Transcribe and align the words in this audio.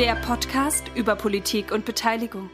Der 0.00 0.14
Podcast 0.14 0.84
über 0.94 1.14
Politik 1.14 1.72
und 1.72 1.84
Beteiligung. 1.84 2.48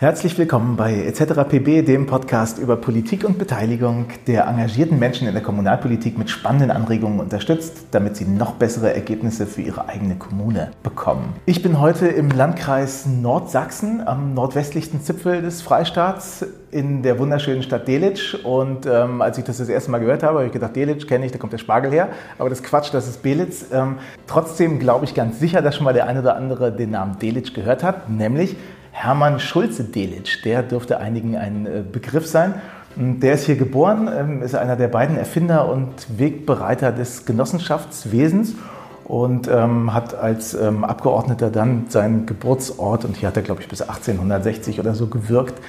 Herzlich 0.00 0.38
willkommen 0.38 0.76
bei 0.76 0.94
etc. 0.94 1.42
PB, 1.48 1.84
dem 1.84 2.06
Podcast 2.06 2.60
über 2.60 2.76
Politik 2.76 3.24
und 3.24 3.36
Beteiligung, 3.36 4.06
der 4.28 4.46
engagierten 4.46 4.96
Menschen 4.96 5.26
in 5.26 5.34
der 5.34 5.42
Kommunalpolitik 5.42 6.16
mit 6.16 6.30
spannenden 6.30 6.70
Anregungen 6.70 7.18
unterstützt, 7.18 7.86
damit 7.90 8.14
sie 8.14 8.24
noch 8.24 8.52
bessere 8.52 8.94
Ergebnisse 8.94 9.44
für 9.44 9.60
ihre 9.60 9.88
eigene 9.88 10.14
Kommune 10.14 10.70
bekommen. 10.84 11.34
Ich 11.46 11.64
bin 11.64 11.80
heute 11.80 12.06
im 12.06 12.30
Landkreis 12.30 13.06
Nordsachsen 13.06 14.06
am 14.06 14.34
nordwestlichsten 14.34 15.02
Zipfel 15.02 15.42
des 15.42 15.62
Freistaats 15.62 16.46
in 16.70 17.02
der 17.02 17.18
wunderschönen 17.18 17.64
Stadt 17.64 17.88
Delitzsch. 17.88 18.36
Und 18.44 18.86
ähm, 18.86 19.20
als 19.20 19.36
ich 19.38 19.42
das 19.42 19.58
das 19.58 19.68
erste 19.68 19.90
Mal 19.90 19.98
gehört 19.98 20.22
habe, 20.22 20.36
habe 20.36 20.46
ich 20.46 20.52
gedacht, 20.52 20.76
Delitzsch 20.76 21.08
kenne 21.08 21.26
ich, 21.26 21.32
da 21.32 21.38
kommt 21.38 21.54
der 21.54 21.58
Spargel 21.58 21.90
her. 21.90 22.10
Aber 22.38 22.48
das 22.48 22.62
Quatsch, 22.62 22.94
das 22.94 23.08
ist 23.08 23.24
Belitz. 23.24 23.64
Ähm, 23.72 23.96
trotzdem 24.28 24.78
glaube 24.78 25.06
ich 25.06 25.14
ganz 25.14 25.40
sicher, 25.40 25.60
dass 25.60 25.74
schon 25.74 25.82
mal 25.82 25.92
der 25.92 26.06
eine 26.06 26.20
oder 26.20 26.36
andere 26.36 26.70
den 26.70 26.92
Namen 26.92 27.18
Delitzsch 27.18 27.52
gehört 27.52 27.82
hat, 27.82 28.08
nämlich 28.08 28.54
Hermann 28.98 29.38
Schulze-Delitzsch. 29.38 30.44
Der 30.44 30.62
dürfte 30.62 30.98
einigen 30.98 31.36
ein 31.36 31.66
äh, 31.66 31.82
Begriff 31.90 32.26
sein. 32.26 32.54
Der 32.96 33.34
ist 33.34 33.46
hier 33.46 33.54
geboren, 33.54 34.10
ähm, 34.12 34.42
ist 34.42 34.56
einer 34.56 34.74
der 34.74 34.88
beiden 34.88 35.16
Erfinder 35.16 35.68
und 35.68 36.18
Wegbereiter 36.18 36.90
des 36.90 37.24
Genossenschaftswesens 37.24 38.54
und 39.04 39.48
ähm, 39.48 39.94
hat 39.94 40.14
als 40.14 40.52
ähm, 40.54 40.84
Abgeordneter 40.84 41.48
dann 41.50 41.86
seinen 41.88 42.26
Geburtsort, 42.26 43.04
und 43.04 43.16
hier 43.16 43.28
hat 43.28 43.36
er, 43.36 43.42
glaube 43.42 43.62
ich, 43.62 43.68
bis 43.68 43.82
1860 43.82 44.80
oder 44.80 44.94
so 44.94 45.06
gewirkt, 45.06 45.62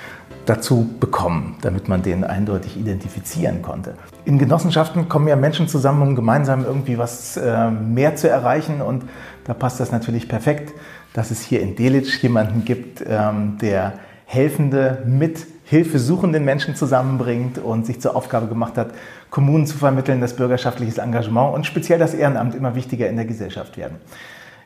dazu 0.45 0.89
bekommen, 0.99 1.55
damit 1.61 1.87
man 1.87 2.01
den 2.01 2.23
eindeutig 2.23 2.77
identifizieren 2.77 3.61
konnte. 3.61 3.93
In 4.25 4.39
Genossenschaften 4.39 5.07
kommen 5.07 5.27
ja 5.27 5.35
Menschen 5.35 5.67
zusammen, 5.67 6.01
um 6.01 6.15
gemeinsam 6.15 6.65
irgendwie 6.65 6.97
was 6.97 7.37
äh, 7.37 7.69
mehr 7.69 8.15
zu 8.15 8.27
erreichen 8.27 8.81
und 8.81 9.03
da 9.45 9.53
passt 9.53 9.79
das 9.79 9.91
natürlich 9.91 10.27
perfekt 10.27 10.73
dass 11.13 11.31
es 11.31 11.41
hier 11.41 11.61
in 11.61 11.75
Delitzsch 11.75 12.21
jemanden 12.21 12.65
gibt, 12.65 13.03
ähm, 13.07 13.57
der 13.61 13.93
Helfende 14.25 15.03
mit 15.07 15.47
hilfesuchenden 15.65 16.43
Menschen 16.43 16.75
zusammenbringt 16.75 17.57
und 17.57 17.85
sich 17.85 18.01
zur 18.01 18.15
Aufgabe 18.15 18.47
gemacht 18.47 18.77
hat, 18.77 18.91
Kommunen 19.29 19.67
zu 19.67 19.77
vermitteln, 19.77 20.21
dass 20.21 20.35
bürgerschaftliches 20.35 20.97
Engagement 20.97 21.53
und 21.53 21.65
speziell 21.65 21.99
das 21.99 22.13
Ehrenamt 22.13 22.55
immer 22.55 22.75
wichtiger 22.75 23.07
in 23.07 23.15
der 23.15 23.25
Gesellschaft 23.25 23.77
werden. 23.77 23.97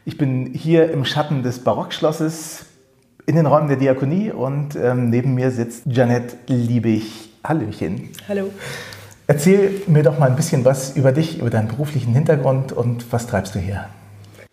Ich 0.05 0.17
bin 0.17 0.53
hier 0.53 0.91
im 0.91 1.05
Schatten 1.05 1.43
des 1.43 1.59
Barockschlosses 1.59 2.65
in 3.25 3.35
den 3.35 3.45
Räumen 3.45 3.67
der 3.67 3.77
Diakonie 3.77 4.31
und 4.31 4.75
ähm, 4.75 5.09
neben 5.09 5.33
mir 5.33 5.51
sitzt 5.51 5.83
Janette 5.85 6.35
Liebig. 6.47 7.29
Hallöchen. 7.43 8.09
Hallo. 8.27 8.51
Erzähl 9.27 9.81
mir 9.87 10.03
doch 10.03 10.19
mal 10.19 10.29
ein 10.29 10.35
bisschen 10.35 10.65
was 10.65 10.95
über 10.95 11.11
dich, 11.11 11.39
über 11.39 11.49
deinen 11.49 11.67
beruflichen 11.69 12.13
Hintergrund 12.13 12.71
und 12.71 13.11
was 13.11 13.27
treibst 13.27 13.55
du 13.55 13.59
hier? 13.59 13.87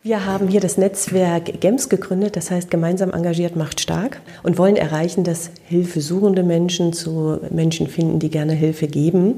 Wir 0.03 0.25
haben 0.25 0.49
hier 0.49 0.61
das 0.61 0.79
Netzwerk 0.79 1.61
GEMS 1.61 1.91
gegründet, 1.91 2.35
das 2.35 2.51
heißt 2.51 2.71
gemeinsam 2.71 3.13
engagiert 3.13 3.55
macht 3.55 3.83
stark 3.83 4.23
und 4.43 4.57
wollen 4.57 4.77
erreichen, 4.77 5.25
dass 5.25 5.51
hilfesuchende 5.67 6.43
Menschen 6.43 6.95
zu 6.95 7.39
Menschen 7.51 7.87
finden, 7.87 8.19
die 8.19 8.31
gerne 8.31 8.55
Hilfe 8.55 8.89
geben. 8.89 9.35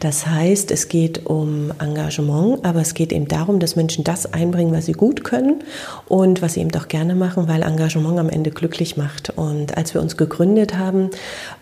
Das 0.00 0.26
heißt, 0.26 0.72
es 0.72 0.88
geht 0.88 1.26
um 1.26 1.72
Engagement, 1.78 2.64
aber 2.64 2.80
es 2.80 2.94
geht 2.94 3.12
eben 3.12 3.28
darum, 3.28 3.60
dass 3.60 3.76
Menschen 3.76 4.02
das 4.02 4.32
einbringen, 4.32 4.74
was 4.74 4.86
sie 4.86 4.92
gut 4.92 5.22
können 5.22 5.62
und 6.08 6.42
was 6.42 6.54
sie 6.54 6.62
eben 6.62 6.74
auch 6.74 6.88
gerne 6.88 7.14
machen, 7.14 7.46
weil 7.46 7.62
Engagement 7.62 8.18
am 8.18 8.28
Ende 8.28 8.50
glücklich 8.50 8.96
macht. 8.96 9.30
Und 9.36 9.76
als 9.76 9.94
wir 9.94 10.00
uns 10.00 10.16
gegründet 10.16 10.76
haben, 10.76 11.10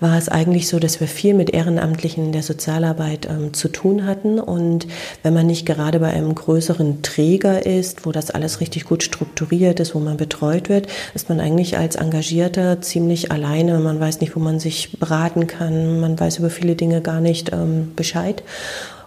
war 0.01 0.17
es 0.17 0.31
eigentlich 0.31 0.67
so, 0.67 0.79
dass 0.79 0.99
wir 0.99 1.09
viel 1.09 1.35
mit 1.35 1.51
Ehrenamtlichen 1.51 2.33
der 2.33 2.43
Sozialarbeit 2.43 3.29
ähm, 3.31 3.53
zu 3.53 3.69
tun 3.69 4.07
hatten. 4.07 4.41
Und 4.41 4.87
wenn 5.23 5.35
man 5.35 5.47
nicht 5.47 5.67
gerade 5.67 6.01
bei 6.01 6.09
einem 6.09 6.35
größeren 6.35 7.03
Träger 7.03 7.67
ist, 7.67 8.07
wo 8.07 8.13
das 8.13 8.30
alles 8.35 8.61
richtig 8.61 8.85
gut 8.85 9.03
strukturiert 9.03 9.81
ist, 9.81 9.95
wo 9.95 9.99
man 9.99 10.17
betreut 10.17 10.69
wird, 10.69 10.87
ist 11.15 11.29
man 11.29 11.41
eigentlich 11.41 11.77
als 11.77 11.97
Engagierter 11.97 12.81
ziemlich 12.81 13.31
alleine. 13.31 13.79
Man 13.79 14.01
weiß 14.01 14.21
nicht, 14.21 14.37
wo 14.37 14.41
man 14.41 14.61
sich 14.61 14.99
beraten 14.99 15.47
kann. 15.47 16.01
Man 16.01 16.19
weiß 16.19 16.39
über 16.39 16.51
viele 16.51 16.77
Dinge 16.77 17.01
gar 17.01 17.21
nicht 17.21 17.53
ähm, 17.53 17.93
Bescheid. 17.97 18.43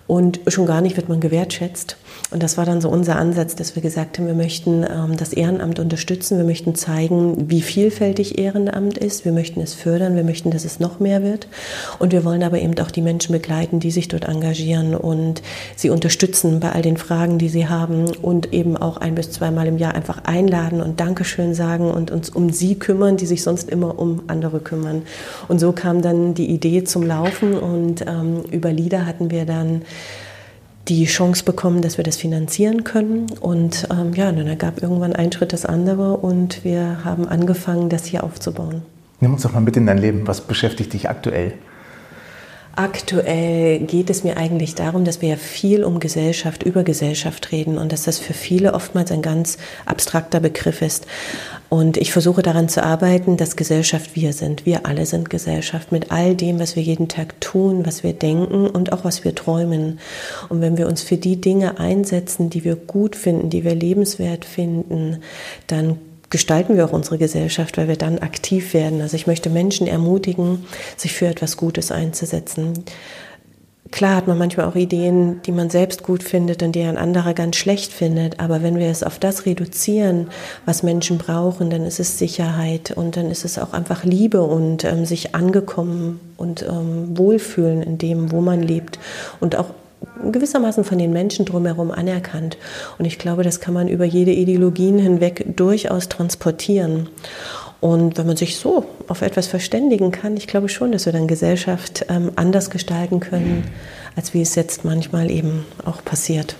Und 0.05 0.41
schon 0.47 0.65
gar 0.65 0.81
nicht 0.81 0.97
wird 0.97 1.09
man 1.09 1.21
gewertschätzt. 1.21 1.97
Und 2.31 2.43
das 2.43 2.57
war 2.57 2.65
dann 2.65 2.81
so 2.81 2.89
unser 2.89 3.15
Ansatz, 3.15 3.55
dass 3.55 3.75
wir 3.75 3.81
gesagt 3.81 4.17
haben, 4.17 4.27
wir 4.27 4.33
möchten 4.33 4.83
ähm, 4.83 5.15
das 5.17 5.33
Ehrenamt 5.33 5.79
unterstützen, 5.79 6.37
wir 6.37 6.45
möchten 6.45 6.75
zeigen, 6.75 7.49
wie 7.49 7.61
vielfältig 7.61 8.37
Ehrenamt 8.37 8.97
ist, 8.97 9.23
wir 9.23 9.31
möchten 9.31 9.61
es 9.61 9.73
fördern, 9.73 10.15
wir 10.15 10.23
möchten, 10.23 10.51
dass 10.51 10.65
es 10.65 10.79
noch 10.79 10.99
mehr 10.99 11.23
wird. 11.23 11.47
Und 11.99 12.11
wir 12.11 12.25
wollen 12.25 12.43
aber 12.43 12.59
eben 12.59 12.77
auch 12.79 12.91
die 12.91 13.01
Menschen 13.01 13.33
begleiten, 13.33 13.79
die 13.79 13.91
sich 13.91 14.07
dort 14.07 14.25
engagieren 14.25 14.95
und 14.95 15.41
sie 15.75 15.89
unterstützen 15.89 16.59
bei 16.59 16.71
all 16.71 16.81
den 16.81 16.97
Fragen, 16.97 17.37
die 17.37 17.49
sie 17.49 17.67
haben 17.67 18.05
und 18.21 18.51
eben 18.51 18.75
auch 18.77 18.97
ein 18.97 19.15
bis 19.15 19.31
zweimal 19.31 19.67
im 19.67 19.77
Jahr 19.77 19.95
einfach 19.95 20.23
einladen 20.23 20.81
und 20.81 20.99
Dankeschön 20.99 21.53
sagen 21.53 21.91
und 21.91 22.11
uns 22.11 22.29
um 22.29 22.49
sie 22.49 22.75
kümmern, 22.75 23.15
die 23.15 23.25
sich 23.25 23.43
sonst 23.43 23.69
immer 23.69 23.99
um 23.99 24.23
andere 24.27 24.59
kümmern. 24.59 25.03
Und 25.47 25.59
so 25.59 25.71
kam 25.71 26.01
dann 26.01 26.33
die 26.33 26.49
Idee 26.49 26.83
zum 26.83 27.03
Laufen 27.03 27.53
und 27.53 28.01
ähm, 28.01 28.43
über 28.51 28.71
Lieder 28.71 29.05
hatten 29.05 29.31
wir 29.31 29.45
dann 29.45 29.83
die 30.87 31.05
Chance 31.05 31.43
bekommen, 31.43 31.81
dass 31.81 31.97
wir 31.97 32.03
das 32.03 32.17
finanzieren 32.17 32.83
können. 32.83 33.27
Und 33.39 33.87
ähm, 33.89 34.13
ja, 34.13 34.31
dann 34.31 34.47
ergab 34.47 34.81
irgendwann 34.81 35.13
ein 35.13 35.31
Schritt 35.31 35.53
das 35.53 35.65
andere 35.65 36.17
und 36.17 36.63
wir 36.63 37.05
haben 37.05 37.27
angefangen, 37.27 37.89
das 37.89 38.05
hier 38.05 38.23
aufzubauen. 38.23 38.81
Nimm 39.21 39.33
uns 39.33 39.43
doch 39.43 39.53
mal 39.53 39.61
mit 39.61 39.77
in 39.77 39.85
dein 39.85 39.97
Leben. 39.97 40.27
Was 40.27 40.41
beschäftigt 40.41 40.93
dich 40.93 41.09
aktuell? 41.09 41.53
Aktuell 42.75 43.81
geht 43.81 44.09
es 44.09 44.23
mir 44.23 44.35
eigentlich 44.35 44.73
darum, 44.73 45.05
dass 45.05 45.21
wir 45.21 45.29
ja 45.29 45.35
viel 45.35 45.83
um 45.83 45.99
Gesellschaft, 45.99 46.63
über 46.63 46.83
Gesellschaft 46.83 47.51
reden 47.51 47.77
und 47.77 47.91
dass 47.91 48.03
das 48.03 48.17
für 48.17 48.33
viele 48.33 48.73
oftmals 48.73 49.11
ein 49.11 49.21
ganz 49.21 49.59
abstrakter 49.85 50.39
Begriff 50.39 50.81
ist. 50.81 51.05
Und 51.69 51.97
ich 51.97 52.11
versuche 52.11 52.41
daran 52.41 52.69
zu 52.69 52.83
arbeiten, 52.83 53.37
dass 53.37 53.55
Gesellschaft 53.55 54.15
wir 54.15 54.33
sind. 54.33 54.65
Wir 54.65 54.87
alle 54.87 55.05
sind 55.05 55.29
Gesellschaft 55.29 55.91
mit 55.91 56.11
all 56.11 56.33
dem, 56.33 56.59
was 56.59 56.75
wir 56.75 56.81
jeden 56.81 57.09
Tag 57.09 57.39
tun, 57.41 57.85
was 57.85 58.03
wir 58.03 58.13
denken 58.13 58.65
und 58.67 58.91
auch 58.91 59.03
was 59.03 59.23
wir 59.23 59.35
träumen. 59.35 59.99
Und 60.49 60.61
wenn 60.61 60.75
wir 60.75 60.87
uns 60.87 61.03
für 61.03 61.17
die 61.17 61.39
Dinge 61.39 61.79
einsetzen, 61.79 62.49
die 62.49 62.63
wir 62.63 62.75
gut 62.75 63.15
finden, 63.15 63.51
die 63.51 63.63
wir 63.63 63.75
lebenswert 63.75 64.45
finden, 64.45 65.21
dann 65.67 65.99
gestalten 66.33 66.75
wir 66.75 66.85
auch 66.85 66.93
unsere 66.93 67.19
Gesellschaft, 67.19 67.77
weil 67.77 67.87
wir 67.87 67.95
dann 67.95 68.17
aktiv 68.17 68.73
werden. 68.73 69.01
Also 69.01 69.15
ich 69.15 69.27
möchte 69.27 69.51
Menschen 69.51 69.85
ermutigen, 69.85 70.65
sich 70.97 71.13
für 71.13 71.27
etwas 71.27 71.57
Gutes 71.57 71.91
einzusetzen. 71.91 72.83
Klar 73.91 74.15
hat 74.15 74.25
man 74.25 74.39
manchmal 74.39 74.65
auch 74.65 74.75
Ideen, 74.75 75.43
die 75.43 75.51
man 75.51 75.69
selbst 75.69 76.01
gut 76.01 76.23
findet 76.23 76.63
und 76.63 76.71
die 76.71 76.81
ein 76.81 76.97
anderer 76.97 77.35
ganz 77.35 77.57
schlecht 77.57 77.93
findet. 77.93 78.39
Aber 78.39 78.63
wenn 78.63 78.79
wir 78.79 78.87
es 78.87 79.03
auf 79.03 79.19
das 79.19 79.45
reduzieren, 79.45 80.29
was 80.65 80.81
Menschen 80.81 81.19
brauchen, 81.19 81.69
dann 81.69 81.85
ist 81.85 81.99
es 81.99 82.17
Sicherheit 82.17 82.89
und 82.89 83.15
dann 83.15 83.29
ist 83.29 83.45
es 83.45 83.59
auch 83.59 83.73
einfach 83.73 84.03
Liebe 84.03 84.41
und 84.41 84.85
ähm, 84.85 85.05
sich 85.05 85.35
angekommen 85.35 86.19
und 86.37 86.63
ähm, 86.63 87.15
wohlfühlen 87.15 87.83
in 87.83 87.99
dem, 87.99 88.31
wo 88.31 88.41
man 88.41 88.63
lebt 88.63 88.97
und 89.39 89.55
auch 89.55 89.69
gewissermaßen 90.31 90.83
von 90.83 90.97
den 90.97 91.13
Menschen 91.13 91.45
drumherum 91.45 91.91
anerkannt. 91.91 92.57
Und 92.97 93.05
ich 93.05 93.19
glaube, 93.19 93.43
das 93.43 93.59
kann 93.59 93.73
man 93.73 93.87
über 93.87 94.05
jede 94.05 94.31
Ideologien 94.31 94.99
hinweg 94.99 95.45
durchaus 95.55 96.09
transportieren. 96.09 97.09
Und 97.79 98.17
wenn 98.17 98.27
man 98.27 98.37
sich 98.37 98.55
so 98.55 98.85
auf 99.09 99.21
etwas 99.21 99.47
verständigen 99.47 100.11
kann, 100.11 100.37
ich 100.37 100.47
glaube 100.47 100.69
schon, 100.69 100.93
dass 100.93 101.05
wir 101.05 101.11
dann 101.11 101.27
Gesellschaft 101.27 102.05
ähm, 102.09 102.31
anders 102.37 102.69
gestalten 102.69 103.19
können, 103.19 103.65
als 104.15 104.33
wie 104.33 104.41
es 104.41 104.55
jetzt 104.55 104.85
manchmal 104.85 105.29
eben 105.29 105.65
auch 105.83 106.03
passiert. 106.03 106.55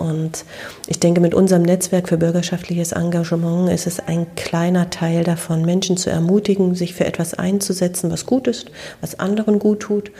Und 0.00 0.46
ich 0.86 0.98
denke, 0.98 1.20
mit 1.20 1.34
unserem 1.34 1.60
Netzwerk 1.60 2.08
für 2.08 2.16
bürgerschaftliches 2.16 2.92
Engagement 2.92 3.70
ist 3.70 3.86
es 3.86 4.00
ein 4.00 4.34
kleiner 4.34 4.88
Teil 4.88 5.24
davon, 5.24 5.66
Menschen 5.66 5.98
zu 5.98 6.08
ermutigen, 6.08 6.74
sich 6.74 6.94
für 6.94 7.04
etwas 7.04 7.34
einzusetzen, 7.34 8.10
was 8.10 8.24
gut 8.24 8.48
ist, 8.48 8.70
was 9.02 9.20
anderen 9.20 9.58
gut 9.58 9.80
tut. 9.80 10.10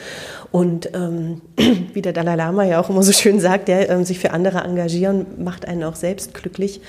Und 0.53 0.91
ähm, 0.95 1.41
wie 1.95 2.03
der 2.03 2.13
Dalai 2.13 2.35
Lama 2.35 2.65
ja 2.65 2.79
auch 2.79 2.91
immer 2.91 3.03
so 3.03 3.13
schön 3.13 3.41
sagt, 3.41 3.69
der 3.69 3.89
ähm, 3.89 4.05
sich 4.05 4.19
für 4.19 4.33
andere 4.33 4.59
engagieren, 4.59 5.25
macht 5.43 5.67
einen 5.67 5.83
auch 5.85 5.97
selbst 5.97 6.35
glücklich 6.35 6.83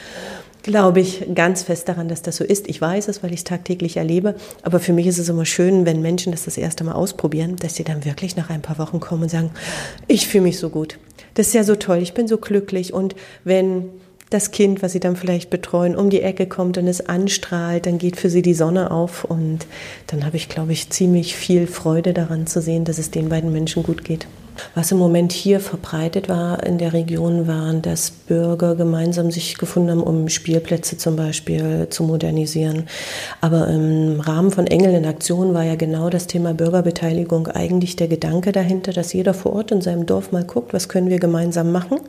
glaube 0.63 0.99
ich 0.99 1.25
ganz 1.33 1.63
fest 1.63 1.89
daran, 1.89 2.07
dass 2.07 2.21
das 2.21 2.37
so 2.37 2.43
ist. 2.43 2.69
Ich 2.69 2.79
weiß 2.79 3.07
es, 3.07 3.23
weil 3.23 3.31
ich 3.31 3.39
es 3.39 3.43
tagtäglich 3.45 3.97
erlebe. 3.97 4.35
Aber 4.61 4.79
für 4.79 4.93
mich 4.93 5.07
ist 5.07 5.17
es 5.17 5.27
immer 5.27 5.45
schön, 5.45 5.87
wenn 5.87 6.03
Menschen 6.03 6.31
das 6.31 6.45
das 6.45 6.55
erste 6.55 6.83
Mal 6.83 6.91
ausprobieren, 6.91 7.55
dass 7.55 7.73
sie 7.73 7.83
dann 7.83 8.05
wirklich 8.05 8.35
nach 8.35 8.51
ein 8.51 8.61
paar 8.61 8.77
Wochen 8.77 8.99
kommen 8.99 9.23
und 9.23 9.29
sagen, 9.29 9.49
ich 10.07 10.27
fühle 10.27 10.43
mich 10.43 10.59
so 10.59 10.69
gut 10.69 10.99
das 11.33 11.47
ist 11.47 11.53
ja 11.53 11.63
so 11.63 11.75
toll, 11.75 11.99
ich 11.99 12.13
bin 12.13 12.27
so 12.27 12.37
glücklich. 12.37 12.93
Und 12.93 13.15
wenn 13.43 13.89
das 14.29 14.51
Kind, 14.51 14.81
was 14.81 14.93
sie 14.93 14.99
dann 14.99 15.15
vielleicht 15.15 15.49
betreuen, 15.49 15.95
um 15.95 16.09
die 16.09 16.21
Ecke 16.21 16.47
kommt 16.47 16.77
und 16.77 16.87
es 16.87 17.05
anstrahlt, 17.05 17.85
dann 17.85 17.97
geht 17.97 18.15
für 18.15 18.29
sie 18.29 18.41
die 18.41 18.53
Sonne 18.53 18.91
auf. 18.91 19.25
Und 19.25 19.67
dann 20.07 20.25
habe 20.25 20.37
ich, 20.37 20.47
glaube 20.47 20.71
ich, 20.71 20.89
ziemlich 20.89 21.35
viel 21.35 21.67
Freude 21.67 22.13
daran 22.13 22.47
zu 22.47 22.61
sehen, 22.61 22.85
dass 22.85 22.97
es 22.97 23.11
den 23.11 23.29
beiden 23.29 23.51
Menschen 23.51 23.83
gut 23.83 24.03
geht. 24.03 24.27
Was 24.75 24.91
im 24.91 24.97
Moment 24.97 25.31
hier 25.31 25.59
verbreitet 25.59 26.29
war 26.29 26.63
in 26.63 26.77
der 26.77 26.93
Region, 26.93 27.47
waren, 27.47 27.81
dass 27.81 28.11
Bürger 28.11 28.75
gemeinsam 28.75 29.31
sich 29.31 29.57
gefunden 29.57 29.91
haben, 29.91 30.03
um 30.03 30.29
Spielplätze 30.29 30.97
zum 30.97 31.15
Beispiel 31.15 31.87
zu 31.89 32.03
modernisieren. 32.03 32.87
Aber 33.41 33.67
im 33.67 34.19
Rahmen 34.19 34.51
von 34.51 34.67
Engel 34.67 34.93
in 34.93 35.05
Aktion 35.05 35.53
war 35.53 35.63
ja 35.63 35.75
genau 35.75 36.09
das 36.09 36.27
Thema 36.27 36.53
Bürgerbeteiligung 36.53 37.47
eigentlich 37.47 37.95
der 37.95 38.07
Gedanke 38.07 38.51
dahinter, 38.51 38.93
dass 38.93 39.13
jeder 39.13 39.33
vor 39.33 39.53
Ort 39.53 39.71
in 39.71 39.81
seinem 39.81 40.05
Dorf 40.05 40.31
mal 40.31 40.43
guckt, 40.43 40.73
was 40.73 40.89
können 40.89 41.09
wir 41.09 41.19
gemeinsam 41.19 41.71
machen 41.71 41.99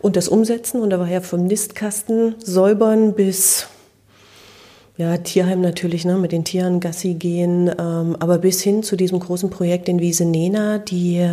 und 0.00 0.16
das 0.16 0.28
umsetzen. 0.28 0.80
Und 0.80 0.90
da 0.90 0.98
war 0.98 1.08
ja 1.08 1.20
vom 1.20 1.46
Nistkasten 1.46 2.34
säubern 2.42 3.14
bis 3.14 3.66
Ja, 4.98 5.16
Tierheim 5.16 5.60
natürlich, 5.60 6.04
ne, 6.04 6.16
mit 6.16 6.32
den 6.32 6.42
Tieren 6.42 6.80
Gassi 6.80 7.14
gehen, 7.14 7.68
ähm, 7.68 8.16
aber 8.18 8.38
bis 8.38 8.60
hin 8.62 8.82
zu 8.82 8.96
diesem 8.96 9.20
großen 9.20 9.48
Projekt 9.48 9.88
in 9.88 10.00
Wiese 10.00 10.24
Nena, 10.24 10.78
die 10.78 11.24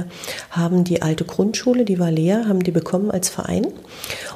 haben 0.52 0.84
die 0.84 1.02
alte 1.02 1.26
Grundschule, 1.26 1.84
die 1.84 1.98
war 1.98 2.12
leer, 2.12 2.48
haben 2.48 2.62
die 2.62 2.70
bekommen 2.70 3.10
als 3.10 3.28
Verein. 3.28 3.66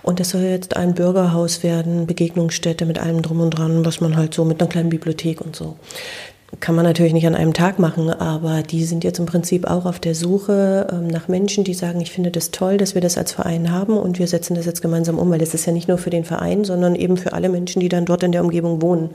Und 0.02 0.20
das 0.20 0.32
soll 0.32 0.42
jetzt 0.42 0.76
ein 0.76 0.96
Bürgerhaus 0.96 1.62
werden, 1.62 2.08
Begegnungsstätte 2.08 2.88
mit 2.88 2.98
allem 2.98 3.22
drum 3.22 3.40
und 3.42 3.52
dran, 3.52 3.86
was 3.86 4.02
man 4.02 4.18
halt 4.18 4.34
so 4.34 4.46
mit 4.46 4.60
einer 4.60 4.70
kleinen 4.70 4.90
Bibliothek 4.90 5.42
und 5.42 5.56
so 5.56 5.76
kann 6.60 6.76
man 6.76 6.84
natürlich 6.84 7.14
nicht 7.14 7.28
an 7.28 7.36
einem 7.36 7.54
Tag 7.54 7.78
machen, 7.78 8.10
aber 8.10 8.64
die 8.64 8.84
sind 8.84 9.04
jetzt 9.04 9.20
im 9.20 9.28
Prinzip 9.28 9.66
auch 9.66 9.86
auf 9.86 10.00
der 10.00 10.16
Suche 10.16 10.88
ähm, 10.92 11.08
nach 11.08 11.28
Menschen, 11.28 11.64
die 11.64 11.76
sagen, 11.76 12.02
ich 12.02 12.12
finde 12.12 12.32
das 12.32 12.52
toll, 12.52 12.78
dass 12.78 12.96
wir 12.96 13.02
das 13.02 13.18
als 13.18 13.32
Verein 13.32 13.72
haben 13.72 13.98
und 13.98 14.18
wir 14.18 14.28
setzen 14.28 14.56
das 14.56 14.66
jetzt 14.66 14.82
gemeinsam 14.82 15.20
um, 15.20 15.30
weil 15.30 15.40
das 15.40 15.54
ist 15.54 15.68
ja 15.68 15.74
nicht 15.74 15.88
nur 15.88 16.00
für 16.00 16.10
den 16.10 16.26
Verein, 16.26 16.64
sondern 16.64 16.96
eben 16.96 17.18
für 17.18 17.34
alle 17.34 17.50
Menschen, 17.50 17.80
die 17.80 17.90
dann 17.90 18.06
dort 18.06 18.24
in 18.24 18.32
der 18.32 18.44
Umgebung 18.44 18.82
wohnen. 18.82 19.12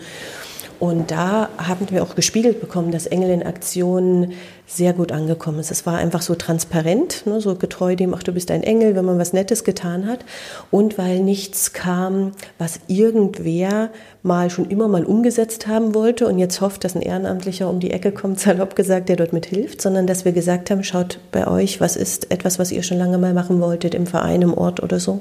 Und 0.84 1.10
da 1.10 1.48
haben 1.56 1.90
wir 1.90 2.02
auch 2.02 2.14
gespiegelt 2.14 2.60
bekommen, 2.60 2.92
dass 2.92 3.06
Engel 3.06 3.30
in 3.30 3.42
Aktion 3.42 4.32
sehr 4.66 4.92
gut 4.92 5.12
angekommen 5.12 5.58
ist. 5.58 5.70
Es 5.70 5.86
war 5.86 5.96
einfach 5.96 6.20
so 6.20 6.34
transparent, 6.34 7.26
ne, 7.26 7.40
so 7.40 7.54
getreu 7.54 7.96
dem, 7.96 8.12
ach 8.12 8.22
du 8.22 8.32
bist 8.32 8.50
ein 8.50 8.62
Engel, 8.62 8.94
wenn 8.94 9.06
man 9.06 9.18
was 9.18 9.32
Nettes 9.32 9.64
getan 9.64 10.06
hat. 10.06 10.26
Und 10.70 10.98
weil 10.98 11.20
nichts 11.20 11.72
kam, 11.72 12.32
was 12.58 12.80
irgendwer 12.86 13.88
mal 14.22 14.50
schon 14.50 14.68
immer 14.68 14.86
mal 14.86 15.06
umgesetzt 15.06 15.68
haben 15.68 15.94
wollte 15.94 16.26
und 16.26 16.38
jetzt 16.38 16.60
hofft, 16.60 16.84
dass 16.84 16.94
ein 16.94 17.00
Ehrenamtlicher 17.02 17.70
um 17.70 17.80
die 17.80 17.90
Ecke 17.90 18.12
kommt, 18.12 18.38
salopp 18.40 18.76
gesagt, 18.76 19.08
der 19.08 19.16
dort 19.16 19.32
mithilft, 19.32 19.80
sondern 19.80 20.06
dass 20.06 20.26
wir 20.26 20.32
gesagt 20.32 20.70
haben, 20.70 20.84
schaut 20.84 21.18
bei 21.32 21.46
euch, 21.46 21.80
was 21.80 21.96
ist 21.96 22.30
etwas, 22.30 22.58
was 22.58 22.72
ihr 22.72 22.82
schon 22.82 22.98
lange 22.98 23.16
mal 23.16 23.32
machen 23.32 23.58
wolltet 23.62 23.94
im 23.94 24.06
Verein, 24.06 24.42
im 24.42 24.52
Ort 24.52 24.82
oder 24.82 25.00
so 25.00 25.20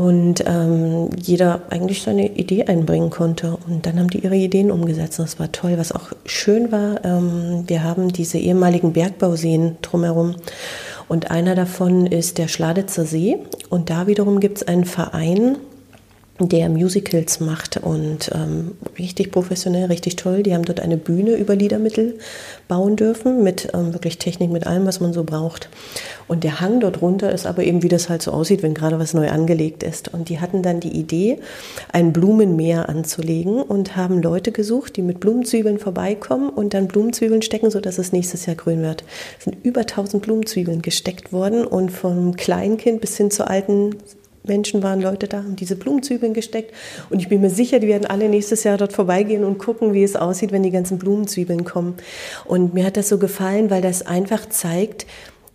und 0.00 0.42
ähm, 0.46 1.10
jeder 1.14 1.60
eigentlich 1.68 2.00
seine 2.00 2.26
Idee 2.26 2.64
einbringen 2.64 3.10
konnte. 3.10 3.58
Und 3.68 3.84
dann 3.84 3.98
haben 3.98 4.08
die 4.08 4.20
ihre 4.20 4.34
Ideen 4.34 4.70
umgesetzt. 4.70 5.18
Und 5.18 5.28
das 5.28 5.38
war 5.38 5.52
toll. 5.52 5.74
Was 5.76 5.92
auch 5.92 6.12
schön 6.24 6.72
war, 6.72 7.04
ähm, 7.04 7.64
wir 7.66 7.84
haben 7.84 8.10
diese 8.10 8.38
ehemaligen 8.38 8.94
Bergbauseen 8.94 9.76
drumherum. 9.82 10.36
Und 11.06 11.30
einer 11.30 11.54
davon 11.54 12.06
ist 12.06 12.38
der 12.38 12.48
Schladitzer 12.48 13.04
See. 13.04 13.40
Und 13.68 13.90
da 13.90 14.06
wiederum 14.06 14.40
gibt 14.40 14.56
es 14.56 14.68
einen 14.68 14.86
Verein, 14.86 15.58
der 16.48 16.68
Musicals 16.68 17.40
macht 17.40 17.76
und 17.76 18.30
ähm, 18.34 18.72
richtig 18.98 19.30
professionell, 19.30 19.86
richtig 19.86 20.16
toll. 20.16 20.42
Die 20.42 20.54
haben 20.54 20.64
dort 20.64 20.80
eine 20.80 20.96
Bühne 20.96 21.32
über 21.34 21.54
Liedermittel 21.54 22.18
bauen 22.68 22.96
dürfen 22.96 23.42
mit 23.42 23.68
ähm, 23.74 23.92
wirklich 23.92 24.18
Technik, 24.18 24.50
mit 24.50 24.66
allem, 24.66 24.86
was 24.86 25.00
man 25.00 25.12
so 25.12 25.24
braucht. 25.24 25.68
Und 26.28 26.44
der 26.44 26.60
Hang 26.60 26.80
dort 26.80 27.02
runter 27.02 27.32
ist 27.32 27.46
aber 27.46 27.64
eben, 27.64 27.82
wie 27.82 27.88
das 27.88 28.08
halt 28.08 28.22
so 28.22 28.30
aussieht, 28.30 28.62
wenn 28.62 28.74
gerade 28.74 28.98
was 28.98 29.14
neu 29.14 29.28
angelegt 29.28 29.82
ist. 29.82 30.12
Und 30.12 30.28
die 30.28 30.40
hatten 30.40 30.62
dann 30.62 30.80
die 30.80 30.96
Idee, 30.96 31.38
ein 31.92 32.12
Blumenmeer 32.12 32.88
anzulegen 32.88 33.60
und 33.60 33.96
haben 33.96 34.22
Leute 34.22 34.52
gesucht, 34.52 34.96
die 34.96 35.02
mit 35.02 35.20
Blumenzwiebeln 35.20 35.78
vorbeikommen 35.78 36.48
und 36.48 36.72
dann 36.72 36.88
Blumenzwiebeln 36.88 37.42
stecken, 37.42 37.70
sodass 37.70 37.98
es 37.98 38.12
nächstes 38.12 38.46
Jahr 38.46 38.56
grün 38.56 38.82
wird. 38.82 39.04
Es 39.38 39.44
sind 39.44 39.56
über 39.64 39.80
1000 39.80 40.22
Blumenzwiebeln 40.22 40.82
gesteckt 40.82 41.32
worden 41.32 41.66
und 41.66 41.90
vom 41.90 42.36
Kleinkind 42.36 43.00
bis 43.00 43.16
hin 43.16 43.30
zur 43.30 43.50
alten 43.50 43.96
Menschen 44.42 44.82
waren 44.82 45.00
Leute 45.00 45.28
da, 45.28 45.38
haben 45.38 45.56
diese 45.56 45.76
Blumenzwiebeln 45.76 46.34
gesteckt. 46.34 46.74
Und 47.10 47.20
ich 47.20 47.28
bin 47.28 47.40
mir 47.40 47.50
sicher, 47.50 47.78
die 47.78 47.88
werden 47.88 48.06
alle 48.06 48.28
nächstes 48.28 48.64
Jahr 48.64 48.78
dort 48.78 48.92
vorbeigehen 48.92 49.44
und 49.44 49.58
gucken, 49.58 49.92
wie 49.92 50.02
es 50.02 50.16
aussieht, 50.16 50.52
wenn 50.52 50.62
die 50.62 50.70
ganzen 50.70 50.98
Blumenzwiebeln 50.98 51.64
kommen. 51.64 51.94
Und 52.46 52.74
mir 52.74 52.84
hat 52.84 52.96
das 52.96 53.08
so 53.08 53.18
gefallen, 53.18 53.70
weil 53.70 53.82
das 53.82 54.06
einfach 54.06 54.48
zeigt, 54.48 55.06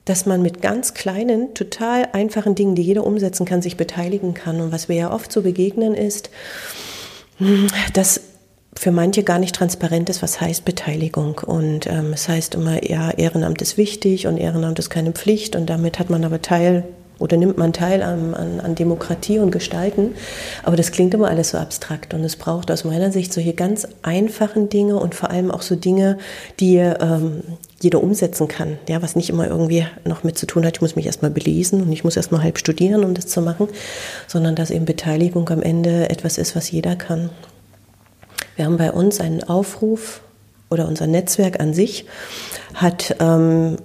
dass 0.06 0.28
man 0.28 0.44
mit 0.44 0.62
ganz 0.62 0.94
kleinen, 0.94 1.56
total 1.56 2.10
einfachen 2.14 2.54
Dingen, 2.54 2.76
die 2.76 2.84
jeder 2.84 3.06
umsetzen 3.06 3.46
kann, 3.46 3.64
sich 3.64 3.76
beteiligen 3.76 4.36
kann. 4.36 4.62
Und 4.62 4.72
was 4.72 4.88
wir 4.88 4.96
ja 4.96 5.12
oft 5.12 5.32
so 5.32 5.42
begegnen 5.42 5.96
ist, 5.96 6.30
dass 7.94 8.22
für 8.78 8.92
manche 8.92 9.24
gar 9.24 9.40
nicht 9.40 9.56
transparent 9.56 10.10
ist, 10.10 10.22
was 10.22 10.40
heißt 10.42 10.64
Beteiligung. 10.66 11.40
Und 11.40 11.88
ähm, 11.88 12.14
es 12.14 12.28
heißt 12.28 12.56
immer, 12.56 12.88
ja, 12.88 13.10
Ehrenamt 13.12 13.62
ist 13.62 13.78
wichtig 13.78 14.28
und 14.28 14.38
Ehrenamt 14.38 14.78
ist 14.80 14.90
keine 14.90 15.12
Pflicht 15.12 15.56
und 15.56 15.70
damit 15.70 15.98
hat 15.98 16.10
man 16.10 16.24
aber 16.24 16.42
Teil 16.42 16.84
oder 17.19 17.38
nimmt 17.38 17.57
man 17.57 17.73
teil 17.73 18.01
an, 18.01 18.33
an, 18.33 18.59
an, 18.59 18.75
Demokratie 18.75 19.39
und 19.39 19.51
Gestalten. 19.51 20.15
Aber 20.63 20.75
das 20.75 20.91
klingt 20.91 21.13
immer 21.13 21.29
alles 21.29 21.51
so 21.51 21.57
abstrakt 21.57 22.13
und 22.13 22.23
es 22.23 22.35
braucht 22.35 22.71
aus 22.71 22.83
meiner 22.83 23.12
Sicht 23.12 23.33
solche 23.33 23.53
ganz 23.53 23.88
einfachen 24.01 24.69
Dinge 24.69 24.97
und 24.97 25.15
vor 25.15 25.29
allem 25.29 25.51
auch 25.51 25.62
so 25.62 25.75
Dinge, 25.75 26.17
die 26.59 26.77
ähm, 26.77 27.44
jeder 27.81 28.01
umsetzen 28.01 28.47
kann. 28.47 28.77
Ja, 28.89 29.01
was 29.01 29.15
nicht 29.15 29.29
immer 29.29 29.47
irgendwie 29.47 29.85
noch 30.03 30.23
mit 30.23 30.38
zu 30.38 30.45
tun 30.45 30.65
hat, 30.65 30.77
ich 30.77 30.81
muss 30.81 30.95
mich 30.95 31.06
erstmal 31.06 31.31
belesen 31.31 31.81
und 31.81 31.91
ich 31.91 32.03
muss 32.03 32.17
erstmal 32.17 32.44
halb 32.44 32.57
studieren, 32.57 33.03
um 33.03 33.13
das 33.13 33.27
zu 33.27 33.41
machen, 33.41 33.67
sondern 34.27 34.56
dass 34.56 34.71
eben 34.71 34.85
Beteiligung 34.85 35.50
am 35.50 35.62
Ende 35.62 36.09
etwas 36.09 36.38
ist, 36.38 36.56
was 36.56 36.71
jeder 36.71 36.95
kann. 36.95 37.29
Wir 38.56 38.65
haben 38.65 38.77
bei 38.77 38.91
uns 38.91 39.19
einen 39.19 39.44
Aufruf 39.44 40.21
oder 40.69 40.88
unser 40.88 41.07
Netzwerk 41.07 41.59
an 41.59 41.73
sich 41.73 42.06
hat 42.73 43.15
ähm, 43.19 43.77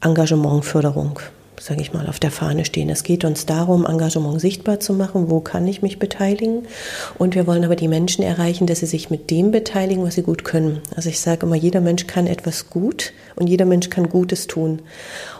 Engagementförderung 0.00 1.20
sage 1.66 1.80
ich 1.80 1.92
mal, 1.92 2.06
auf 2.06 2.20
der 2.20 2.30
Fahne 2.30 2.64
stehen. 2.64 2.88
Es 2.90 3.02
geht 3.02 3.24
uns 3.24 3.44
darum, 3.44 3.84
Engagement 3.84 4.40
sichtbar 4.40 4.78
zu 4.78 4.92
machen, 4.92 5.28
wo 5.30 5.40
kann 5.40 5.66
ich 5.66 5.82
mich 5.82 5.98
beteiligen. 5.98 6.62
Und 7.18 7.34
wir 7.34 7.48
wollen 7.48 7.64
aber 7.64 7.74
die 7.74 7.88
Menschen 7.88 8.22
erreichen, 8.22 8.68
dass 8.68 8.78
sie 8.80 8.86
sich 8.86 9.10
mit 9.10 9.32
dem 9.32 9.50
beteiligen, 9.50 10.04
was 10.04 10.14
sie 10.14 10.22
gut 10.22 10.44
können. 10.44 10.80
Also 10.94 11.08
ich 11.08 11.18
sage 11.18 11.44
immer, 11.44 11.56
jeder 11.56 11.80
Mensch 11.80 12.06
kann 12.06 12.28
etwas 12.28 12.70
gut 12.70 13.12
und 13.34 13.48
jeder 13.48 13.64
Mensch 13.64 13.90
kann 13.90 14.08
Gutes 14.08 14.46
tun. 14.46 14.80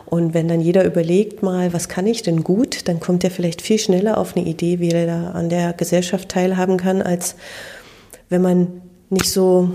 Und 0.05 0.35
wenn 0.35 0.49
dann 0.49 0.61
jeder 0.61 0.85
überlegt 0.85 1.45
mal, 1.45 1.73
was 1.73 1.89
kann 1.89 2.09
ich 2.09 2.23
denn 2.23 2.43
gut, 2.43 2.89
dann 2.89 2.99
kommt 2.99 3.23
er 3.23 3.31
vielleicht 3.31 3.63
viel 3.63 3.79
schneller 3.79 4.19
auf 4.19 4.37
eine 4.37 4.47
Idee, 4.47 4.81
wie 4.81 4.91
er 4.91 5.07
da 5.07 5.31
an 5.31 5.49
der 5.49 5.75
Gesellschaft 5.75 6.29
teilhaben 6.29 6.77
kann, 6.77 7.03
als 7.03 7.37
wenn 8.31 8.43
man 8.43 8.83
nicht 9.11 9.31
so 9.31 9.71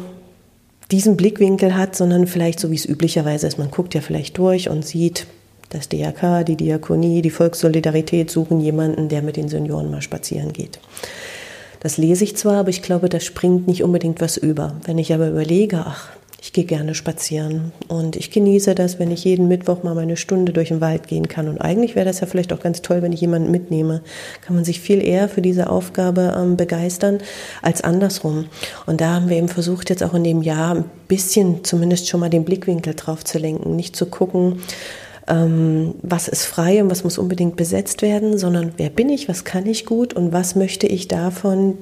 diesen 0.91 1.15
Blickwinkel 1.15 1.77
hat, 1.77 1.95
sondern 1.95 2.27
vielleicht 2.27 2.59
so 2.59 2.71
wie 2.71 2.75
es 2.75 2.85
üblicherweise 2.85 3.47
ist. 3.47 3.57
Man 3.57 3.71
guckt 3.71 3.93
ja 3.93 4.01
vielleicht 4.01 4.37
durch 4.37 4.69
und 4.69 4.85
sieht, 4.85 5.27
das 5.71 5.89
DRK, 5.89 6.43
die 6.43 6.55
Diakonie, 6.55 7.21
die 7.21 7.29
Volkssolidarität 7.29 8.29
suchen 8.29 8.61
jemanden, 8.61 9.09
der 9.09 9.21
mit 9.21 9.37
den 9.37 9.49
Senioren 9.49 9.89
mal 9.89 10.01
spazieren 10.01 10.53
geht. 10.53 10.79
Das 11.79 11.97
lese 11.97 12.23
ich 12.23 12.37
zwar, 12.37 12.57
aber 12.57 12.69
ich 12.69 12.83
glaube, 12.83 13.09
das 13.09 13.23
springt 13.23 13.67
nicht 13.67 13.83
unbedingt 13.83 14.21
was 14.21 14.37
über. 14.37 14.75
Wenn 14.85 14.99
ich 14.99 15.13
aber 15.13 15.29
überlege, 15.29 15.83
ach, 15.85 16.09
ich 16.43 16.53
gehe 16.53 16.63
gerne 16.63 16.95
spazieren 16.95 17.71
und 17.87 18.15
ich 18.15 18.31
genieße 18.31 18.73
das, 18.73 18.97
wenn 18.97 19.11
ich 19.11 19.23
jeden 19.23 19.47
Mittwoch 19.47 19.83
mal 19.83 19.93
meine 19.93 20.17
Stunde 20.17 20.53
durch 20.53 20.69
den 20.69 20.81
Wald 20.81 21.07
gehen 21.07 21.27
kann. 21.27 21.47
Und 21.47 21.59
eigentlich 21.61 21.95
wäre 21.95 22.05
das 22.05 22.19
ja 22.19 22.25
vielleicht 22.25 22.51
auch 22.51 22.59
ganz 22.59 22.81
toll, 22.81 23.03
wenn 23.03 23.13
ich 23.13 23.21
jemanden 23.21 23.51
mitnehme. 23.51 24.01
Kann 24.41 24.55
man 24.55 24.65
sich 24.65 24.79
viel 24.79 25.03
eher 25.03 25.29
für 25.29 25.43
diese 25.43 25.69
Aufgabe 25.69 26.35
ähm, 26.35 26.57
begeistern 26.57 27.19
als 27.61 27.83
andersrum. 27.83 28.45
Und 28.87 29.01
da 29.01 29.13
haben 29.13 29.29
wir 29.29 29.37
eben 29.37 29.49
versucht, 29.49 29.91
jetzt 29.91 30.03
auch 30.03 30.15
in 30.15 30.23
dem 30.23 30.41
Jahr 30.41 30.75
ein 30.75 30.85
bisschen 31.07 31.63
zumindest 31.63 32.09
schon 32.09 32.19
mal 32.19 32.29
den 32.29 32.43
Blickwinkel 32.43 32.95
drauf 32.95 33.23
zu 33.23 33.37
lenken. 33.37 33.75
Nicht 33.75 33.95
zu 33.95 34.07
gucken, 34.07 34.61
ähm, 35.27 35.95
was 36.01 36.27
ist 36.27 36.45
frei 36.45 36.83
und 36.83 36.89
was 36.89 37.03
muss 37.03 37.17
unbedingt 37.17 37.55
besetzt 37.55 38.01
werden, 38.01 38.37
sondern 38.37 38.73
wer 38.77 38.89
bin 38.89 39.09
ich, 39.09 39.29
was 39.29 39.43
kann 39.43 39.65
ich 39.65 39.85
gut 39.85 40.13
und 40.13 40.33
was 40.33 40.55
möchte 40.55 40.87
ich 40.87 41.07
davon 41.07 41.77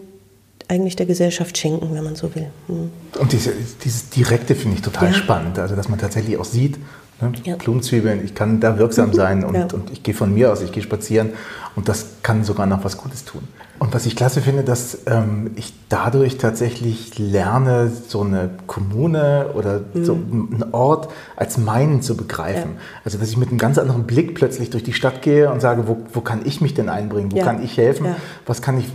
eigentlich 0.70 0.96
der 0.96 1.06
Gesellschaft 1.06 1.58
schenken, 1.58 1.94
wenn 1.94 2.04
man 2.04 2.16
so 2.16 2.34
will. 2.36 2.48
Hm. 2.68 2.92
Und 3.20 3.32
diese, 3.34 3.52
dieses 3.84 4.10
Direkte 4.10 4.56
finde 4.56 4.78
ich 4.78 4.82
total 4.82 5.10
ja. 5.10 5.14
spannend, 5.14 5.60
also 5.60 5.76
dass 5.76 5.90
man 5.90 6.00
tatsächlich 6.00 6.38
auch 6.38 6.46
sieht, 6.46 6.78
ne, 7.20 7.34
ja. 7.44 7.56
Blumenzwiebeln, 7.58 8.24
ich 8.24 8.36
kann 8.36 8.60
da 8.60 8.78
wirksam 8.78 9.10
mhm. 9.10 9.14
sein 9.14 9.44
und, 9.44 9.56
ja. 9.56 9.68
und 9.74 9.92
ich 9.92 10.04
gehe 10.04 10.14
von 10.14 10.34
mir 10.34 10.54
aus, 10.54 10.62
ich 10.62 10.72
gehe 10.72 10.84
spazieren 10.84 11.32
und 11.76 11.90
das 11.90 12.06
kann 12.24 12.44
sogar 12.44 12.68
noch 12.68 12.84
was 12.84 12.98
Gutes 12.98 13.26
tun. 13.26 13.42
Und 13.80 13.94
was 13.94 14.06
ich 14.06 14.18
klasse 14.18 14.42
finde, 14.42 14.64
dass 14.64 15.00
ähm, 15.06 15.52
ich 15.56 15.74
dadurch 15.88 16.38
tatsächlich 16.38 17.18
lerne, 17.18 17.90
so 17.90 18.22
eine 18.22 18.50
Kommune 18.68 19.52
oder 19.54 19.82
mhm. 19.94 20.06
so 20.06 20.14
einen 20.14 20.66
Ort 20.74 21.10
als 21.38 21.58
meinen 21.58 22.02
zu 22.02 22.18
begreifen. 22.18 22.72
Ja. 22.76 22.82
Also 23.06 23.18
dass 23.18 23.30
ich 23.30 23.38
mit 23.38 23.50
einem 23.50 23.58
ganz 23.58 23.78
anderen 23.78 24.04
Blick 24.04 24.36
plötzlich 24.36 24.70
durch 24.70 24.84
die 24.84 24.92
Stadt 24.92 25.22
gehe 25.22 25.50
und 25.50 25.62
sage, 25.62 25.88
wo, 25.88 25.98
wo 26.12 26.20
kann 26.20 26.42
ich 26.44 26.60
mich 26.60 26.74
denn 26.74 26.90
einbringen? 26.90 27.32
Wo 27.32 27.38
ja. 27.38 27.46
kann 27.46 27.64
ich 27.64 27.78
helfen? 27.78 28.08
Ja. 28.08 28.16
Was 28.46 28.62
kann 28.62 28.78
ich, 28.78 28.88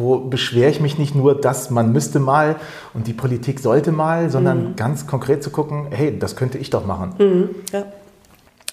wo 0.00 0.18
beschwere 0.18 0.70
ich 0.70 0.80
mich 0.80 0.98
nicht 0.98 1.14
nur, 1.14 1.40
dass 1.40 1.70
man 1.70 1.92
müsste 1.92 2.18
mal 2.18 2.56
und 2.94 3.06
die 3.06 3.12
Politik 3.12 3.60
sollte 3.60 3.92
mal, 3.92 4.30
sondern 4.30 4.70
mhm. 4.70 4.76
ganz 4.76 5.06
konkret 5.06 5.42
zu 5.44 5.50
gucken, 5.50 5.86
hey, 5.90 6.18
das 6.18 6.34
könnte 6.34 6.58
ich 6.58 6.70
doch 6.70 6.84
machen. 6.84 7.14
Mhm. 7.18 7.48
Ja. 7.72 7.84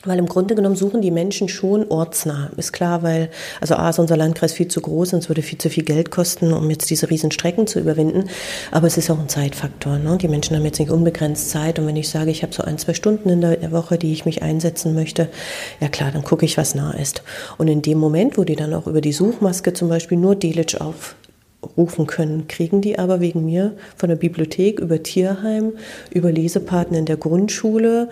Weil 0.05 0.19
im 0.19 0.27
Grunde 0.27 0.53
genommen 0.53 0.75
suchen 0.75 1.01
die 1.01 1.09
Menschen 1.09 1.49
schon 1.49 1.89
ortsnah. 1.89 2.51
Ist 2.55 2.71
klar, 2.71 3.01
weil, 3.01 3.29
also 3.59 3.75
A 3.75 3.89
ist 3.89 3.97
unser 3.97 4.15
Landkreis 4.15 4.53
viel 4.53 4.67
zu 4.67 4.79
groß 4.79 5.13
und 5.13 5.19
es 5.19 5.29
würde 5.29 5.41
viel 5.41 5.57
zu 5.57 5.69
viel 5.69 5.83
Geld 5.83 6.11
kosten, 6.11 6.53
um 6.53 6.69
jetzt 6.69 6.89
diese 6.91 7.09
riesen 7.09 7.31
Strecken 7.31 7.65
zu 7.65 7.79
überwinden. 7.79 8.29
Aber 8.71 8.85
es 8.85 8.97
ist 8.97 9.09
auch 9.09 9.19
ein 9.19 9.27
Zeitfaktor. 9.27 9.97
Ne? 9.97 10.17
Die 10.21 10.27
Menschen 10.27 10.55
haben 10.55 10.65
jetzt 10.65 10.79
nicht 10.79 10.91
unbegrenzt 10.91 11.49
Zeit. 11.49 11.79
Und 11.79 11.87
wenn 11.87 11.95
ich 11.95 12.09
sage, 12.09 12.29
ich 12.29 12.43
habe 12.43 12.53
so 12.53 12.63
ein, 12.63 12.77
zwei 12.77 12.93
Stunden 12.93 13.29
in 13.29 13.41
der 13.41 13.71
Woche, 13.71 13.97
die 13.97 14.13
ich 14.13 14.25
mich 14.25 14.43
einsetzen 14.43 14.93
möchte, 14.93 15.29
ja 15.79 15.87
klar, 15.87 16.11
dann 16.11 16.23
gucke 16.23 16.45
ich, 16.45 16.57
was 16.57 16.75
nah 16.75 16.91
ist. 16.91 17.23
Und 17.57 17.67
in 17.67 17.81
dem 17.81 17.97
Moment, 17.97 18.37
wo 18.37 18.43
die 18.43 18.55
dann 18.55 18.75
auch 18.75 18.85
über 18.85 19.01
die 19.01 19.13
Suchmaske 19.13 19.73
zum 19.73 19.89
Beispiel 19.89 20.19
nur 20.19 20.35
Delitzsch 20.35 20.77
aufrufen 20.79 22.05
können, 22.05 22.47
kriegen 22.47 22.81
die 22.81 22.99
aber 22.99 23.19
wegen 23.19 23.45
mir 23.45 23.75
von 23.95 24.09
der 24.09 24.15
Bibliothek 24.15 24.79
über 24.79 25.01
Tierheim, 25.01 25.73
über 26.11 26.31
Lesepartner 26.31 26.99
in 26.99 27.05
der 27.05 27.17
Grundschule, 27.17 28.09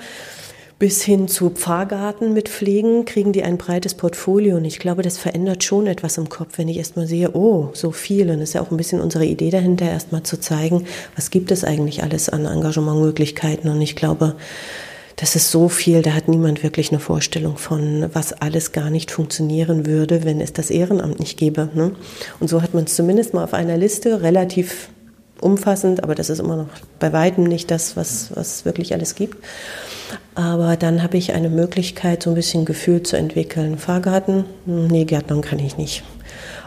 bis 0.78 1.04
hin 1.04 1.28
zu 1.28 1.52
Pfarrgarten 1.52 2.34
mit 2.34 2.50
Pflegen 2.50 3.06
kriegen 3.06 3.32
die 3.32 3.44
ein 3.44 3.58
breites 3.58 3.94
Portfolio. 3.94 4.58
Und 4.58 4.66
ich 4.66 4.80
glaube, 4.80 5.04
das 5.04 5.18
verändert 5.18 5.64
schon 5.64 5.88
etwas 5.88 6.18
im 6.18 6.28
Kopf, 6.28 6.58
wenn 6.58 6.68
ich 6.68 6.78
erstmal 6.78 7.08
sehe, 7.08 7.32
oh, 7.34 7.70
so 7.74 7.92
viel. 7.92 8.30
Und 8.30 8.40
das 8.40 8.50
ist 8.50 8.54
ja 8.54 8.62
auch 8.62 8.72
ein 8.72 8.78
bisschen 8.78 9.00
unsere 9.00 9.26
Idee 9.26 9.52
dahinter, 9.52 9.86
erstmal 9.86 10.24
zu 10.24 10.40
zeigen, 10.40 10.86
was 11.16 11.30
gibt 11.30 11.52
es 11.52 11.64
eigentlich 11.64 12.04
alles 12.04 12.28
an 12.28 12.46
Engagementmöglichkeiten. 12.46 13.70
Und 13.70 13.82
ich 13.82 13.96
glaube, 13.96 14.36
das 15.16 15.38
ist 15.38 15.50
so 15.50 15.70
viel, 15.70 16.02
da 16.02 16.12
hat 16.12 16.28
niemand 16.28 16.62
wirklich 16.62 16.92
eine 16.92 17.00
Vorstellung 17.00 17.56
von, 17.56 18.10
was 18.12 18.34
alles 18.34 18.74
gar 18.74 18.90
nicht 18.90 19.12
funktionieren 19.12 19.86
würde, 19.86 20.26
wenn 20.26 20.42
es 20.42 20.52
das 20.52 20.70
Ehrenamt 20.70 21.20
nicht 21.20 21.38
gäbe. 21.38 21.70
Ne? 21.74 21.94
Und 22.42 22.50
so 22.50 22.62
hat 22.62 22.74
man 22.74 22.84
es 22.84 22.96
zumindest 22.96 23.34
mal 23.34 23.46
auf 23.46 23.54
einer 23.54 23.78
Liste 23.78 24.22
relativ 24.22 24.90
umfassend, 25.46 26.04
aber 26.04 26.16
das 26.16 26.30
ist 26.30 26.40
immer 26.40 26.58
noch 26.58 26.68
bei 27.00 27.14
weitem 27.14 27.44
nicht 27.44 27.72
das, 27.72 27.96
was, 27.96 28.36
was 28.36 28.66
wirklich 28.66 28.94
alles 28.94 29.16
gibt. 29.16 29.38
Aber 30.34 30.76
dann 30.76 31.02
habe 31.02 31.18
ich 31.18 31.34
eine 31.34 31.50
Möglichkeit, 31.50 32.24
so 32.24 32.32
ein 32.32 32.36
bisschen 32.36 32.66
Gefühl 32.66 33.04
zu 33.04 33.16
entwickeln. 33.16 33.78
Fahrgarten? 33.78 34.46
Hm, 34.66 34.88
nee, 34.88 35.06
Gärtnern 35.06 35.42
kann 35.42 35.60
ich 35.60 35.78
nicht. 35.78 36.04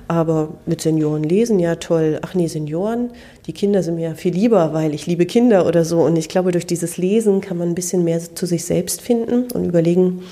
Aber 0.08 0.54
mit 0.64 0.80
Senioren 0.80 1.22
lesen, 1.22 1.58
ja 1.58 1.74
toll. 1.76 2.18
Ach 2.22 2.32
nee, 2.32 2.46
Senioren, 2.46 3.10
die 3.46 3.52
Kinder 3.52 3.82
sind 3.82 3.96
mir 3.96 4.08
ja 4.08 4.14
viel 4.14 4.32
lieber, 4.32 4.72
weil 4.72 4.94
ich 4.94 5.06
liebe 5.06 5.26
Kinder 5.26 5.66
oder 5.66 5.84
so. 5.84 6.00
Und 6.00 6.16
ich 6.16 6.30
glaube, 6.30 6.50
durch 6.50 6.66
dieses 6.66 6.96
Lesen 6.96 7.42
kann 7.42 7.58
man 7.58 7.68
ein 7.68 7.74
bisschen 7.74 8.04
mehr 8.04 8.18
zu 8.34 8.46
sich 8.46 8.64
selbst 8.64 9.02
finden 9.02 9.50
und 9.52 9.66
überlegen, 9.66 10.22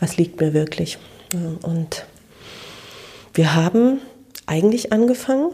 was 0.00 0.16
liegt 0.16 0.40
mir 0.40 0.52
wirklich. 0.54 0.98
Und 1.62 2.04
wir 3.34 3.54
haben 3.54 4.00
eigentlich 4.46 4.92
angefangen, 4.92 5.50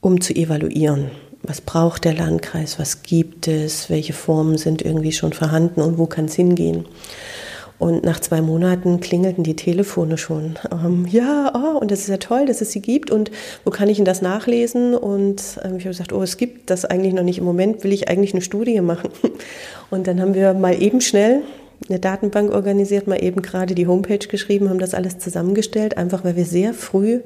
um 0.00 0.20
zu 0.20 0.34
evaluieren 0.34 1.10
was 1.42 1.60
braucht 1.60 2.04
der 2.04 2.14
Landkreis, 2.14 2.78
was 2.78 3.02
gibt 3.02 3.48
es, 3.48 3.88
welche 3.88 4.12
Formen 4.12 4.58
sind 4.58 4.82
irgendwie 4.82 5.12
schon 5.12 5.32
vorhanden 5.32 5.80
und 5.80 5.98
wo 5.98 6.06
kann 6.06 6.26
es 6.26 6.34
hingehen. 6.34 6.86
Und 7.78 8.04
nach 8.04 8.20
zwei 8.20 8.42
Monaten 8.42 9.00
klingelten 9.00 9.42
die 9.42 9.56
Telefone 9.56 10.18
schon. 10.18 10.58
Ähm, 10.70 11.06
ja, 11.10 11.50
oh, 11.54 11.78
und 11.78 11.90
das 11.90 12.00
ist 12.00 12.08
ja 12.08 12.18
toll, 12.18 12.44
dass 12.44 12.60
es 12.60 12.72
sie 12.72 12.82
gibt. 12.82 13.10
Und 13.10 13.30
wo 13.64 13.70
kann 13.70 13.88
ich 13.88 13.96
denn 13.96 14.04
das 14.04 14.20
nachlesen? 14.20 14.94
Und 14.94 15.58
ähm, 15.64 15.76
ich 15.78 15.84
habe 15.84 15.94
gesagt, 15.94 16.12
oh, 16.12 16.22
es 16.22 16.36
gibt 16.36 16.68
das 16.68 16.84
eigentlich 16.84 17.14
noch 17.14 17.22
nicht. 17.22 17.38
Im 17.38 17.44
Moment 17.44 17.82
will 17.82 17.94
ich 17.94 18.10
eigentlich 18.10 18.34
eine 18.34 18.42
Studie 18.42 18.78
machen. 18.82 19.08
Und 19.90 20.06
dann 20.06 20.20
haben 20.20 20.34
wir 20.34 20.52
mal 20.52 20.80
eben 20.80 21.00
schnell 21.00 21.40
eine 21.88 21.98
Datenbank 21.98 22.52
organisiert, 22.52 23.06
mal 23.06 23.24
eben 23.24 23.40
gerade 23.40 23.74
die 23.74 23.86
Homepage 23.86 24.18
geschrieben, 24.18 24.68
haben 24.68 24.78
das 24.78 24.92
alles 24.92 25.18
zusammengestellt, 25.18 25.96
einfach 25.96 26.22
weil 26.22 26.36
wir 26.36 26.44
sehr 26.44 26.74
früh 26.74 27.20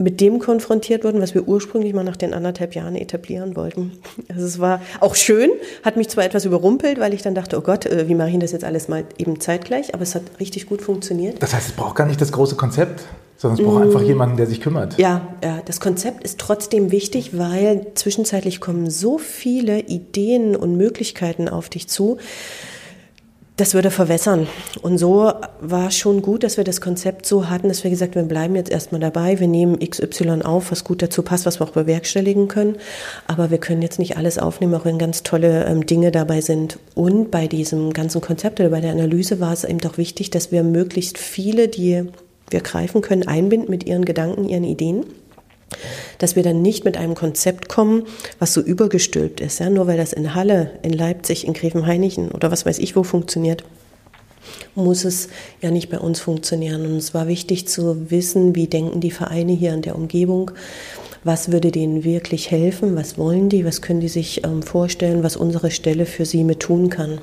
mit 0.00 0.20
dem 0.20 0.38
konfrontiert 0.38 1.04
wurden, 1.04 1.20
was 1.20 1.34
wir 1.34 1.46
ursprünglich 1.46 1.92
mal 1.92 2.04
nach 2.04 2.16
den 2.16 2.32
anderthalb 2.32 2.74
Jahren 2.74 2.96
etablieren 2.96 3.54
wollten. 3.54 3.92
Also 4.28 4.46
es 4.46 4.58
war 4.58 4.80
auch 5.00 5.14
schön, 5.14 5.50
hat 5.82 5.96
mich 5.96 6.08
zwar 6.08 6.24
etwas 6.24 6.46
überrumpelt, 6.46 6.98
weil 6.98 7.12
ich 7.12 7.22
dann 7.22 7.34
dachte, 7.34 7.58
oh 7.58 7.60
Gott, 7.60 7.84
äh, 7.84 8.08
wie 8.08 8.14
mache 8.14 8.30
ich 8.30 8.38
das 8.38 8.52
jetzt 8.52 8.64
alles 8.64 8.88
mal 8.88 9.04
eben 9.18 9.40
zeitgleich, 9.40 9.92
aber 9.92 10.02
es 10.02 10.14
hat 10.14 10.22
richtig 10.40 10.66
gut 10.66 10.80
funktioniert. 10.80 11.42
Das 11.42 11.54
heißt, 11.54 11.68
es 11.68 11.72
braucht 11.74 11.96
gar 11.96 12.06
nicht 12.06 12.20
das 12.20 12.32
große 12.32 12.56
Konzept, 12.56 13.02
sondern 13.36 13.58
es 13.58 13.64
braucht 13.64 13.80
mmh. 13.80 13.86
einfach 13.86 14.02
jemanden, 14.02 14.36
der 14.38 14.46
sich 14.46 14.60
kümmert. 14.60 14.98
Ja, 14.98 15.28
ja, 15.44 15.60
das 15.64 15.80
Konzept 15.80 16.24
ist 16.24 16.38
trotzdem 16.38 16.90
wichtig, 16.90 17.36
weil 17.36 17.86
zwischenzeitlich 17.94 18.60
kommen 18.60 18.88
so 18.88 19.18
viele 19.18 19.80
Ideen 19.80 20.56
und 20.56 20.76
Möglichkeiten 20.76 21.48
auf 21.48 21.68
dich 21.68 21.88
zu, 21.88 22.16
das 23.60 23.74
würde 23.74 23.90
verwässern. 23.90 24.46
Und 24.80 24.98
so 24.98 25.32
war 25.60 25.90
schon 25.90 26.22
gut, 26.22 26.42
dass 26.42 26.56
wir 26.56 26.64
das 26.64 26.80
Konzept 26.80 27.26
so 27.26 27.50
hatten, 27.50 27.68
dass 27.68 27.84
wir 27.84 27.90
gesagt 27.90 28.16
haben, 28.16 28.22
wir 28.22 28.28
bleiben 28.28 28.56
jetzt 28.56 28.70
erstmal 28.70 29.00
dabei, 29.00 29.38
wir 29.38 29.48
nehmen 29.48 29.78
XY 29.78 30.42
auf, 30.42 30.70
was 30.70 30.82
gut 30.82 31.02
dazu 31.02 31.22
passt, 31.22 31.44
was 31.44 31.60
wir 31.60 31.66
auch 31.66 31.72
bewerkstelligen 31.72 32.48
können. 32.48 32.76
Aber 33.26 33.50
wir 33.50 33.58
können 33.58 33.82
jetzt 33.82 33.98
nicht 33.98 34.16
alles 34.16 34.38
aufnehmen, 34.38 34.74
auch 34.74 34.86
wenn 34.86 34.98
ganz 34.98 35.22
tolle 35.22 35.66
ähm, 35.66 35.84
Dinge 35.84 36.10
dabei 36.10 36.40
sind. 36.40 36.78
Und 36.94 37.30
bei 37.30 37.46
diesem 37.46 37.92
ganzen 37.92 38.20
Konzept 38.20 38.60
oder 38.60 38.70
bei 38.70 38.80
der 38.80 38.92
Analyse 38.92 39.40
war 39.40 39.52
es 39.52 39.64
eben 39.64 39.78
doch 39.78 39.98
wichtig, 39.98 40.30
dass 40.30 40.50
wir 40.50 40.62
möglichst 40.62 41.18
viele, 41.18 41.68
die 41.68 42.04
wir 42.48 42.60
greifen 42.60 43.02
können, 43.02 43.28
einbinden 43.28 43.70
mit 43.70 43.84
ihren 43.86 44.04
Gedanken, 44.04 44.48
ihren 44.48 44.64
Ideen 44.64 45.04
dass 46.18 46.36
wir 46.36 46.42
dann 46.42 46.62
nicht 46.62 46.84
mit 46.84 46.96
einem 46.96 47.14
Konzept 47.14 47.68
kommen, 47.68 48.04
was 48.38 48.52
so 48.52 48.60
übergestülpt 48.60 49.40
ist, 49.40 49.60
ja, 49.60 49.70
nur 49.70 49.86
weil 49.86 49.96
das 49.96 50.12
in 50.12 50.34
Halle, 50.34 50.72
in 50.82 50.92
Leipzig, 50.92 51.46
in 51.46 51.54
Grevenhainichen 51.54 52.30
oder 52.30 52.50
was 52.50 52.66
weiß 52.66 52.78
ich 52.78 52.96
wo 52.96 53.02
funktioniert, 53.02 53.64
muss 54.74 55.04
es 55.04 55.28
ja 55.60 55.70
nicht 55.70 55.90
bei 55.90 55.98
uns 55.98 56.20
funktionieren. 56.20 56.86
Und 56.86 56.96
es 56.96 57.14
war 57.14 57.28
wichtig 57.28 57.68
zu 57.68 58.10
wissen, 58.10 58.54
wie 58.54 58.66
denken 58.66 59.00
die 59.00 59.10
Vereine 59.10 59.52
hier 59.52 59.74
in 59.74 59.82
der 59.82 59.96
Umgebung, 59.96 60.52
was 61.22 61.52
würde 61.52 61.70
denen 61.70 62.04
wirklich 62.04 62.50
helfen, 62.50 62.96
was 62.96 63.18
wollen 63.18 63.48
die, 63.48 63.64
was 63.64 63.82
können 63.82 64.00
die 64.00 64.08
sich 64.08 64.44
ähm, 64.44 64.62
vorstellen, 64.62 65.22
was 65.22 65.36
unsere 65.36 65.70
Stelle 65.70 66.06
für 66.06 66.24
sie 66.24 66.44
mit 66.44 66.60
tun 66.60 66.88
kann. 66.88 67.20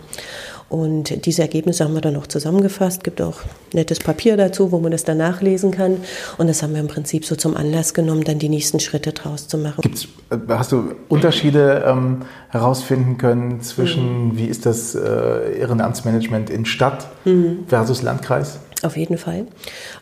Und 0.69 1.25
diese 1.25 1.43
Ergebnisse 1.43 1.85
haben 1.85 1.93
wir 1.93 2.01
dann 2.01 2.13
noch 2.13 2.27
zusammengefasst. 2.27 3.03
Gibt 3.03 3.21
auch 3.21 3.39
nettes 3.73 3.99
Papier 3.99 4.35
dazu, 4.35 4.71
wo 4.71 4.79
man 4.79 4.91
das 4.91 5.05
dann 5.05 5.17
nachlesen 5.17 5.71
kann. 5.71 5.97
Und 6.37 6.47
das 6.47 6.61
haben 6.61 6.73
wir 6.73 6.81
im 6.81 6.87
Prinzip 6.87 7.25
so 7.25 7.35
zum 7.35 7.55
Anlass 7.55 7.93
genommen, 7.93 8.25
dann 8.25 8.37
die 8.37 8.49
nächsten 8.49 8.79
Schritte 8.79 9.13
draus 9.13 9.47
zu 9.47 9.57
machen. 9.57 9.81
Gibt's, 9.81 10.07
äh, 10.29 10.37
hast 10.49 10.73
du 10.73 10.95
Unterschiede 11.07 11.85
ähm, 11.87 12.23
herausfinden 12.49 13.17
können 13.17 13.61
zwischen, 13.61 14.29
mhm. 14.29 14.37
wie 14.37 14.45
ist 14.45 14.65
das 14.65 14.93
äh, 14.93 15.57
Ehrenamtsmanagement 15.57 16.49
in 16.49 16.65
Stadt 16.65 17.07
mhm. 17.23 17.59
versus 17.67 18.01
Landkreis? 18.01 18.59
Auf 18.83 18.97
jeden 18.97 19.17
Fall. 19.17 19.47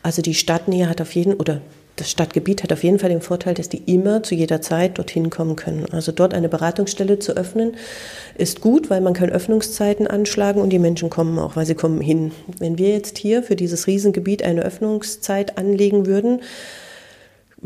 Also 0.01 0.21
die 0.21 0.33
Stadtnähe 0.33 0.89
hat 0.89 0.99
auf 0.99 1.13
jeden, 1.13 1.35
oder 1.35 1.61
das 1.95 2.11
Stadtgebiet 2.11 2.63
hat 2.63 2.73
auf 2.73 2.83
jeden 2.83 2.99
Fall 2.99 3.09
den 3.09 3.21
Vorteil, 3.21 3.53
dass 3.53 3.69
die 3.69 3.81
immer 3.85 4.21
zu 4.21 4.35
jeder 4.35 4.61
Zeit 4.61 4.97
dorthin 4.97 5.29
kommen 5.29 5.55
können. 5.55 5.85
Also 5.91 6.11
dort 6.11 6.33
eine 6.33 6.49
Beratungsstelle 6.49 7.19
zu 7.19 7.37
öffnen, 7.37 7.75
ist 8.37 8.61
gut, 8.61 8.89
weil 8.89 9.01
man 9.01 9.13
kann 9.13 9.29
Öffnungszeiten 9.29 10.07
anschlagen 10.07 10.61
und 10.61 10.71
die 10.71 10.79
Menschen 10.79 11.09
kommen 11.09 11.39
auch, 11.39 11.55
weil 11.55 11.65
sie 11.65 11.75
kommen 11.75 12.01
hin. 12.01 12.31
Wenn 12.59 12.77
wir 12.77 12.89
jetzt 12.89 13.17
hier 13.17 13.43
für 13.43 13.55
dieses 13.55 13.87
Riesengebiet 13.87 14.43
eine 14.43 14.63
Öffnungszeit 14.63 15.57
anlegen 15.57 16.05
würden, 16.05 16.41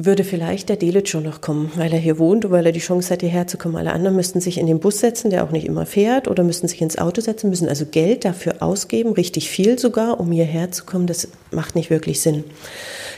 würde 0.05 0.23
vielleicht 0.23 0.69
der 0.69 0.77
Delic 0.77 1.09
schon 1.09 1.23
noch 1.23 1.41
kommen, 1.41 1.71
weil 1.75 1.91
er 1.91 1.99
hier 1.99 2.19
wohnt 2.19 2.45
und 2.45 2.51
weil 2.51 2.65
er 2.65 2.71
die 2.71 2.79
Chance 2.79 3.13
hat, 3.13 3.21
hierher 3.21 3.47
zu 3.47 3.57
kommen. 3.57 3.75
Alle 3.75 3.91
anderen 3.91 4.15
müssten 4.15 4.39
sich 4.39 4.57
in 4.57 4.65
den 4.65 4.79
Bus 4.79 4.99
setzen, 4.99 5.29
der 5.29 5.43
auch 5.43 5.51
nicht 5.51 5.65
immer 5.65 5.85
fährt, 5.85 6.27
oder 6.27 6.43
müssten 6.43 6.67
sich 6.67 6.81
ins 6.81 6.97
Auto 6.97 7.19
setzen, 7.21 7.49
müssen 7.49 7.67
also 7.67 7.85
Geld 7.85 8.23
dafür 8.23 8.61
ausgeben, 8.61 9.11
richtig 9.11 9.49
viel 9.49 9.77
sogar, 9.77 10.19
um 10.19 10.31
hierher 10.31 10.71
zu 10.71 10.85
kommen. 10.85 11.05
Das 11.05 11.27
macht 11.51 11.75
nicht 11.75 11.89
wirklich 11.89 12.21
Sinn. 12.21 12.45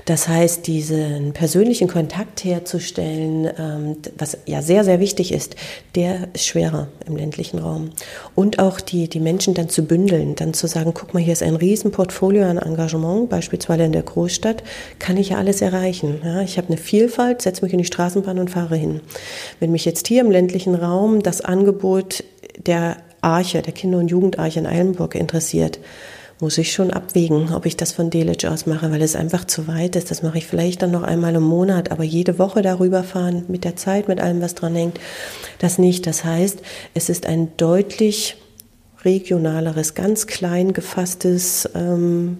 Das 0.05 0.27
heißt, 0.27 0.65
diesen 0.65 1.33
persönlichen 1.33 1.87
Kontakt 1.87 2.43
herzustellen, 2.43 3.49
ähm, 3.57 3.97
was 4.17 4.37
ja 4.47 4.63
sehr, 4.63 4.83
sehr 4.83 4.99
wichtig 4.99 5.31
ist, 5.31 5.55
der 5.93 6.29
ist 6.33 6.47
schwerer 6.47 6.87
im 7.05 7.15
ländlichen 7.15 7.59
Raum. 7.59 7.91
Und 8.33 8.57
auch 8.57 8.81
die, 8.81 9.07
die 9.07 9.19
Menschen 9.19 9.53
dann 9.53 9.69
zu 9.69 9.83
bündeln, 9.83 10.35
dann 10.35 10.55
zu 10.55 10.65
sagen, 10.65 10.93
guck 10.95 11.13
mal, 11.13 11.21
hier 11.21 11.33
ist 11.33 11.43
ein 11.43 11.55
Riesenportfolio 11.55 12.45
an 12.45 12.57
Engagement, 12.57 13.29
beispielsweise 13.29 13.83
in 13.83 13.91
der 13.91 14.01
Großstadt, 14.01 14.63
kann 14.97 15.17
ich 15.17 15.29
ja 15.29 15.37
alles 15.37 15.61
erreichen. 15.61 16.19
Ja, 16.23 16.41
ich 16.41 16.57
habe 16.57 16.70
eine 16.71 16.81
Vielfalt, 16.81 17.41
setze 17.41 17.63
mich 17.63 17.73
in 17.73 17.79
die 17.79 17.85
Straßenbahn 17.85 18.39
und 18.39 18.49
fahre 18.49 18.75
hin. 18.75 19.01
Wenn 19.59 19.71
mich 19.71 19.85
jetzt 19.85 20.07
hier 20.07 20.21
im 20.21 20.31
ländlichen 20.31 20.75
Raum 20.75 21.21
das 21.21 21.41
Angebot 21.41 22.23
der 22.65 22.97
Arche, 23.21 23.61
der 23.61 23.73
Kinder- 23.73 23.99
und 23.99 24.07
Jugendarche 24.07 24.59
in 24.59 24.65
Eilenburg 24.65 25.15
interessiert, 25.15 25.79
muss 26.39 26.57
ich 26.57 26.73
schon 26.73 26.89
abwägen, 26.89 27.53
ob 27.53 27.67
ich 27.67 27.77
das 27.77 27.91
von 27.91 28.09
Delitzsch 28.09 28.45
aus 28.45 28.65
mache, 28.65 28.91
weil 28.91 29.01
es 29.03 29.15
einfach 29.15 29.45
zu 29.45 29.67
weit 29.67 29.95
ist. 29.95 30.09
Das 30.09 30.23
mache 30.23 30.39
ich 30.39 30.47
vielleicht 30.47 30.81
dann 30.81 30.89
noch 30.89 31.03
einmal 31.03 31.35
im 31.35 31.43
Monat, 31.43 31.91
aber 31.91 32.03
jede 32.03 32.39
Woche 32.39 32.63
darüber 32.63 33.03
fahren, 33.03 33.45
mit 33.47 33.63
der 33.63 33.75
Zeit, 33.75 34.07
mit 34.07 34.19
allem, 34.19 34.41
was 34.41 34.55
dran 34.55 34.73
hängt, 34.73 34.99
das 35.59 35.77
nicht. 35.77 36.07
Das 36.07 36.25
heißt, 36.25 36.61
es 36.95 37.09
ist 37.09 37.27
ein 37.27 37.49
deutlich 37.57 38.37
regionaleres, 39.03 39.93
ganz 39.93 40.25
klein 40.25 40.73
gefasstes 40.73 41.69
ähm, 41.75 42.39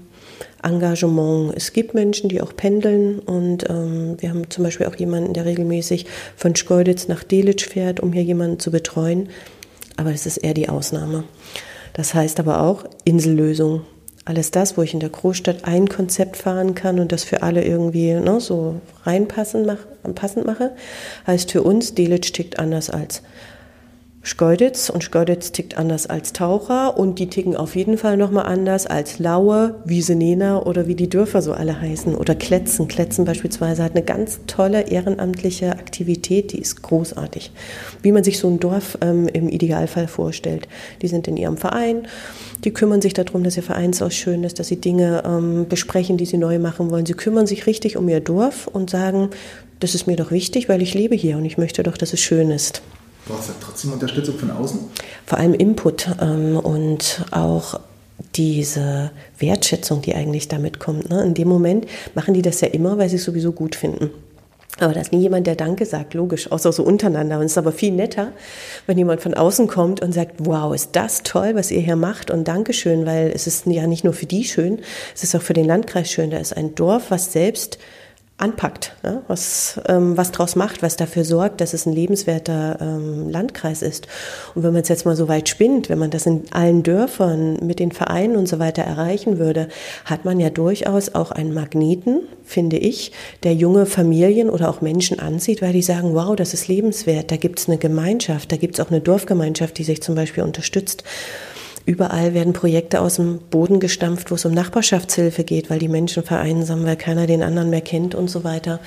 Engagement. 0.63 1.53
Es 1.55 1.73
gibt 1.73 1.93
Menschen, 1.93 2.29
die 2.29 2.41
auch 2.41 2.55
pendeln 2.55 3.19
und 3.19 3.69
ähm, 3.69 4.15
wir 4.19 4.29
haben 4.29 4.49
zum 4.49 4.63
Beispiel 4.63 4.87
auch 4.87 4.95
jemanden, 4.95 5.33
der 5.33 5.45
regelmäßig 5.45 6.05
von 6.35 6.55
Schkeuditz 6.55 7.07
nach 7.07 7.23
Delitzsch 7.23 7.67
fährt, 7.67 7.99
um 7.99 8.13
hier 8.13 8.23
jemanden 8.23 8.59
zu 8.59 8.71
betreuen. 8.71 9.29
Aber 9.97 10.11
es 10.11 10.25
ist 10.25 10.37
eher 10.37 10.53
die 10.53 10.69
Ausnahme. 10.69 11.23
Das 11.93 12.13
heißt 12.13 12.39
aber 12.39 12.61
auch 12.61 12.85
Insellösung. 13.03 13.81
Alles 14.23 14.51
das, 14.51 14.77
wo 14.77 14.83
ich 14.83 14.93
in 14.93 14.99
der 14.99 15.09
Großstadt 15.09 15.65
ein 15.65 15.89
Konzept 15.89 16.37
fahren 16.37 16.75
kann 16.75 16.99
und 16.99 17.11
das 17.11 17.23
für 17.23 17.41
alle 17.41 17.65
irgendwie 17.65 18.13
ne, 18.13 18.39
so 18.39 18.79
reinpassen 19.03 19.65
mach, 19.65 19.79
passend 20.13 20.45
mache, 20.45 20.71
heißt 21.25 21.51
für 21.51 21.63
uns, 21.63 21.95
Delitzsch 21.95 22.31
tickt 22.31 22.59
anders 22.59 22.91
als 22.91 23.23
Schkeuditz 24.23 24.89
und 24.91 25.03
Schkeuditz 25.03 25.51
tickt 25.51 25.79
anders 25.79 26.05
als 26.05 26.31
Taucher 26.31 26.95
und 26.95 27.17
die 27.17 27.27
ticken 27.27 27.55
auf 27.55 27.75
jeden 27.75 27.97
Fall 27.97 28.17
nochmal 28.17 28.45
anders 28.45 28.85
als 28.85 29.17
Laue, 29.17 29.81
Wiesenena 29.83 30.61
oder 30.61 30.85
wie 30.85 30.93
die 30.93 31.09
Dörfer 31.09 31.41
so 31.41 31.53
alle 31.53 31.81
heißen 31.81 32.13
oder 32.13 32.35
Kletzen. 32.35 32.87
Kletzen 32.87 33.25
beispielsweise 33.25 33.83
hat 33.83 33.95
eine 33.95 34.03
ganz 34.03 34.41
tolle 34.45 34.89
ehrenamtliche 34.91 35.71
Aktivität, 35.71 36.51
die 36.51 36.59
ist 36.59 36.83
großartig. 36.83 37.51
Wie 38.03 38.11
man 38.11 38.23
sich 38.23 38.37
so 38.37 38.47
ein 38.47 38.59
Dorf 38.59 38.95
ähm, 39.01 39.27
im 39.27 39.49
Idealfall 39.49 40.07
vorstellt. 40.07 40.67
Die 41.01 41.07
sind 41.07 41.27
in 41.27 41.35
ihrem 41.35 41.57
Verein, 41.57 42.07
die 42.63 42.71
kümmern 42.71 43.01
sich 43.01 43.15
darum, 43.15 43.43
dass 43.43 43.57
ihr 43.57 43.63
Vereinshaus 43.63 44.13
schön 44.13 44.43
ist, 44.43 44.59
dass 44.59 44.67
sie 44.67 44.79
Dinge 44.79 45.23
ähm, 45.25 45.65
besprechen, 45.67 46.17
die 46.17 46.27
sie 46.27 46.37
neu 46.37 46.59
machen 46.59 46.91
wollen. 46.91 47.07
Sie 47.07 47.13
kümmern 47.13 47.47
sich 47.47 47.65
richtig 47.65 47.97
um 47.97 48.07
ihr 48.07 48.19
Dorf 48.19 48.67
und 48.67 48.91
sagen, 48.91 49.31
das 49.79 49.95
ist 49.95 50.05
mir 50.05 50.15
doch 50.15 50.29
wichtig, 50.29 50.69
weil 50.69 50.83
ich 50.83 50.93
lebe 50.93 51.15
hier 51.15 51.37
und 51.37 51.45
ich 51.45 51.57
möchte 51.57 51.81
doch, 51.81 51.97
dass 51.97 52.13
es 52.13 52.19
schön 52.19 52.51
ist. 52.51 52.83
Brauchst 53.25 53.49
du 53.49 53.53
trotzdem 53.59 53.93
Unterstützung 53.93 54.37
von 54.37 54.51
außen? 54.51 54.79
Vor 55.25 55.37
allem 55.37 55.53
Input 55.53 56.07
ähm, 56.19 56.57
und 56.57 57.25
auch 57.31 57.79
diese 58.35 59.11
Wertschätzung, 59.37 60.01
die 60.01 60.15
eigentlich 60.15 60.47
damit 60.47 60.79
kommt. 60.79 61.09
Ne? 61.09 61.23
In 61.23 61.33
dem 61.33 61.47
Moment 61.47 61.85
machen 62.15 62.33
die 62.33 62.41
das 62.41 62.61
ja 62.61 62.67
immer, 62.67 62.97
weil 62.97 63.09
sie 63.09 63.17
es 63.17 63.23
sowieso 63.23 63.51
gut 63.51 63.75
finden. 63.75 64.11
Aber 64.79 64.93
da 64.93 65.01
ist 65.01 65.11
nie 65.11 65.19
jemand, 65.19 65.47
der 65.47 65.55
Danke 65.55 65.85
sagt, 65.85 66.13
logisch, 66.13 66.51
außer 66.51 66.71
so 66.71 66.83
untereinander. 66.83 67.37
Und 67.37 67.45
es 67.45 67.51
ist 67.51 67.57
aber 67.57 67.71
viel 67.71 67.91
netter, 67.91 68.31
wenn 68.87 68.97
jemand 68.97 69.21
von 69.21 69.33
außen 69.33 69.67
kommt 69.67 70.01
und 70.01 70.13
sagt, 70.13 70.35
wow, 70.39 70.73
ist 70.73 70.91
das 70.93 71.23
toll, 71.23 71.51
was 71.55 71.71
ihr 71.71 71.81
hier 71.81 71.97
macht 71.97 72.31
und 72.31 72.47
Dankeschön, 72.47 73.05
weil 73.05 73.31
es 73.33 73.47
ist 73.47 73.67
ja 73.67 73.85
nicht 73.85 74.03
nur 74.03 74.13
für 74.13 74.25
die 74.25 74.43
schön, 74.43 74.79
es 75.13 75.23
ist 75.23 75.35
auch 75.35 75.41
für 75.41 75.53
den 75.53 75.65
Landkreis 75.65 76.09
schön. 76.09 76.31
Da 76.31 76.37
ist 76.37 76.55
ein 76.55 76.73
Dorf, 76.73 77.11
was 77.11 77.31
selbst 77.31 77.77
anpackt, 78.41 78.95
ja, 79.03 79.21
was, 79.27 79.79
ähm, 79.88 80.17
was 80.17 80.31
draus 80.31 80.55
macht, 80.55 80.81
was 80.81 80.98
dafür 80.98 81.24
sorgt, 81.24 81.62
dass 81.62 81.74
es 81.74 81.86
ein 81.86 81.93
lebenswerter 81.93 82.77
ähm, 82.81 83.29
Landkreis 83.29 83.81
ist. 83.81 84.07
Und 84.55 84.63
wenn 84.63 84.74
man 84.74 84.81
es 84.81 84.89
jetzt 84.89 85.05
mal 85.05 85.15
so 85.15 85.27
weit 85.27 85.48
spinnt, 85.48 85.89
wenn 85.89 86.00
man 86.00 86.10
das 86.10 86.25
in 86.25 86.43
allen 86.51 86.81
Dörfern 86.83 87.57
mit 87.62 87.79
den 87.79 87.91
Vereinen 87.91 88.36
und 88.36 88.48
so 88.48 88.57
weiter 88.57 88.81
erreichen 88.81 89.38
würde, 89.38 89.67
hat 90.05 90.25
man 90.25 90.39
ja 90.39 90.50
durchaus 90.50 91.13
auch 91.13 91.31
einen 91.31 91.53
Magneten, 91.53 92.21
finde 92.43 92.77
ich, 92.77 93.12
der 93.43 93.53
junge 93.53 93.86
Familien 93.86 94.50
oder 94.50 94.69
auch 94.69 94.81
Menschen 94.81 95.19
anzieht, 95.19 95.62
weil 95.62 95.74
die 95.74 95.83
sagen, 95.83 96.15
wow, 96.15 96.36
das 96.36 96.53
ist 96.53 96.67
lebenswert, 96.67 97.31
da 97.31 97.38
gibt 97.38 97.60
es 97.60 97.67
eine 97.67 97.77
Gemeinschaft, 97.77 98.51
da 98.51 98.57
gibt 98.57 98.75
es 98.75 98.86
auch 98.86 98.89
eine 98.89 99.01
Dorfgemeinschaft, 99.01 99.77
die 99.77 99.83
sich 99.83 100.01
zum 100.01 100.15
Beispiel 100.15 100.43
unterstützt. 100.43 101.03
Überall 101.85 102.33
werden 102.33 102.53
Projekte 102.53 103.01
aus 103.01 103.15
dem 103.15 103.39
Boden 103.39 103.79
gestampft, 103.79 104.31
wo 104.31 104.35
es 104.35 104.45
um 104.45 104.53
Nachbarschaftshilfe 104.53 105.43
geht, 105.43 105.69
weil 105.69 105.79
die 105.79 105.88
Menschen 105.88 106.23
vereinsamen, 106.23 106.85
weil 106.85 106.95
keiner 106.95 107.27
den 107.27 107.43
anderen 107.43 107.69
mehr 107.69 107.81
kennt 107.81 108.15
und 108.15 108.29
so 108.29 108.43
weiter. 108.43 108.79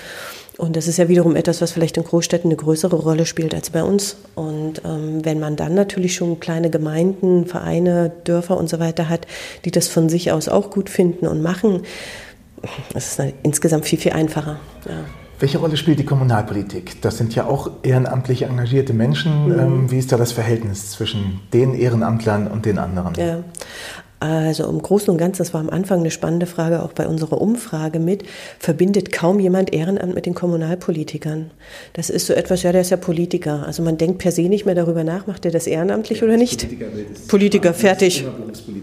Und 0.56 0.76
das 0.76 0.86
ist 0.86 0.98
ja 0.98 1.08
wiederum 1.08 1.34
etwas, 1.34 1.60
was 1.60 1.72
vielleicht 1.72 1.96
in 1.96 2.04
Großstädten 2.04 2.48
eine 2.48 2.56
größere 2.56 2.94
Rolle 2.94 3.26
spielt 3.26 3.54
als 3.54 3.70
bei 3.70 3.82
uns. 3.82 4.16
Und 4.36 4.82
ähm, 4.84 5.24
wenn 5.24 5.40
man 5.40 5.56
dann 5.56 5.74
natürlich 5.74 6.14
schon 6.14 6.38
kleine 6.38 6.70
Gemeinden, 6.70 7.46
Vereine, 7.46 8.12
Dörfer 8.22 8.56
und 8.56 8.68
so 8.68 8.78
weiter 8.78 9.08
hat, 9.08 9.26
die 9.64 9.72
das 9.72 9.88
von 9.88 10.08
sich 10.08 10.30
aus 10.30 10.48
auch 10.48 10.70
gut 10.70 10.88
finden 10.88 11.26
und 11.26 11.42
machen, 11.42 11.82
ist 12.94 13.18
es 13.18 13.32
insgesamt 13.42 13.86
viel, 13.86 13.98
viel 13.98 14.12
einfacher. 14.12 14.60
Ja. 14.88 15.04
Welche 15.40 15.58
Rolle 15.58 15.76
spielt 15.76 15.98
die 15.98 16.04
Kommunalpolitik? 16.04 17.02
Das 17.02 17.18
sind 17.18 17.34
ja 17.34 17.46
auch 17.46 17.70
ehrenamtlich 17.82 18.42
engagierte 18.42 18.92
Menschen. 18.92 19.46
Mhm. 19.46 19.58
Ähm, 19.58 19.90
wie 19.90 19.98
ist 19.98 20.12
da 20.12 20.16
das 20.16 20.32
Verhältnis 20.32 20.90
zwischen 20.90 21.40
den 21.52 21.74
Ehrenamtlern 21.74 22.46
und 22.46 22.66
den 22.66 22.78
anderen? 22.78 23.14
Ja. 23.16 23.38
Also 24.20 24.66
im 24.70 24.80
Großen 24.80 25.10
und 25.10 25.18
Ganzen, 25.18 25.38
das 25.38 25.52
war 25.52 25.60
am 25.60 25.68
Anfang 25.68 26.00
eine 26.00 26.10
spannende 26.10 26.46
Frage, 26.46 26.82
auch 26.82 26.92
bei 26.92 27.06
unserer 27.06 27.42
Umfrage 27.42 27.98
mit, 27.98 28.24
verbindet 28.58 29.12
kaum 29.12 29.38
jemand 29.38 29.74
Ehrenamt 29.74 30.14
mit 30.14 30.24
den 30.24 30.34
Kommunalpolitikern. 30.34 31.50
Das 31.92 32.08
ist 32.08 32.26
so 32.26 32.32
etwas, 32.32 32.62
ja, 32.62 32.72
der 32.72 32.80
ist 32.80 32.90
ja 32.90 32.96
Politiker. 32.96 33.64
Also 33.66 33.82
man 33.82 33.98
denkt 33.98 34.18
per 34.18 34.32
se 34.32 34.42
nicht 34.42 34.64
mehr 34.64 34.74
darüber 34.74 35.04
nach, 35.04 35.26
macht 35.26 35.44
der 35.44 35.50
das 35.50 35.66
ehrenamtlich 35.66 36.20
ja, 36.20 36.24
oder 36.24 36.38
nicht? 36.38 36.60
Politiker, 36.62 36.86
Politiker 37.28 37.74
fertig. 37.74 38.24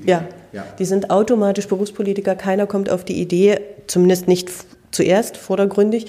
Ja. 0.06 0.26
ja, 0.54 0.64
die 0.78 0.86
sind 0.86 1.10
automatisch 1.10 1.68
Berufspolitiker. 1.68 2.36
Keiner 2.36 2.68
kommt 2.68 2.92
auf 2.92 3.04
die 3.04 3.20
Idee, 3.20 3.60
zumindest 3.88 4.28
nicht 4.28 4.52
zuerst 4.92 5.38
vordergründig, 5.38 6.08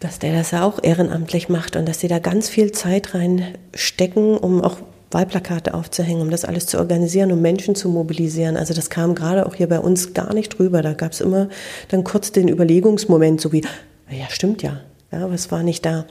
dass 0.00 0.18
der 0.18 0.34
das 0.34 0.52
auch 0.54 0.82
ehrenamtlich 0.82 1.48
macht 1.48 1.76
und 1.76 1.88
dass 1.88 2.00
sie 2.00 2.08
da 2.08 2.18
ganz 2.18 2.48
viel 2.48 2.72
Zeit 2.72 3.14
reinstecken, 3.14 4.36
um 4.36 4.62
auch 4.62 4.78
Wahlplakate 5.10 5.72
aufzuhängen, 5.72 6.20
um 6.20 6.30
das 6.30 6.44
alles 6.44 6.66
zu 6.66 6.78
organisieren, 6.78 7.32
um 7.32 7.40
Menschen 7.40 7.74
zu 7.74 7.88
mobilisieren. 7.88 8.56
Also 8.56 8.74
das 8.74 8.90
kam 8.90 9.14
gerade 9.14 9.46
auch 9.46 9.54
hier 9.54 9.68
bei 9.68 9.78
uns 9.78 10.14
gar 10.14 10.34
nicht 10.34 10.58
drüber. 10.58 10.82
Da 10.82 10.92
gab 10.92 11.12
es 11.12 11.20
immer 11.20 11.48
dann 11.88 12.04
kurz 12.04 12.32
den 12.32 12.48
Überlegungsmoment, 12.48 13.40
so 13.40 13.52
wie, 13.52 13.62
ja, 14.10 14.26
stimmt 14.28 14.62
ja. 14.62 14.80
Ja, 15.12 15.24
aber 15.24 15.34
es 15.34 15.52
war 15.52 15.62
nicht 15.62 15.86
da. 15.86 16.04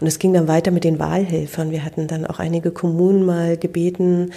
Und 0.00 0.08
es 0.08 0.18
ging 0.18 0.34
dann 0.34 0.48
weiter 0.48 0.72
mit 0.72 0.82
den 0.82 0.98
Wahlhelfern. 0.98 1.70
Wir 1.70 1.84
hatten 1.84 2.08
dann 2.08 2.26
auch 2.26 2.40
einige 2.40 2.72
Kommunen 2.72 3.24
mal 3.24 3.56
gebeten, 3.56 4.32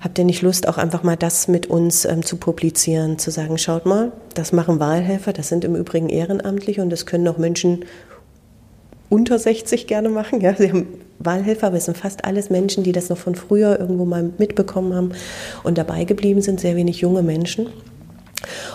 Habt 0.00 0.18
ihr 0.18 0.24
nicht 0.24 0.42
Lust, 0.42 0.68
auch 0.68 0.78
einfach 0.78 1.02
mal 1.02 1.16
das 1.16 1.48
mit 1.48 1.66
uns 1.66 2.04
ähm, 2.04 2.24
zu 2.24 2.36
publizieren, 2.36 3.18
zu 3.18 3.30
sagen, 3.30 3.58
schaut 3.58 3.84
mal, 3.84 4.12
das 4.34 4.52
machen 4.52 4.78
Wahlhelfer, 4.78 5.32
das 5.32 5.48
sind 5.48 5.64
im 5.64 5.74
Übrigen 5.74 6.08
ehrenamtlich 6.08 6.78
und 6.78 6.90
das 6.90 7.04
können 7.04 7.26
auch 7.26 7.38
Menschen 7.38 7.84
unter 9.08 9.38
60 9.38 9.86
gerne 9.86 10.08
machen. 10.08 10.40
Ja, 10.40 10.54
sie 10.54 10.68
haben 10.68 10.86
Wahlhelfer, 11.18 11.68
aber 11.68 11.76
es 11.76 11.86
sind 11.86 11.98
fast 11.98 12.24
alles 12.24 12.48
Menschen, 12.48 12.84
die 12.84 12.92
das 12.92 13.08
noch 13.08 13.18
von 13.18 13.34
früher 13.34 13.80
irgendwo 13.80 14.04
mal 14.04 14.30
mitbekommen 14.38 14.94
haben 14.94 15.12
und 15.64 15.78
dabei 15.78 16.04
geblieben 16.04 16.42
sind, 16.42 16.60
sehr 16.60 16.76
wenig 16.76 17.00
junge 17.00 17.22
Menschen. 17.22 17.68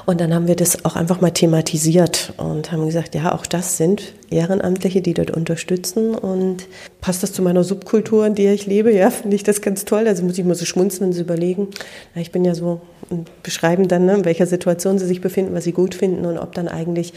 Und 0.06 0.20
dann 0.20 0.34
haben 0.34 0.48
wir 0.48 0.56
das 0.56 0.84
auch 0.86 0.96
einfach 0.96 1.22
mal 1.22 1.32
thematisiert 1.32 2.34
und 2.38 2.72
haben 2.72 2.86
gesagt, 2.86 3.16
ja, 3.16 3.34
auch 3.34 3.46
das 3.46 3.78
sind 3.78 4.14
Ehrenamtliche, 4.30 5.02
die 5.02 5.14
dort 5.14 5.32
unterstützen. 5.32 6.16
Und 6.16 6.68
passt 7.02 7.24
das 7.24 7.34
zu 7.34 7.42
meiner 7.42 7.64
Subkultur, 7.64 8.26
in 8.26 8.36
der 8.36 8.54
ich 8.54 8.66
lebe? 8.66 8.92
Ja, 8.94 9.10
finde 9.10 9.36
ich 9.36 9.44
das 9.44 9.62
ganz 9.62 9.86
toll. 9.86 10.08
Also 10.08 10.24
muss 10.24 10.38
ich 10.38 10.46
mal 10.46 10.56
so 10.56 10.66
schmunzeln 10.66 11.10
und 11.10 11.14
so 11.14 11.22
überlegen. 11.22 11.68
Ich 12.16 12.32
bin 12.32 12.44
ja 12.46 12.56
so 12.56 12.82
und 13.10 13.44
beschreiben 13.44 13.88
dann, 13.88 14.06
ne, 14.06 14.16
in 14.16 14.26
welcher 14.26 14.48
Situation 14.48 14.98
sie 14.98 15.06
sich 15.06 15.22
befinden, 15.22 15.54
was 15.54 15.66
sie 15.66 15.74
gut 15.74 15.96
finden 15.96 16.26
und 16.26 16.38
ob 16.38 16.54
dann 16.54 16.68
eigentlich 16.68 17.14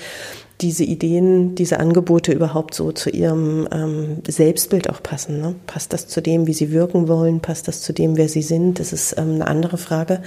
diese 0.61 0.85
Ideen, 0.85 1.55
diese 1.55 1.79
Angebote 1.81 2.33
überhaupt 2.33 2.75
so 2.75 2.91
zu 2.91 3.11
ihrem 3.11 3.69
ähm, 3.73 4.23
Selbstbild 4.27 4.89
auch 4.89 5.03
passen. 5.03 5.41
Ne? 5.41 5.55
Passt 5.67 5.93
das 5.93 6.09
zu 6.09 6.23
dem, 6.23 6.47
wie 6.47 6.55
sie 6.55 6.73
wirken 6.73 7.09
wollen? 7.09 7.41
Passt 7.41 7.69
das 7.69 7.83
zu 7.83 7.93
dem, 7.93 8.17
wer 8.17 8.29
sie 8.29 8.43
sind? 8.43 8.81
Das 8.81 8.93
ist 8.93 9.17
ähm, 9.19 9.35
eine 9.35 9.47
andere 9.47 9.77
Frage 9.77 10.23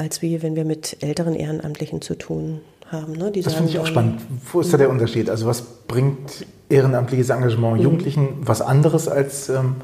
als 0.00 0.22
wie 0.22 0.42
wenn 0.42 0.56
wir 0.56 0.64
mit 0.64 0.96
älteren 1.02 1.34
Ehrenamtlichen 1.34 2.00
zu 2.00 2.14
tun 2.14 2.62
haben. 2.86 3.12
Ne? 3.12 3.30
das 3.30 3.54
finde 3.54 3.70
ich 3.70 3.78
auch 3.78 3.86
spannend. 3.86 4.22
Wo 4.50 4.60
ist 4.60 4.72
da 4.72 4.78
der 4.78 4.88
Unterschied? 4.88 5.28
Also 5.28 5.46
was 5.46 5.60
bringt 5.62 6.46
ehrenamtliches 6.70 7.28
Engagement. 7.28 7.82
Jugendlichen 7.82 8.38
was 8.40 8.62
anderes 8.62 9.08
als 9.08 9.50
ähm, 9.50 9.76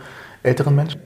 älteren 0.43 0.75
Menschen? 0.75 1.01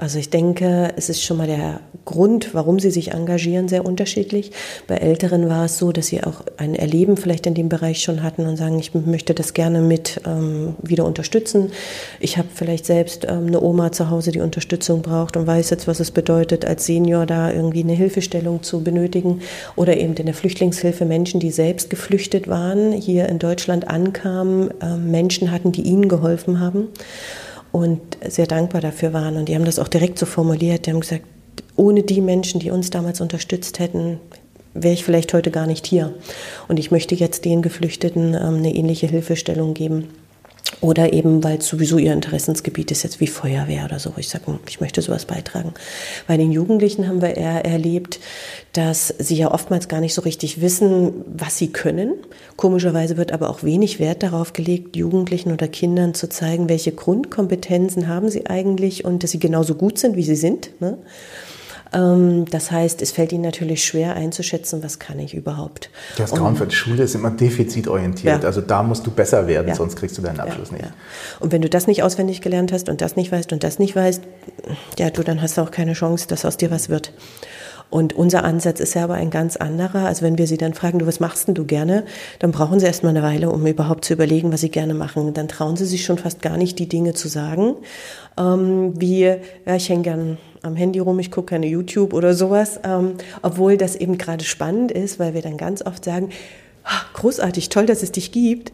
Also 0.00 0.18
ich 0.18 0.30
denke, 0.30 0.94
es 0.96 1.10
ist 1.10 1.22
schon 1.22 1.36
mal 1.36 1.46
der 1.46 1.80
Grund, 2.06 2.54
warum 2.54 2.80
sie 2.80 2.90
sich 2.90 3.12
engagieren, 3.12 3.68
sehr 3.68 3.84
unterschiedlich. 3.84 4.50
Bei 4.86 4.94
Älteren 4.94 5.50
war 5.50 5.66
es 5.66 5.76
so, 5.76 5.92
dass 5.92 6.06
sie 6.06 6.24
auch 6.24 6.42
ein 6.56 6.74
Erleben 6.74 7.18
vielleicht 7.18 7.46
in 7.46 7.52
dem 7.52 7.68
Bereich 7.68 8.02
schon 8.02 8.22
hatten 8.22 8.46
und 8.46 8.56
sagen, 8.56 8.78
ich 8.78 8.94
möchte 8.94 9.34
das 9.34 9.52
gerne 9.52 9.82
mit 9.82 10.22
ähm, 10.26 10.74
wieder 10.82 11.04
unterstützen. 11.04 11.70
Ich 12.18 12.38
habe 12.38 12.48
vielleicht 12.54 12.86
selbst 12.86 13.26
ähm, 13.28 13.48
eine 13.48 13.60
Oma 13.60 13.92
zu 13.92 14.08
Hause, 14.08 14.32
die 14.32 14.40
Unterstützung 14.40 15.02
braucht 15.02 15.36
und 15.36 15.46
weiß 15.46 15.68
jetzt, 15.68 15.86
was 15.86 16.00
es 16.00 16.10
bedeutet, 16.10 16.64
als 16.64 16.86
Senior 16.86 17.26
da 17.26 17.52
irgendwie 17.52 17.82
eine 17.82 17.92
Hilfestellung 17.92 18.62
zu 18.62 18.82
benötigen. 18.82 19.42
Oder 19.76 19.98
eben 19.98 20.14
in 20.14 20.24
der 20.24 20.34
Flüchtlingshilfe 20.34 21.04
Menschen, 21.04 21.40
die 21.40 21.50
selbst 21.50 21.90
geflüchtet 21.90 22.48
waren, 22.48 22.92
hier 22.92 23.28
in 23.28 23.38
Deutschland 23.38 23.86
ankamen, 23.86 24.70
äh, 24.80 24.96
Menschen 24.96 25.50
hatten, 25.50 25.72
die 25.72 25.82
ihnen 25.82 26.08
geholfen 26.08 26.58
haben 26.58 26.88
und 27.72 28.00
sehr 28.26 28.46
dankbar 28.46 28.80
dafür 28.80 29.12
waren. 29.12 29.36
Und 29.36 29.48
die 29.48 29.54
haben 29.54 29.64
das 29.64 29.78
auch 29.78 29.88
direkt 29.88 30.18
so 30.18 30.26
formuliert. 30.26 30.86
Die 30.86 30.90
haben 30.90 31.00
gesagt, 31.00 31.24
ohne 31.76 32.02
die 32.02 32.20
Menschen, 32.20 32.60
die 32.60 32.70
uns 32.70 32.90
damals 32.90 33.20
unterstützt 33.20 33.78
hätten, 33.78 34.20
wäre 34.74 34.94
ich 34.94 35.04
vielleicht 35.04 35.32
heute 35.34 35.50
gar 35.50 35.66
nicht 35.66 35.86
hier. 35.86 36.14
Und 36.68 36.78
ich 36.78 36.90
möchte 36.90 37.14
jetzt 37.14 37.44
den 37.44 37.62
Geflüchteten 37.62 38.34
ähm, 38.34 38.56
eine 38.56 38.74
ähnliche 38.74 39.06
Hilfestellung 39.06 39.74
geben. 39.74 40.08
Oder 40.80 41.12
eben, 41.12 41.44
weil 41.44 41.58
es 41.58 41.66
sowieso 41.66 41.98
ihr 41.98 42.12
Interessensgebiet 42.12 42.90
ist, 42.90 43.02
jetzt 43.02 43.20
wie 43.20 43.26
Feuerwehr 43.26 43.84
oder 43.84 43.98
so. 43.98 44.14
Ich 44.16 44.28
sage, 44.28 44.46
hm, 44.46 44.60
ich 44.66 44.80
möchte 44.80 45.02
sowas 45.02 45.26
beitragen. 45.26 45.74
Bei 46.26 46.38
den 46.38 46.52
Jugendlichen 46.52 47.06
haben 47.06 47.20
wir 47.20 47.36
eher 47.36 47.64
erlebt, 47.66 48.18
dass 48.72 49.14
sie 49.18 49.36
ja 49.36 49.52
oftmals 49.52 49.88
gar 49.88 50.00
nicht 50.00 50.14
so 50.14 50.22
richtig 50.22 50.62
wissen, 50.62 51.12
was 51.26 51.58
sie 51.58 51.68
können. 51.68 52.14
Komischerweise 52.56 53.18
wird 53.18 53.32
aber 53.32 53.50
auch 53.50 53.62
wenig 53.62 54.00
Wert 54.00 54.22
darauf 54.22 54.54
gelegt, 54.54 54.96
Jugendlichen 54.96 55.52
oder 55.52 55.68
Kindern 55.68 56.14
zu 56.14 56.28
zeigen, 56.28 56.68
welche 56.70 56.92
Grundkompetenzen 56.92 58.08
haben 58.08 58.30
sie 58.30 58.46
eigentlich 58.46 59.04
und 59.04 59.22
dass 59.22 59.32
sie 59.32 59.38
genauso 59.38 59.74
gut 59.74 59.98
sind, 59.98 60.16
wie 60.16 60.24
sie 60.24 60.36
sind. 60.36 60.70
Ne? 60.80 60.96
Ähm, 61.92 62.44
das 62.50 62.70
heißt, 62.70 63.02
es 63.02 63.10
fällt 63.12 63.32
ihnen 63.32 63.42
natürlich 63.42 63.84
schwer 63.84 64.14
einzuschätzen, 64.14 64.82
was 64.82 64.98
kann 64.98 65.18
ich 65.18 65.34
überhaupt. 65.34 65.90
Das 66.16 66.32
Grauen 66.32 66.56
für 66.56 66.66
die 66.66 66.74
Schule 66.74 67.02
ist 67.02 67.14
immer 67.14 67.30
defizitorientiert. 67.30 68.42
Ja. 68.42 68.46
Also 68.46 68.60
da 68.60 68.82
musst 68.82 69.06
du 69.06 69.10
besser 69.10 69.46
werden, 69.46 69.68
ja. 69.68 69.74
sonst 69.74 69.96
kriegst 69.96 70.16
du 70.18 70.22
deinen 70.22 70.40
Abschluss 70.40 70.70
ja, 70.70 70.76
nicht. 70.76 70.88
Und 71.40 71.52
wenn 71.52 71.62
du 71.62 71.68
das 71.68 71.86
nicht 71.86 72.02
auswendig 72.02 72.40
gelernt 72.40 72.72
hast 72.72 72.88
und 72.88 73.00
das 73.00 73.16
nicht 73.16 73.32
weißt 73.32 73.52
und 73.52 73.64
das 73.64 73.78
nicht 73.78 73.96
weißt, 73.96 74.22
ja, 74.98 75.10
du, 75.10 75.22
dann 75.22 75.42
hast 75.42 75.56
du 75.56 75.62
auch 75.62 75.70
keine 75.70 75.94
Chance, 75.94 76.26
dass 76.28 76.44
aus 76.44 76.56
dir 76.56 76.70
was 76.70 76.88
wird. 76.88 77.12
Und 77.90 78.12
unser 78.12 78.44
Ansatz 78.44 78.78
ist 78.78 78.94
ja 78.94 79.04
aber 79.04 79.14
ein 79.14 79.30
ganz 79.30 79.56
anderer. 79.56 80.06
Also 80.06 80.22
wenn 80.22 80.38
wir 80.38 80.46
sie 80.46 80.56
dann 80.56 80.74
fragen, 80.74 81.00
du, 81.00 81.06
was 81.06 81.18
machst 81.18 81.48
denn 81.48 81.54
du 81.54 81.64
gerne? 81.64 82.04
Dann 82.38 82.52
brauchen 82.52 82.78
sie 82.78 82.86
erstmal 82.86 83.10
eine 83.10 83.22
Weile, 83.24 83.50
um 83.50 83.66
überhaupt 83.66 84.04
zu 84.04 84.12
überlegen, 84.12 84.52
was 84.52 84.60
sie 84.60 84.70
gerne 84.70 84.94
machen. 84.94 85.34
Dann 85.34 85.48
trauen 85.48 85.76
sie 85.76 85.86
sich 85.86 86.04
schon 86.04 86.16
fast 86.16 86.40
gar 86.40 86.56
nicht, 86.56 86.78
die 86.78 86.88
Dinge 86.88 87.14
zu 87.14 87.28
sagen, 87.28 87.74
ähm, 88.38 88.92
wie, 89.00 89.22
ja, 89.22 89.76
ich 89.76 89.88
hänge 89.88 90.02
gern 90.02 90.38
am 90.62 90.76
Handy 90.76 91.00
rum, 91.00 91.18
ich 91.18 91.30
gucke 91.30 91.50
keine 91.50 91.66
YouTube 91.66 92.12
oder 92.12 92.34
sowas, 92.34 92.80
ähm, 92.84 93.14
obwohl 93.42 93.76
das 93.76 93.96
eben 93.96 94.18
gerade 94.18 94.44
spannend 94.44 94.92
ist, 94.92 95.18
weil 95.18 95.34
wir 95.34 95.42
dann 95.42 95.56
ganz 95.56 95.84
oft 95.84 96.04
sagen, 96.04 96.30
ah, 96.84 97.02
großartig, 97.14 97.70
toll, 97.70 97.86
dass 97.86 98.02
es 98.02 98.12
dich 98.12 98.30
gibt. 98.30 98.72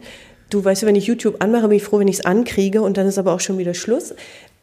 Du 0.49 0.63
weißt, 0.63 0.85
wenn 0.85 0.95
ich 0.95 1.07
YouTube 1.07 1.43
anmache, 1.43 1.67
bin 1.67 1.77
ich 1.77 1.83
froh, 1.83 1.99
wenn 1.99 2.07
ich 2.07 2.19
es 2.19 2.25
ankriege 2.25 2.81
und 2.81 2.95
dann 2.95 3.07
ist 3.07 3.17
aber 3.17 3.33
auch 3.33 3.41
schon 3.41 3.57
wieder 3.57 3.73
Schluss. 3.73 4.13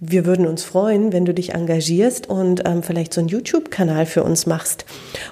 Wir 0.01 0.27
würden 0.27 0.47
uns 0.47 0.65
freuen, 0.65 1.13
wenn 1.13 1.25
du 1.25 1.33
dich 1.33 1.55
engagierst 1.55 2.29
und 2.29 2.63
ähm, 2.67 2.83
vielleicht 2.83 3.15
so 3.15 3.21
einen 3.21 3.29
YouTube-Kanal 3.29 4.07
für 4.07 4.23
uns 4.23 4.47
machst. 4.47 4.85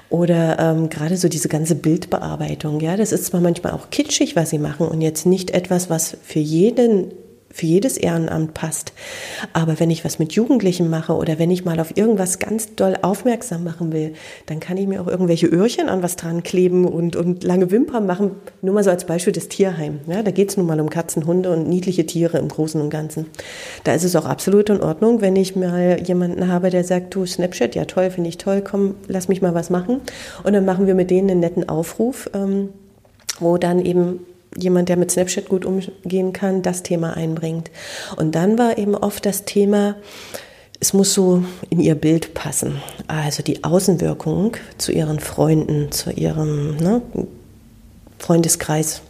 Oder 0.09 0.59
ähm, 0.59 0.89
gerade 0.89 1.17
so 1.17 1.29
diese 1.29 1.49
ganze 1.49 1.75
Bildbearbeitung. 1.75 2.81
Ja, 2.81 2.97
das 2.97 3.13
ist 3.13 3.27
zwar 3.27 3.41
manchmal 3.41 3.73
auch 3.73 3.91
kitschig, 3.91 4.37
was 4.37 4.51
sie 4.51 4.59
machen 4.59 4.87
und 4.87 5.01
jetzt 5.01 5.27
nicht 5.27 5.51
etwas, 5.51 5.91
was 5.91 6.17
für 6.23 6.39
jeden 6.39 7.13
für 7.53 7.67
jedes 7.67 7.97
Ehrenamt 7.97 8.55
passt. 8.55 8.93
Aber 9.53 9.79
wenn 9.79 9.91
ich 9.91 10.05
was 10.05 10.19
mit 10.19 10.33
Jugendlichen 10.33 10.91
mache 10.91 11.15
oder 11.15 11.39
wenn 11.39 11.51
ich 11.51 11.65
mal 11.65 11.81
auf 11.81 11.97
irgendwas 11.97 12.39
ganz 12.39 12.75
doll 12.75 12.97
aufmerksam 13.03 13.65
machen 13.65 13.93
will, 13.93 14.15
dann 14.47 14.61
kann 14.61 14.77
ich 14.77 14.87
mir 14.87 15.01
auch 15.01 15.07
irgendwelche 15.07 15.47
Öhrchen 15.47 15.89
an 15.89 16.03
was 16.03 16.17
dran 16.17 16.43
kleben 16.43 16.87
und, 16.87 17.17
und 17.17 17.45
lange 17.45 17.71
Wimpern 17.71 18.07
machen. 18.07 18.33
Nur 18.63 18.75
mal 18.75 18.85
so 18.85 18.91
als 18.91 19.05
Beispiel 19.05 19.33
das 19.33 19.49
Tierheim. 19.49 20.01
Ja, 20.07 20.23
da 20.23 20.31
geht 20.31 20.51
es 20.51 20.57
nun 20.57 20.67
mal 20.67 20.81
um 20.81 20.91
Katzen, 20.91 21.27
Hunde 21.27 21.53
und 21.53 21.69
niedliche 21.69 22.07
Tiere 22.07 22.39
im 22.39 22.49
Großen 22.49 22.81
und 22.81 22.91
Ganzen. 22.91 23.27
Da 23.85 23.95
ist 23.95 24.05
es 24.05 24.17
auch 24.17 24.27
absolut 24.27 24.71
in 24.71 24.81
Ordnung, 24.81 25.21
wenn 25.21 25.37
ich 25.37 25.57
mal 25.57 26.01
jemanden 26.03 26.49
habe, 26.49 26.71
der 26.71 26.85
sagt, 26.85 27.15
du 27.15 27.27
Snapchat, 27.27 27.75
ja 27.75 27.85
toll, 27.85 28.11
finde 28.11 28.29
ich 28.29 28.39
toll, 28.39 28.63
komm, 28.63 28.95
lass 29.09 29.29
mich 29.29 29.43
mal 29.43 29.55
was 29.55 29.71
machen. 29.71 30.01
Und 30.45 30.53
dann 30.53 30.65
machen 30.65 30.87
wir 30.87 30.95
mit 30.95 31.11
denen 31.11 31.31
einen 31.31 31.41
netten 31.41 31.69
Aufruf. 31.69 32.31
Ähm, 32.35 32.71
wo 33.41 33.59
dann 33.59 33.85
eben 33.85 34.21
jemand, 34.57 34.89
der 34.89 34.97
mit 34.97 35.11
Snapchat 35.11 35.49
gut 35.49 35.65
umgehen 35.65 36.33
kann, 36.33 36.63
das 36.63 36.83
Thema 36.83 37.17
einbringt. 37.17 37.71
Und 38.17 38.35
dann 38.35 38.59
war 38.59 38.79
eben 38.79 38.95
oft 38.95 39.25
das 39.27 39.45
Thema, 39.45 39.97
es 40.81 40.93
muss 40.93 41.15
so 41.15 41.45
in 41.71 41.81
ihr 41.81 41.95
Bild 41.95 42.35
passen. 42.35 42.83
Also 43.07 43.43
die 43.43 43.63
Außenwirkung 43.63 44.57
zu 44.79 44.91
ihren 44.93 45.21
Freunden, 45.21 45.93
zu 45.93 46.11
ihrem 46.11 46.77
ne, 46.77 47.03
Freundeskreis 48.19 49.03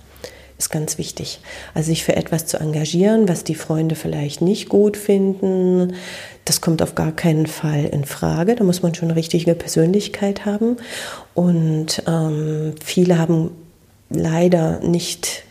ist 0.58 0.70
ganz 0.70 0.98
wichtig. 0.98 1.40
Also 1.74 1.88
sich 1.88 2.04
für 2.04 2.14
etwas 2.14 2.46
zu 2.46 2.58
engagieren, 2.58 3.28
was 3.28 3.42
die 3.42 3.54
Freunde 3.54 3.94
vielleicht 3.94 4.42
nicht 4.42 4.68
gut 4.68 4.96
finden, 4.96 5.94
das 6.44 6.60
kommt 6.60 6.82
auf 6.82 6.94
gar 6.94 7.12
keinen 7.12 7.46
Fall 7.46 7.84
in 7.86 8.04
Frage. 8.04 8.54
Da 8.54 8.64
muss 8.64 8.82
man 8.82 8.94
schon 8.94 9.08
eine 9.08 9.16
richtige 9.16 9.54
Persönlichkeit 9.54 10.44
haben. 10.44 10.76
Und 11.34 12.02
ähm, 12.06 12.74
viele 12.84 13.18
haben 13.18 13.50
leider 14.14 14.80
nicht 14.80 15.44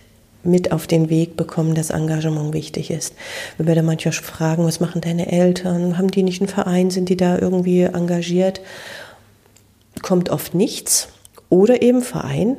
mit 0.43 0.71
auf 0.71 0.87
den 0.87 1.09
Weg 1.09 1.37
bekommen, 1.37 1.75
dass 1.75 1.91
Engagement 1.91 2.53
wichtig 2.53 2.89
ist. 2.89 3.13
Wir 3.57 3.67
werden 3.67 3.85
manchmal 3.85 4.13
fragen, 4.13 4.65
was 4.65 4.79
machen 4.79 5.01
deine 5.01 5.31
Eltern? 5.31 5.97
Haben 5.97 6.09
die 6.09 6.23
nicht 6.23 6.41
einen 6.41 6.47
Verein? 6.47 6.89
Sind 6.89 7.09
die 7.09 7.17
da 7.17 7.37
irgendwie 7.37 7.83
engagiert? 7.83 8.61
Kommt 10.01 10.29
oft 10.29 10.55
nichts. 10.55 11.09
Oder 11.49 11.81
eben 11.81 12.01
Verein. 12.01 12.57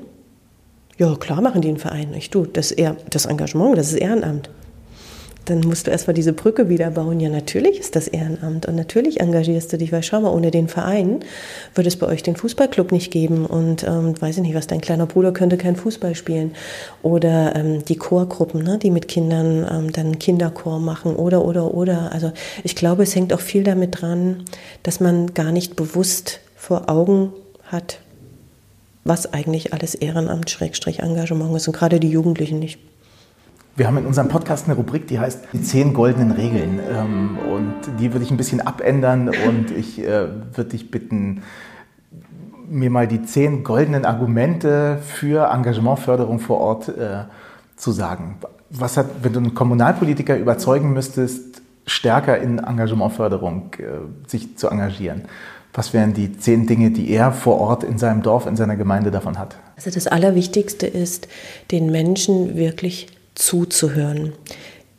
Ja, 0.98 1.16
klar 1.16 1.40
machen 1.40 1.62
die 1.62 1.68
einen 1.68 1.78
Verein. 1.78 2.14
Ich 2.14 2.30
du, 2.30 2.46
das 2.46 2.74
das 3.10 3.26
Engagement, 3.26 3.76
das 3.76 3.88
ist 3.88 3.98
Ehrenamt 3.98 4.48
dann 5.44 5.60
musst 5.60 5.86
du 5.86 5.90
erstmal 5.90 6.14
diese 6.14 6.32
Brücke 6.32 6.68
wieder 6.68 6.90
bauen. 6.90 7.20
Ja, 7.20 7.28
natürlich 7.28 7.80
ist 7.80 7.96
das 7.96 8.08
Ehrenamt 8.08 8.66
und 8.66 8.76
natürlich 8.76 9.20
engagierst 9.20 9.72
du 9.72 9.78
dich, 9.78 9.92
weil 9.92 10.02
schau 10.02 10.20
mal, 10.20 10.32
ohne 10.32 10.50
den 10.50 10.68
Verein 10.68 11.20
würde 11.74 11.88
es 11.88 11.96
bei 11.96 12.06
euch 12.06 12.22
den 12.22 12.36
Fußballclub 12.36 12.92
nicht 12.92 13.10
geben 13.10 13.46
und 13.46 13.84
ähm, 13.84 14.20
weiß 14.20 14.36
ich 14.36 14.42
nicht, 14.42 14.54
was 14.54 14.66
dein 14.66 14.80
kleiner 14.80 15.06
Bruder 15.06 15.32
könnte 15.32 15.56
kein 15.56 15.76
Fußball 15.76 16.14
spielen. 16.14 16.52
Oder 17.02 17.56
ähm, 17.56 17.84
die 17.84 17.96
Chorgruppen, 17.96 18.62
ne, 18.62 18.78
die 18.78 18.90
mit 18.90 19.08
Kindern 19.08 19.66
ähm, 19.70 19.92
dann 19.92 20.18
Kinderchor 20.18 20.78
machen 20.78 21.16
oder, 21.16 21.44
oder, 21.44 21.74
oder. 21.74 22.12
Also 22.12 22.32
ich 22.62 22.76
glaube, 22.76 23.02
es 23.02 23.14
hängt 23.14 23.32
auch 23.32 23.40
viel 23.40 23.64
damit 23.64 24.00
dran, 24.00 24.44
dass 24.82 25.00
man 25.00 25.34
gar 25.34 25.52
nicht 25.52 25.76
bewusst 25.76 26.40
vor 26.56 26.88
Augen 26.88 27.32
hat, 27.64 27.98
was 29.04 29.32
eigentlich 29.32 29.72
alles 29.72 29.94
Ehrenamt, 29.94 30.50
Schrägstrich 30.50 31.00
Engagement 31.00 31.56
ist 31.56 31.66
und 31.66 31.76
gerade 31.76 31.98
die 31.98 32.10
Jugendlichen 32.10 32.60
nicht. 32.60 32.78
Wir 33.74 33.86
haben 33.86 33.96
in 33.96 34.04
unserem 34.04 34.28
Podcast 34.28 34.66
eine 34.66 34.76
Rubrik, 34.76 35.06
die 35.06 35.18
heißt 35.18 35.44
die 35.54 35.62
zehn 35.62 35.94
goldenen 35.94 36.30
Regeln. 36.30 36.78
Ähm, 36.78 37.38
und 37.50 37.98
die 37.98 38.12
würde 38.12 38.22
ich 38.22 38.30
ein 38.30 38.36
bisschen 38.36 38.60
abändern 38.60 39.30
und 39.30 39.70
ich 39.70 39.98
äh, 39.98 40.28
würde 40.54 40.70
dich 40.70 40.90
bitten, 40.90 41.42
mir 42.68 42.90
mal 42.90 43.08
die 43.08 43.22
zehn 43.22 43.64
goldenen 43.64 44.04
Argumente 44.04 44.98
für 45.02 45.50
Engagementförderung 45.50 46.38
vor 46.38 46.58
Ort 46.58 46.88
äh, 46.88 47.24
zu 47.76 47.92
sagen. 47.92 48.36
Was 48.68 48.98
hat, 48.98 49.06
wenn 49.22 49.32
du 49.32 49.38
einen 49.38 49.54
Kommunalpolitiker 49.54 50.36
überzeugen 50.36 50.92
müsstest, 50.92 51.62
stärker 51.86 52.38
in 52.38 52.58
Engagementförderung 52.58 53.70
äh, 53.78 54.28
sich 54.28 54.58
zu 54.58 54.68
engagieren? 54.68 55.22
Was 55.72 55.94
wären 55.94 56.12
die 56.12 56.36
zehn 56.36 56.66
Dinge, 56.66 56.90
die 56.90 57.10
er 57.10 57.32
vor 57.32 57.58
Ort 57.58 57.84
in 57.84 57.96
seinem 57.96 58.22
Dorf, 58.22 58.46
in 58.46 58.56
seiner 58.56 58.76
Gemeinde 58.76 59.10
davon 59.10 59.38
hat? 59.38 59.56
Also 59.76 59.90
das 59.90 60.06
Allerwichtigste 60.06 60.86
ist, 60.86 61.28
den 61.70 61.90
Menschen 61.90 62.54
wirklich 62.56 63.06
zuzuhören. 63.34 64.32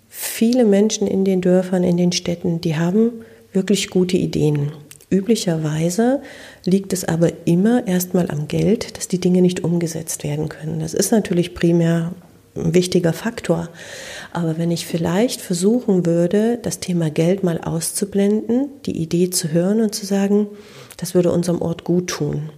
Viele 0.09 0.65
Menschen 0.65 1.07
in 1.07 1.25
den 1.25 1.41
Dörfern, 1.41 1.83
in 1.83 1.97
den 1.97 2.11
Städten, 2.11 2.61
die 2.61 2.77
haben 2.77 3.11
wirklich 3.51 3.89
gute 3.89 4.17
Ideen. 4.17 4.71
Üblicherweise 5.09 6.21
liegt 6.65 6.91
es 6.91 7.05
aber 7.05 7.31
immer 7.45 7.85
erstmal 7.87 8.31
am 8.31 8.47
Geld, 8.47 8.97
dass 8.97 9.07
die 9.07 9.19
Dinge 9.19 9.41
nicht 9.41 9.63
umgesetzt 9.63 10.23
werden 10.23 10.49
können. 10.49 10.79
Das 10.79 10.95
ist 10.95 11.11
natürlich 11.11 11.53
primär 11.53 12.13
ein 12.55 12.73
wichtiger 12.73 13.13
Faktor. 13.13 13.69
Aber 14.31 14.57
wenn 14.57 14.71
ich 14.71 14.85
vielleicht 14.85 15.41
versuchen 15.41 16.05
würde, 16.05 16.57
das 16.61 16.79
Thema 16.79 17.09
Geld 17.09 17.43
mal 17.43 17.59
auszublenden, 17.59 18.69
die 18.85 18.97
Idee 18.97 19.29
zu 19.29 19.51
hören 19.51 19.81
und 19.81 19.93
zu 19.93 20.05
sagen, 20.05 20.47
das 20.97 21.15
würde 21.15 21.31
unserem 21.31 21.61
Ort 21.61 21.83
gut 21.83 22.07
tun. 22.07 22.49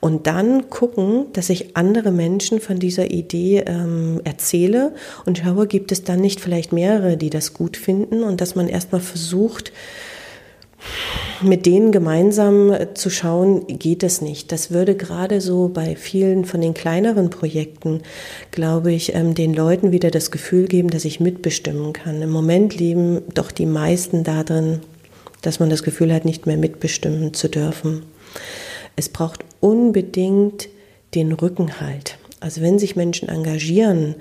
Und 0.00 0.26
dann 0.26 0.70
gucken, 0.70 1.26
dass 1.32 1.50
ich 1.50 1.76
andere 1.76 2.10
Menschen 2.10 2.60
von 2.60 2.78
dieser 2.78 3.10
Idee 3.10 3.64
ähm, 3.66 4.20
erzähle 4.24 4.94
und 5.26 5.38
schaue, 5.38 5.66
gibt 5.66 5.92
es 5.92 6.04
dann 6.04 6.20
nicht 6.20 6.40
vielleicht 6.40 6.72
mehrere, 6.72 7.16
die 7.16 7.30
das 7.30 7.54
gut 7.54 7.76
finden 7.76 8.22
und 8.22 8.40
dass 8.40 8.54
man 8.54 8.68
erstmal 8.68 9.00
versucht, 9.00 9.72
mit 11.42 11.66
denen 11.66 11.92
gemeinsam 11.92 12.72
zu 12.94 13.10
schauen, 13.10 13.66
geht 13.66 14.02
es 14.02 14.20
nicht. 14.20 14.52
Das 14.52 14.70
würde 14.70 14.94
gerade 14.94 15.40
so 15.40 15.68
bei 15.68 15.96
vielen 15.96 16.44
von 16.44 16.60
den 16.60 16.74
kleineren 16.74 17.30
Projekten, 17.30 18.02
glaube 18.50 18.92
ich, 18.92 19.14
ähm, 19.14 19.34
den 19.34 19.54
Leuten 19.54 19.92
wieder 19.92 20.10
das 20.10 20.30
Gefühl 20.30 20.66
geben, 20.66 20.90
dass 20.90 21.04
ich 21.04 21.20
mitbestimmen 21.20 21.92
kann. 21.92 22.22
Im 22.22 22.30
Moment 22.30 22.78
leben 22.78 23.22
doch 23.34 23.50
die 23.50 23.66
meisten 23.66 24.24
darin, 24.24 24.80
dass 25.42 25.60
man 25.60 25.70
das 25.70 25.82
Gefühl 25.82 26.12
hat, 26.12 26.24
nicht 26.24 26.46
mehr 26.46 26.56
mitbestimmen 26.56 27.34
zu 27.34 27.48
dürfen. 27.48 28.04
Es 28.96 29.08
braucht 29.08 29.44
unbedingt 29.60 30.68
den 31.14 31.32
Rückenhalt. 31.32 32.18
Also 32.40 32.60
wenn 32.62 32.78
sich 32.78 32.96
Menschen 32.96 33.28
engagieren, 33.28 34.14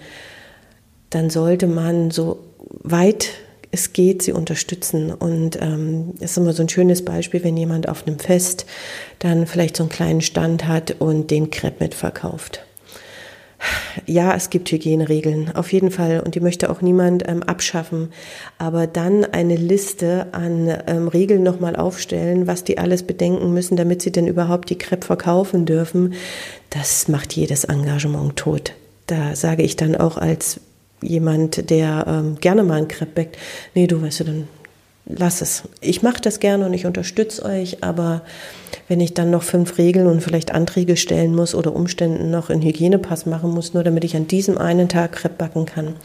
dann 1.09 1.29
sollte 1.29 1.67
man 1.67 2.11
so 2.11 2.39
weit 2.67 3.29
es 3.73 3.93
geht, 3.93 4.21
sie 4.21 4.33
unterstützen. 4.33 5.13
Und 5.13 5.57
ähm, 5.61 6.13
ist 6.19 6.37
immer 6.37 6.51
so 6.53 6.61
ein 6.61 6.69
schönes 6.69 7.05
Beispiel, 7.05 7.43
wenn 7.43 7.55
jemand 7.55 7.87
auf 7.87 8.05
einem 8.05 8.19
Fest 8.19 8.65
dann 9.19 9.47
vielleicht 9.47 9.77
so 9.77 9.83
einen 9.83 9.89
kleinen 9.89 10.21
Stand 10.21 10.67
hat 10.67 10.95
und 10.99 11.31
den 11.31 11.51
Crepe 11.51 11.85
mitverkauft 11.85 12.65
ja, 14.05 14.35
es 14.35 14.49
gibt 14.49 14.71
Hygieneregeln, 14.71 15.55
auf 15.55 15.71
jeden 15.71 15.91
Fall. 15.91 16.21
Und 16.21 16.35
die 16.35 16.39
möchte 16.39 16.69
auch 16.69 16.81
niemand 16.81 17.27
ähm, 17.27 17.43
abschaffen. 17.43 18.09
Aber 18.57 18.87
dann 18.87 19.25
eine 19.25 19.55
Liste 19.55 20.27
an 20.31 20.73
ähm, 20.87 21.07
Regeln 21.07 21.43
nochmal 21.43 21.75
aufstellen, 21.75 22.47
was 22.47 22.63
die 22.63 22.77
alles 22.77 23.03
bedenken 23.03 23.53
müssen, 23.53 23.75
damit 23.75 24.01
sie 24.01 24.11
denn 24.11 24.27
überhaupt 24.27 24.69
die 24.69 24.77
Crepe 24.77 25.05
verkaufen 25.05 25.65
dürfen, 25.65 26.13
das 26.69 27.07
macht 27.07 27.33
jedes 27.33 27.63
Engagement 27.63 28.35
tot. 28.35 28.73
Da 29.07 29.35
sage 29.35 29.63
ich 29.63 29.75
dann 29.75 29.95
auch 29.95 30.17
als 30.17 30.59
jemand, 31.01 31.69
der 31.69 32.05
ähm, 32.07 32.37
gerne 32.39 32.63
mal 32.63 32.77
einen 32.77 32.87
Crepe 32.87 33.11
backt, 33.13 33.37
nee, 33.73 33.87
du 33.87 34.01
weißt 34.01 34.21
du, 34.21 34.23
dann 34.23 34.47
lass 35.05 35.41
es. 35.41 35.63
Ich 35.81 36.03
mache 36.03 36.21
das 36.21 36.39
gerne 36.39 36.65
und 36.65 36.73
ich 36.73 36.85
unterstütze 36.85 37.43
euch, 37.45 37.83
aber 37.83 38.21
wenn 38.87 38.99
ich 38.99 39.13
dann 39.13 39.31
noch 39.31 39.43
fünf 39.43 39.77
Regeln 39.77 40.07
und 40.07 40.21
vielleicht 40.21 40.53
Anträge 40.53 40.97
stellen 40.97 41.35
muss 41.35 41.55
oder 41.55 41.75
Umständen 41.75 42.29
noch 42.29 42.49
einen 42.49 42.61
Hygienepass 42.61 43.25
machen 43.25 43.51
muss, 43.51 43.73
nur 43.73 43.83
damit 43.83 44.03
ich 44.03 44.15
an 44.15 44.27
diesem 44.27 44.57
einen 44.57 44.89
Tag 44.89 45.13
Crepe 45.13 45.35
backen 45.37 45.65
kann, 45.65 45.95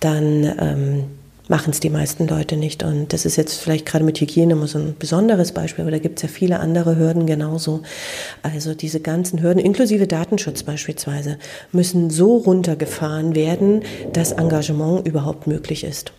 dann 0.00 0.44
ähm, 0.58 1.04
machen 1.48 1.70
es 1.70 1.80
die 1.80 1.90
meisten 1.90 2.26
Leute 2.26 2.56
nicht. 2.56 2.82
Und 2.82 3.12
das 3.12 3.24
ist 3.24 3.36
jetzt 3.36 3.60
vielleicht 3.60 3.86
gerade 3.86 4.04
mit 4.04 4.20
Hygiene 4.20 4.52
immer 4.52 4.66
ein 4.74 4.96
besonderes 4.98 5.52
Beispiel, 5.52 5.82
aber 5.82 5.92
da 5.92 5.98
gibt 5.98 6.18
es 6.18 6.22
ja 6.22 6.28
viele 6.28 6.60
andere 6.60 6.96
Hürden 6.96 7.26
genauso. 7.26 7.82
Also 8.42 8.74
diese 8.74 9.00
ganzen 9.00 9.42
Hürden, 9.42 9.60
inklusive 9.60 10.06
Datenschutz 10.06 10.62
beispielsweise, 10.62 11.38
müssen 11.72 12.10
so 12.10 12.36
runtergefahren 12.38 13.34
werden, 13.34 13.82
dass 14.12 14.32
Engagement 14.32 15.06
überhaupt 15.06 15.46
möglich 15.46 15.84
ist. 15.84 16.12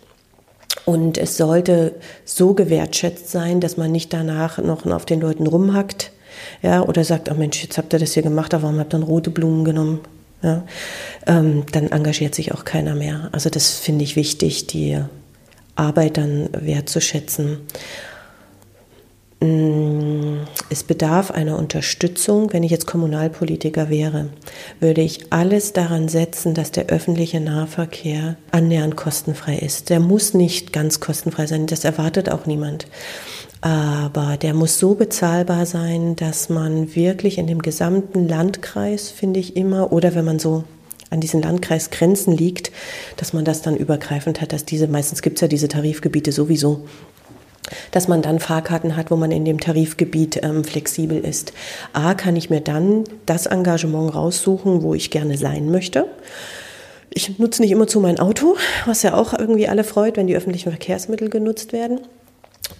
Und 0.88 1.18
es 1.18 1.36
sollte 1.36 1.96
so 2.24 2.54
gewertschätzt 2.54 3.30
sein, 3.30 3.60
dass 3.60 3.76
man 3.76 3.92
nicht 3.92 4.10
danach 4.14 4.56
noch 4.56 4.86
auf 4.86 5.04
den 5.04 5.20
Leuten 5.20 5.46
rumhackt, 5.46 6.12
ja, 6.62 6.80
oder 6.80 7.04
sagt, 7.04 7.30
oh 7.30 7.34
Mensch, 7.34 7.62
jetzt 7.62 7.76
habt 7.76 7.92
ihr 7.92 7.98
das 7.98 8.14
hier 8.14 8.22
gemacht, 8.22 8.54
aber 8.54 8.62
warum 8.62 8.78
habt 8.78 8.94
ihr 8.94 8.98
dann 8.98 9.02
rote 9.06 9.28
Blumen 9.28 9.66
genommen? 9.66 10.00
Ja, 10.42 10.64
ähm, 11.26 11.64
dann 11.72 11.88
engagiert 11.88 12.34
sich 12.34 12.52
auch 12.52 12.64
keiner 12.64 12.94
mehr. 12.94 13.28
Also 13.32 13.50
das 13.50 13.72
finde 13.72 14.02
ich 14.02 14.16
wichtig, 14.16 14.66
die 14.66 14.98
Arbeit 15.74 16.16
dann 16.16 16.48
wertzuschätzen. 16.52 17.58
Mm, 19.40 20.40
es 20.68 20.82
bedarf 20.82 21.30
einer 21.30 21.58
Unterstützung. 21.58 22.52
Wenn 22.52 22.64
ich 22.64 22.72
jetzt 22.72 22.86
Kommunalpolitiker 22.86 23.88
wäre, 23.88 24.30
würde 24.80 25.00
ich 25.00 25.32
alles 25.32 25.72
daran 25.72 26.08
setzen, 26.08 26.54
dass 26.54 26.72
der 26.72 26.86
öffentliche 26.86 27.40
Nahverkehr 27.40 28.36
annähernd 28.50 28.96
kostenfrei 28.96 29.56
ist. 29.58 29.90
Der 29.90 30.00
muss 30.00 30.34
nicht 30.34 30.72
ganz 30.72 30.98
kostenfrei 30.98 31.46
sein, 31.46 31.66
das 31.66 31.84
erwartet 31.84 32.30
auch 32.30 32.46
niemand. 32.46 32.88
Aber 33.60 34.36
der 34.36 34.54
muss 34.54 34.78
so 34.78 34.94
bezahlbar 34.94 35.66
sein, 35.66 36.16
dass 36.16 36.48
man 36.48 36.94
wirklich 36.94 37.38
in 37.38 37.46
dem 37.46 37.60
gesamten 37.60 38.28
Landkreis, 38.28 39.10
finde 39.10 39.40
ich 39.40 39.56
immer, 39.56 39.92
oder 39.92 40.14
wenn 40.14 40.24
man 40.24 40.38
so 40.38 40.64
an 41.10 41.20
diesen 41.20 41.42
Landkreisgrenzen 41.42 42.36
liegt, 42.36 42.70
dass 43.16 43.32
man 43.32 43.44
das 43.44 43.62
dann 43.62 43.76
übergreifend 43.76 44.40
hat, 44.40 44.52
dass 44.52 44.64
diese, 44.64 44.88
meistens 44.88 45.22
gibt 45.22 45.38
es 45.38 45.40
ja 45.40 45.48
diese 45.48 45.68
Tarifgebiete 45.68 46.32
sowieso, 46.32 46.86
dass 47.90 48.08
man 48.08 48.22
dann 48.22 48.38
Fahrkarten 48.38 48.96
hat, 48.96 49.10
wo 49.10 49.16
man 49.16 49.30
in 49.30 49.44
dem 49.44 49.60
Tarifgebiet 49.60 50.40
ähm, 50.42 50.64
flexibel 50.64 51.18
ist. 51.18 51.52
A, 51.92 52.14
kann 52.14 52.36
ich 52.36 52.50
mir 52.50 52.60
dann 52.60 53.04
das 53.26 53.46
Engagement 53.46 54.14
raussuchen, 54.14 54.82
wo 54.82 54.94
ich 54.94 55.10
gerne 55.10 55.36
sein 55.36 55.70
möchte. 55.70 56.06
Ich 57.10 57.38
nutze 57.38 57.62
nicht 57.62 57.70
immer 57.70 57.86
zu 57.86 58.00
mein 58.00 58.18
Auto, 58.18 58.56
was 58.86 59.02
ja 59.02 59.14
auch 59.14 59.32
irgendwie 59.32 59.68
alle 59.68 59.84
freut, 59.84 60.16
wenn 60.16 60.26
die 60.26 60.36
öffentlichen 60.36 60.70
Verkehrsmittel 60.70 61.30
genutzt 61.30 61.72
werden. 61.72 62.00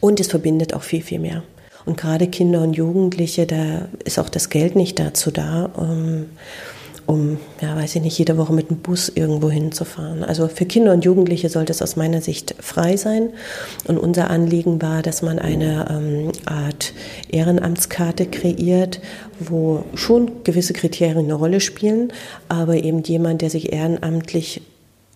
Und 0.01 0.21
es 0.21 0.29
verbindet 0.29 0.75
auch 0.75 0.83
viel, 0.83 1.03
viel 1.03 1.19
mehr. 1.19 1.43
Und 1.87 1.97
gerade 1.97 2.27
Kinder 2.27 2.61
und 2.61 2.75
Jugendliche, 2.75 3.47
da 3.47 3.89
ist 4.05 4.19
auch 4.19 4.29
das 4.29 4.51
Geld 4.51 4.77
nicht 4.77 4.99
dazu 4.99 5.31
da, 5.31 5.71
um 5.75 6.27
um, 7.09 7.39
ja, 7.63 7.75
weiß 7.75 7.97
ich 7.97 8.03
nicht, 8.03 8.19
jede 8.19 8.37
Woche 8.37 8.53
mit 8.53 8.69
dem 8.69 8.79
Bus 8.79 9.09
irgendwo 9.09 9.51
hinzufahren. 9.51 10.23
Also 10.23 10.47
für 10.47 10.67
Kinder 10.67 10.93
und 10.93 11.07
Jugendliche 11.07 11.49
sollte 11.49 11.73
es 11.73 11.81
aus 11.81 11.97
meiner 11.97 12.21
Sicht 12.21 12.55
frei 12.61 12.99
sein. 12.99 13.31
Und 13.87 13.97
unser 13.97 14.29
Anliegen 14.29 14.83
war, 14.83 15.01
dass 15.01 15.23
man 15.23 15.39
eine 15.39 15.87
ähm, 15.91 16.33
Art 16.45 16.93
Ehrenamtskarte 17.31 18.27
kreiert, 18.27 19.01
wo 19.41 19.85
schon 19.95 20.45
gewisse 20.45 20.75
Kriterien 20.75 21.25
eine 21.25 21.35
Rolle 21.35 21.61
spielen, 21.61 22.13
aber 22.51 22.75
eben 22.75 23.03
jemand, 23.03 23.41
der 23.41 23.49
sich 23.49 23.73
ehrenamtlich 23.73 24.61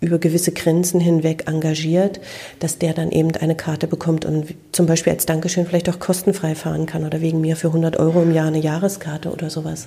über 0.02 0.18
gewisse 0.18 0.52
Grenzen 0.52 1.00
hinweg 1.00 1.44
engagiert, 1.46 2.20
dass 2.58 2.78
der 2.78 2.92
dann 2.92 3.10
eben 3.10 3.34
eine 3.36 3.54
Karte 3.54 3.86
bekommt 3.86 4.24
und 4.24 4.54
zum 4.72 4.86
Beispiel 4.86 5.12
als 5.12 5.24
Dankeschön 5.24 5.64
vielleicht 5.64 5.88
auch 5.88 6.00
kostenfrei 6.00 6.54
fahren 6.54 6.86
kann 6.86 7.06
oder 7.06 7.20
wegen 7.20 7.40
mir 7.40 7.56
für 7.56 7.68
100 7.68 7.96
Euro 7.98 8.22
im 8.22 8.34
Jahr 8.34 8.48
eine 8.48 8.58
Jahreskarte 8.58 9.30
oder 9.30 9.48
sowas. 9.48 9.86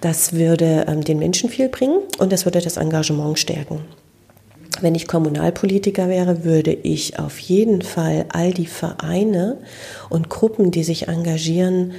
Das 0.00 0.32
würde 0.32 0.84
ähm, 0.88 1.02
den 1.02 1.18
Menschen 1.18 1.48
viel 1.48 1.68
bringen 1.68 2.00
und 2.18 2.32
das 2.32 2.44
würde 2.44 2.60
das 2.60 2.76
Engagement 2.76 3.38
stärken. 3.38 3.80
Wenn 4.80 4.94
ich 4.94 5.06
Kommunalpolitiker 5.06 6.08
wäre, 6.08 6.44
würde 6.44 6.72
ich 6.72 7.18
auf 7.18 7.38
jeden 7.38 7.80
Fall 7.80 8.26
all 8.28 8.52
die 8.52 8.66
Vereine 8.66 9.58
und 10.10 10.28
Gruppen, 10.28 10.70
die 10.70 10.84
sich 10.84 11.08
engagieren, 11.08 11.92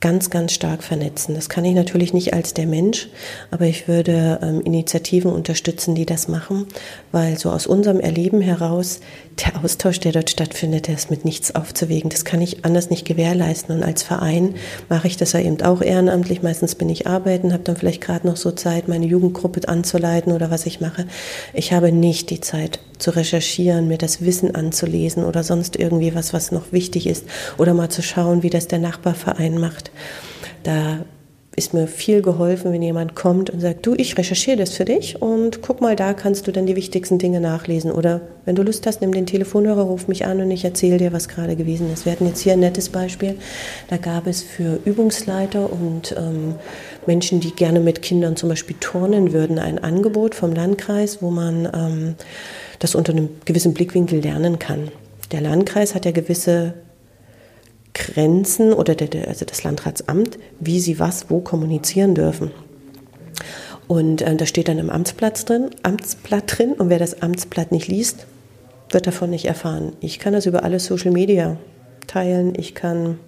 ganz, 0.00 0.30
ganz 0.30 0.52
stark 0.52 0.82
vernetzen. 0.82 1.34
Das 1.34 1.50
kann 1.50 1.64
ich 1.64 1.74
natürlich 1.74 2.14
nicht 2.14 2.32
als 2.32 2.54
der 2.54 2.66
Mensch, 2.66 3.08
aber 3.50 3.66
ich 3.66 3.86
würde 3.86 4.38
ähm, 4.42 4.62
Initiativen 4.62 5.30
unterstützen, 5.30 5.94
die 5.94 6.06
das 6.06 6.26
machen, 6.26 6.66
weil 7.12 7.38
so 7.38 7.50
aus 7.50 7.66
unserem 7.66 8.00
Erleben 8.00 8.40
heraus 8.40 9.00
der 9.44 9.62
Austausch, 9.62 10.00
der 10.00 10.12
dort 10.12 10.30
stattfindet, 10.30 10.88
der 10.88 10.94
ist 10.94 11.10
mit 11.10 11.24
nichts 11.24 11.54
aufzuwägen. 11.54 12.10
Das 12.10 12.24
kann 12.24 12.40
ich 12.40 12.64
anders 12.64 12.90
nicht 12.90 13.06
gewährleisten. 13.06 13.76
Und 13.76 13.82
als 13.82 14.02
Verein 14.02 14.54
mache 14.88 15.06
ich 15.06 15.16
das 15.16 15.32
ja 15.32 15.40
eben 15.40 15.60
auch 15.62 15.82
ehrenamtlich. 15.82 16.42
Meistens 16.42 16.74
bin 16.74 16.88
ich 16.88 17.06
arbeiten, 17.06 17.52
habe 17.52 17.62
dann 17.64 17.76
vielleicht 17.76 18.00
gerade 18.00 18.26
noch 18.26 18.36
so 18.36 18.50
Zeit, 18.52 18.88
meine 18.88 19.06
Jugendgruppe 19.06 19.68
anzuleiten 19.68 20.32
oder 20.32 20.50
was 20.50 20.66
ich 20.66 20.80
mache. 20.80 21.06
Ich 21.54 21.72
habe 21.72 21.92
nicht 21.92 22.30
die 22.30 22.40
Zeit 22.40 22.80
zu 22.98 23.10
recherchieren, 23.10 23.88
mir 23.88 23.98
das 23.98 24.22
Wissen 24.22 24.54
anzulesen 24.54 25.24
oder 25.24 25.42
sonst 25.42 25.76
irgendwie 25.76 26.14
was, 26.14 26.32
was 26.32 26.52
noch 26.52 26.72
wichtig 26.72 27.06
ist 27.06 27.24
oder 27.56 27.74
mal 27.74 27.88
zu 27.88 28.02
schauen, 28.02 28.42
wie 28.42 28.50
das 28.50 28.68
der 28.68 28.78
Nachbarverein 28.78 29.58
macht. 29.58 29.89
Da 30.62 31.00
ist 31.56 31.74
mir 31.74 31.86
viel 31.88 32.22
geholfen, 32.22 32.72
wenn 32.72 32.80
jemand 32.80 33.14
kommt 33.16 33.50
und 33.50 33.60
sagt, 33.60 33.84
du, 33.84 33.94
ich 33.94 34.16
recherchiere 34.16 34.56
das 34.56 34.70
für 34.70 34.84
dich 34.84 35.20
und 35.20 35.60
guck 35.60 35.80
mal, 35.80 35.96
da 35.96 36.14
kannst 36.14 36.46
du 36.46 36.52
dann 36.52 36.64
die 36.64 36.76
wichtigsten 36.76 37.18
Dinge 37.18 37.40
nachlesen. 37.40 37.90
Oder 37.90 38.20
wenn 38.44 38.54
du 38.54 38.62
Lust 38.62 38.86
hast, 38.86 39.00
nimm 39.00 39.12
den 39.12 39.26
Telefonhörer, 39.26 39.82
ruf 39.82 40.06
mich 40.06 40.24
an 40.24 40.40
und 40.40 40.50
ich 40.50 40.64
erzähle 40.64 40.98
dir, 40.98 41.12
was 41.12 41.28
gerade 41.28 41.56
gewesen 41.56 41.92
ist. 41.92 42.04
Wir 42.04 42.12
hatten 42.12 42.26
jetzt 42.26 42.40
hier 42.40 42.52
ein 42.52 42.60
nettes 42.60 42.88
Beispiel. 42.88 43.36
Da 43.88 43.96
gab 43.96 44.26
es 44.26 44.42
für 44.42 44.78
Übungsleiter 44.84 45.70
und 45.70 46.14
ähm, 46.16 46.54
Menschen, 47.06 47.40
die 47.40 47.50
gerne 47.50 47.80
mit 47.80 48.00
Kindern 48.00 48.36
zum 48.36 48.48
Beispiel 48.48 48.76
turnen 48.78 49.32
würden, 49.32 49.58
ein 49.58 49.78
Angebot 49.80 50.34
vom 50.34 50.54
Landkreis, 50.54 51.20
wo 51.20 51.30
man 51.30 51.68
ähm, 51.74 52.14
das 52.78 52.94
unter 52.94 53.12
einem 53.12 53.28
gewissen 53.44 53.74
Blickwinkel 53.74 54.20
lernen 54.20 54.58
kann. 54.58 54.88
Der 55.32 55.40
Landkreis 55.40 55.94
hat 55.94 56.06
ja 56.06 56.12
gewisse 56.12 56.74
Grenzen 58.00 58.72
oder 58.72 58.94
der, 58.94 59.28
also 59.28 59.44
das 59.44 59.62
Landratsamt, 59.62 60.38
wie 60.58 60.80
sie 60.80 60.98
was 60.98 61.26
wo 61.28 61.40
kommunizieren 61.40 62.14
dürfen. 62.14 62.50
Und 63.86 64.22
äh, 64.22 64.34
da 64.36 64.46
steht 64.46 64.68
dann 64.68 64.78
im 64.78 64.90
Amtsblatt 64.90 65.48
drin, 65.48 65.70
Amtsblatt 65.82 66.58
drin 66.58 66.72
und 66.72 66.88
wer 66.88 66.98
das 66.98 67.22
Amtsblatt 67.22 67.72
nicht 67.72 67.88
liest, 67.88 68.26
wird 68.90 69.06
davon 69.06 69.30
nicht 69.30 69.44
erfahren. 69.44 69.92
Ich 70.00 70.18
kann 70.18 70.32
das 70.32 70.46
über 70.46 70.64
alle 70.64 70.80
Social 70.80 71.10
Media 71.10 71.58
teilen, 72.06 72.54
ich 72.56 72.74
kann 72.74 73.18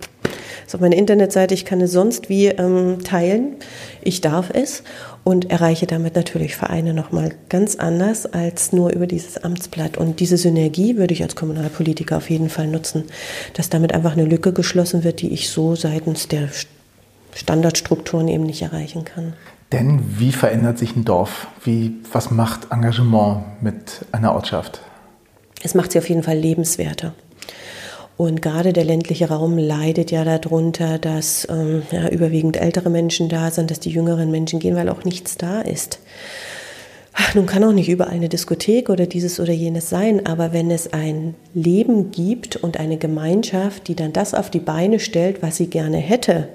es 0.67 0.75
auf 0.75 0.81
meiner 0.81 0.97
Internetseite, 0.97 1.55
ich 1.55 1.65
kann 1.65 1.81
es 1.81 1.93
sonst 1.93 2.29
wie 2.29 2.47
ähm, 2.47 2.99
teilen. 3.05 3.57
Ich 4.03 4.21
darf 4.21 4.51
es 4.53 4.83
und 5.25 5.51
erreiche 5.51 5.87
damit 5.87 6.17
natürlich 6.17 6.57
Vereine 6.57 6.95
nochmal 6.95 7.35
ganz 7.49 7.77
anders 7.77 8.27
als 8.27 8.73
nur 8.73 8.93
über 8.93 9.07
dieses 9.07 9.43
Amtsblatt. 9.43 9.97
Und 9.97 10.21
diese 10.21 10.37
Synergie 10.37 10.97
würde 10.97 11.15
ich 11.15 11.23
als 11.23 11.37
Kommunalpolitiker 11.37 12.17
auf 12.17 12.31
jeden 12.31 12.49
Fall 12.49 12.67
nutzen, 12.67 13.05
dass 13.55 13.71
damit 13.71 13.95
einfach 13.95 14.13
eine 14.13 14.25
Lücke 14.25 14.53
geschlossen 14.53 15.05
wird, 15.05 15.21
die 15.21 15.33
ich 15.33 15.49
so 15.49 15.75
seitens 15.77 16.29
der 16.29 16.49
Standardstrukturen 17.35 18.29
eben 18.29 18.45
nicht 18.45 18.63
erreichen 18.63 19.05
kann. 19.05 19.35
Denn 19.71 20.03
wie 20.19 20.33
verändert 20.33 20.79
sich 20.79 20.97
ein 20.97 21.05
Dorf? 21.05 21.47
Wie, 21.65 21.95
was 22.13 22.31
macht 22.31 22.71
Engagement 22.71 23.63
mit 23.63 24.05
einer 24.13 24.35
Ortschaft? 24.35 24.83
Es 25.63 25.75
macht 25.75 25.93
sie 25.93 25.99
auf 25.99 26.09
jeden 26.09 26.23
Fall 26.23 26.37
lebenswerter. 26.37 27.15
Und 28.17 28.43
gerade 28.43 28.73
der 28.73 28.85
ländliche 28.85 29.29
Raum 29.29 29.59
leidet 29.59 30.11
ja 30.11 30.25
darunter, 30.25 30.99
dass 30.99 31.49
ähm, 31.51 31.83
ja, 31.91 32.09
überwiegend 32.09 32.57
ältere 32.57 32.91
Menschen 32.91 33.29
da 33.29 33.51
sind, 33.51 33.71
dass 33.71 33.81
die 33.81 33.91
jüngeren 33.91 34.31
Menschen 34.31 34.61
gehen, 34.61 34.77
weil 34.77 34.89
auch 34.89 35.05
nichts 35.05 35.37
da 35.37 35.61
ist. 35.61 35.99
Ach, 37.15 37.35
nun 37.35 37.47
kann 37.47 37.65
auch 37.65 37.73
nicht 37.73 37.89
überall 37.89 38.15
eine 38.15 38.29
Diskothek 38.29 38.89
oder 38.89 39.07
dieses 39.07 39.39
oder 39.39 39.53
jenes 39.53 39.91
sein, 39.91 40.25
aber 40.25 40.53
wenn 40.53 40.71
es 40.71 40.93
ein 40.93 41.35
Leben 41.53 42.11
gibt 42.11 42.57
und 42.57 42.81
eine 42.81 42.97
Gemeinschaft, 42.97 43.89
die 43.89 43.95
dann 43.95 44.15
das 44.15 44.33
auf 44.33 44.49
die 44.49 44.61
Beine 44.61 44.99
stellt, 44.99 45.43
was 45.43 45.57
sie 45.57 45.67
gerne 45.67 45.99
hätte, 45.99 46.49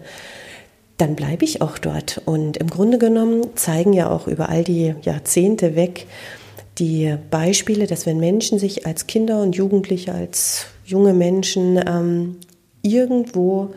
dann 0.97 1.15
bleibe 1.15 1.45
ich 1.45 1.61
auch 1.61 1.77
dort. 1.77 2.21
Und 2.25 2.57
im 2.57 2.69
Grunde 2.71 2.97
genommen 2.97 3.45
zeigen 3.55 3.93
ja 3.93 4.09
auch 4.09 4.27
über 4.27 4.49
all 4.49 4.63
die 4.63 4.95
Jahrzehnte 5.03 5.75
weg 5.75 6.07
die 6.79 7.15
Beispiele, 7.29 7.87
dass 7.87 8.05
wenn 8.05 8.19
Menschen 8.19 8.59
sich 8.59 8.85
als 8.85 9.07
Kinder 9.07 9.41
und 9.41 9.55
Jugendliche, 9.55 10.13
als 10.13 10.67
junge 10.87 11.13
Menschen 11.13 11.79
ähm, 11.85 12.37
irgendwo 12.81 13.71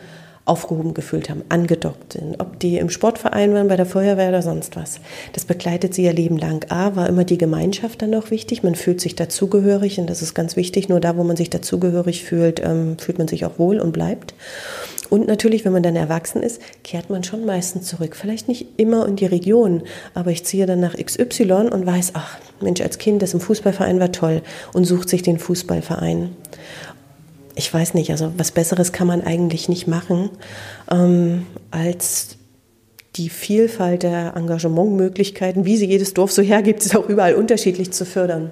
aufgehoben 0.45 0.95
gefühlt 0.95 1.29
haben, 1.29 1.43
angedockt 1.49 2.15
sind, 2.15 2.41
ob 2.41 2.59
die 2.59 2.79
im 2.79 2.89
Sportverein 2.89 3.53
waren, 3.55 3.69
bei 3.69 3.77
der 3.77 3.87
Feuerwehr 3.87 4.31
oder 4.31 4.43
sonst 4.43 4.75
was. 4.75 5.01
Das 5.33 5.45
begleitet 5.45 5.95
sie 5.95 6.05
ihr 6.05 6.13
Leben 6.13 6.39
lang. 6.39 6.65
A, 6.71 6.97
war 6.97 7.09
immer 7.09 7.25
die 7.25 7.39
Gemeinschaft 7.39 8.03
dann 8.03 8.11
noch 8.11 8.31
wichtig, 8.31 8.63
man 8.63 8.75
fühlt 8.75 9.01
sich 9.01 9.15
dazugehörig 9.15 9.99
und 10.01 10.09
das 10.09 10.23
ist 10.23 10.35
ganz 10.35 10.57
wichtig, 10.57 10.89
nur 10.89 10.99
da, 10.99 11.17
wo 11.17 11.25
man 11.25 11.37
sich 11.37 11.51
dazugehörig 11.51 12.25
fühlt, 12.25 12.61
ähm, 12.65 12.97
fühlt 12.99 13.19
man 13.19 13.29
sich 13.29 13.45
auch 13.45 13.59
wohl 13.59 13.81
und 13.81 13.93
bleibt. 13.93 14.35
Und 15.09 15.27
natürlich, 15.27 15.65
wenn 15.65 15.73
man 15.73 15.83
dann 15.83 15.97
erwachsen 15.97 16.43
ist, 16.43 16.61
kehrt 16.85 17.11
man 17.11 17.25
schon 17.25 17.45
meistens 17.45 17.87
zurück. 17.87 18.15
Vielleicht 18.17 18.47
nicht 18.47 18.67
immer 18.77 19.07
in 19.07 19.17
die 19.17 19.27
Region, 19.27 19.83
aber 20.15 20.31
ich 20.31 20.45
ziehe 20.45 20.67
dann 20.67 20.81
nach 20.81 20.95
XY 20.97 21.69
und 21.71 21.85
weiß, 21.85 22.13
ach 22.15 22.39
Mensch, 22.61 22.81
als 22.81 22.99
Kind, 22.99 23.23
das 23.23 23.35
im 23.35 23.41
Fußballverein 23.41 24.01
war 24.01 24.13
toll 24.13 24.43
und 24.73 24.85
sucht 24.85 25.09
sich 25.09 25.23
den 25.23 25.39
Fußballverein. 25.39 26.31
Ich 27.61 27.75
weiß 27.75 27.93
nicht, 27.93 28.11
also 28.11 28.33
was 28.39 28.53
Besseres 28.53 28.91
kann 28.91 29.07
man 29.07 29.21
eigentlich 29.21 29.69
nicht 29.69 29.87
machen, 29.87 30.31
ähm, 30.91 31.45
als 31.71 32.39
die 33.17 33.29
Vielfalt 33.29 34.03
der 34.03 34.35
Engagementmöglichkeiten, 34.35 35.67
wie 35.67 35.77
sie 35.77 35.85
jedes 35.85 36.15
Dorf 36.15 36.33
so 36.33 36.41
hergibt, 36.41 36.83
ist 36.83 36.97
auch 36.97 37.07
überall 37.07 37.35
unterschiedlich 37.35 37.91
zu 37.91 38.07
fördern. 38.07 38.51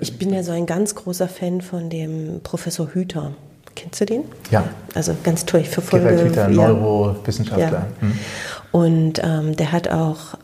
Ich 0.00 0.18
bin 0.18 0.32
ja 0.32 0.44
so 0.44 0.52
ein 0.52 0.66
ganz 0.66 0.94
großer 0.94 1.26
Fan 1.26 1.62
von 1.62 1.90
dem 1.90 2.42
Professor 2.44 2.94
Hüter. 2.94 3.32
Kennst 3.74 4.00
du 4.00 4.06
den? 4.06 4.22
Ja. 4.52 4.62
Also 4.94 5.16
ganz 5.24 5.44
toll, 5.46 5.62
ich 5.62 5.68
verfolge. 5.68 6.10
Gerald 6.10 6.28
Hüther, 6.28 6.48
ja. 6.48 6.68
Neurowissenschaftler. 6.68 7.72
Ja. 7.72 7.86
Hm. 7.98 8.18
Und 8.70 9.20
ähm, 9.24 9.56
der 9.56 9.72
hat 9.72 9.90
auch 9.90 10.38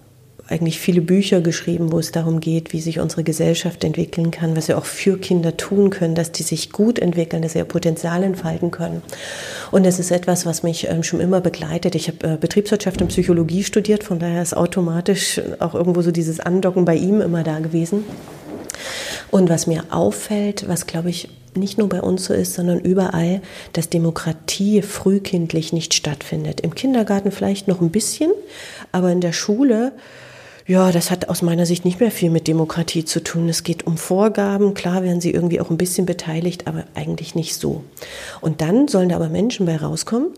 eigentlich 0.50 0.80
viele 0.80 1.00
Bücher 1.00 1.40
geschrieben, 1.40 1.92
wo 1.92 2.00
es 2.00 2.10
darum 2.10 2.40
geht, 2.40 2.72
wie 2.72 2.80
sich 2.80 2.98
unsere 2.98 3.22
Gesellschaft 3.22 3.84
entwickeln 3.84 4.32
kann, 4.32 4.56
was 4.56 4.66
wir 4.66 4.76
auch 4.76 4.84
für 4.84 5.16
Kinder 5.16 5.56
tun 5.56 5.90
können, 5.90 6.16
dass 6.16 6.32
die 6.32 6.42
sich 6.42 6.72
gut 6.72 6.98
entwickeln, 6.98 7.40
dass 7.40 7.52
sie 7.52 7.58
ihr 7.58 7.64
Potenzial 7.64 8.24
entfalten 8.24 8.72
können. 8.72 9.00
Und 9.70 9.86
das 9.86 10.00
ist 10.00 10.10
etwas, 10.10 10.46
was 10.46 10.64
mich 10.64 10.88
ähm, 10.88 11.04
schon 11.04 11.20
immer 11.20 11.40
begleitet. 11.40 11.94
Ich 11.94 12.08
habe 12.08 12.34
äh, 12.34 12.36
Betriebswirtschaft 12.36 13.00
und 13.00 13.08
Psychologie 13.08 13.62
studiert, 13.62 14.02
von 14.02 14.18
daher 14.18 14.42
ist 14.42 14.56
automatisch 14.56 15.40
auch 15.60 15.74
irgendwo 15.74 16.02
so 16.02 16.10
dieses 16.10 16.40
Andocken 16.40 16.84
bei 16.84 16.96
ihm 16.96 17.20
immer 17.20 17.44
da 17.44 17.60
gewesen. 17.60 18.04
Und 19.30 19.48
was 19.48 19.68
mir 19.68 19.84
auffällt, 19.90 20.68
was 20.68 20.86
glaube 20.86 21.10
ich 21.10 21.28
nicht 21.54 21.78
nur 21.78 21.88
bei 21.88 22.00
uns 22.00 22.24
so 22.24 22.34
ist, 22.34 22.54
sondern 22.54 22.80
überall, 22.80 23.40
dass 23.72 23.88
Demokratie 23.88 24.82
frühkindlich 24.82 25.72
nicht 25.72 25.94
stattfindet. 25.94 26.60
Im 26.60 26.74
Kindergarten 26.74 27.30
vielleicht 27.30 27.68
noch 27.68 27.80
ein 27.80 27.90
bisschen, 27.90 28.30
aber 28.92 29.10
in 29.10 29.20
der 29.20 29.32
Schule, 29.32 29.92
ja, 30.70 30.92
das 30.92 31.10
hat 31.10 31.28
aus 31.28 31.42
meiner 31.42 31.66
Sicht 31.66 31.84
nicht 31.84 31.98
mehr 31.98 32.12
viel 32.12 32.30
mit 32.30 32.46
Demokratie 32.46 33.04
zu 33.04 33.24
tun. 33.24 33.48
Es 33.48 33.64
geht 33.64 33.88
um 33.88 33.96
Vorgaben. 33.96 34.72
Klar 34.72 35.02
werden 35.02 35.20
sie 35.20 35.32
irgendwie 35.32 35.60
auch 35.60 35.68
ein 35.68 35.76
bisschen 35.76 36.06
beteiligt, 36.06 36.68
aber 36.68 36.84
eigentlich 36.94 37.34
nicht 37.34 37.56
so. 37.56 37.82
Und 38.40 38.60
dann 38.60 38.86
sollen 38.86 39.08
da 39.08 39.16
aber 39.16 39.28
Menschen 39.28 39.66
bei 39.66 39.76
rauskommen, 39.76 40.28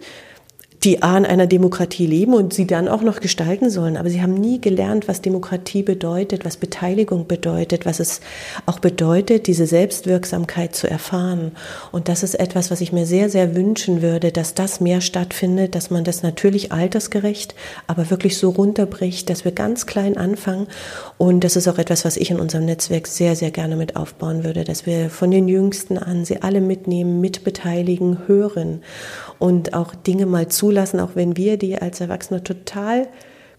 die 0.84 1.02
A 1.02 1.16
in 1.16 1.24
einer 1.24 1.46
Demokratie 1.46 2.06
leben 2.06 2.34
und 2.34 2.52
sie 2.52 2.66
dann 2.66 2.88
auch 2.88 3.02
noch 3.02 3.20
gestalten 3.20 3.70
sollen. 3.70 3.96
Aber 3.96 4.10
sie 4.10 4.20
haben 4.20 4.34
nie 4.34 4.60
gelernt, 4.60 5.06
was 5.06 5.22
Demokratie 5.22 5.84
bedeutet, 5.84 6.44
was 6.44 6.56
Beteiligung 6.56 7.28
bedeutet, 7.28 7.86
was 7.86 8.00
es 8.00 8.20
auch 8.66 8.80
bedeutet, 8.80 9.46
diese 9.46 9.66
Selbstwirksamkeit 9.66 10.74
zu 10.74 10.90
erfahren. 10.90 11.52
Und 11.92 12.08
das 12.08 12.24
ist 12.24 12.34
etwas, 12.34 12.72
was 12.72 12.80
ich 12.80 12.92
mir 12.92 13.06
sehr, 13.06 13.30
sehr 13.30 13.54
wünschen 13.54 14.02
würde, 14.02 14.32
dass 14.32 14.54
das 14.54 14.80
mehr 14.80 15.00
stattfindet, 15.00 15.76
dass 15.76 15.90
man 15.90 16.02
das 16.02 16.24
natürlich 16.24 16.72
altersgerecht, 16.72 17.54
aber 17.86 18.10
wirklich 18.10 18.36
so 18.36 18.50
runterbricht, 18.50 19.30
dass 19.30 19.44
wir 19.44 19.52
ganz 19.52 19.86
klein 19.86 20.16
anfangen. 20.16 20.66
Und 21.16 21.44
das 21.44 21.54
ist 21.54 21.68
auch 21.68 21.78
etwas, 21.78 22.04
was 22.04 22.16
ich 22.16 22.32
in 22.32 22.40
unserem 22.40 22.64
Netzwerk 22.64 23.06
sehr, 23.06 23.36
sehr 23.36 23.52
gerne 23.52 23.76
mit 23.76 23.94
aufbauen 23.94 24.42
würde, 24.42 24.64
dass 24.64 24.84
wir 24.84 25.10
von 25.10 25.30
den 25.30 25.46
Jüngsten 25.46 25.96
an 25.96 26.24
sie 26.24 26.42
alle 26.42 26.60
mitnehmen, 26.60 27.20
mitbeteiligen, 27.20 28.26
hören 28.26 28.82
und 29.42 29.74
auch 29.74 29.96
Dinge 29.96 30.26
mal 30.26 30.46
zulassen, 30.46 31.00
auch 31.00 31.10
wenn 31.16 31.36
wir 31.36 31.56
die 31.56 31.76
als 31.76 32.00
Erwachsene 32.00 32.44
total 32.44 33.08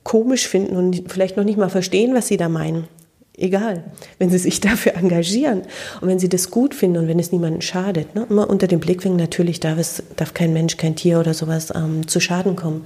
komisch 0.04 0.48
finden 0.48 0.78
und 0.78 1.12
vielleicht 1.12 1.36
noch 1.36 1.44
nicht 1.44 1.58
mal 1.58 1.70
verstehen, 1.70 2.16
was 2.16 2.30
sie 2.30 2.38
da 2.38 2.48
meinen. 2.48 2.88
Egal, 3.36 3.84
wenn 4.18 4.30
sie 4.30 4.38
sich 4.38 4.62
dafür 4.62 4.96
engagieren 4.96 5.64
und 6.00 6.08
wenn 6.08 6.20
sie 6.20 6.30
das 6.30 6.52
gut 6.52 6.74
finden 6.74 7.00
und 7.00 7.08
wenn 7.10 7.20
es 7.20 7.34
niemandem 7.34 7.60
schadet. 7.60 8.16
Ne? 8.16 8.26
Immer 8.30 8.50
unter 8.50 8.68
dem 8.68 8.80
Blickwinkel, 8.80 9.20
natürlich 9.20 9.60
darf, 9.60 9.78
es, 9.78 10.04
darf 10.16 10.34
kein 10.34 10.54
Mensch, 10.54 10.78
kein 10.78 10.96
Tier 10.96 11.20
oder 11.20 11.34
sowas 11.34 11.74
ähm, 11.76 12.08
zu 12.08 12.22
Schaden 12.22 12.56
kommen. 12.56 12.86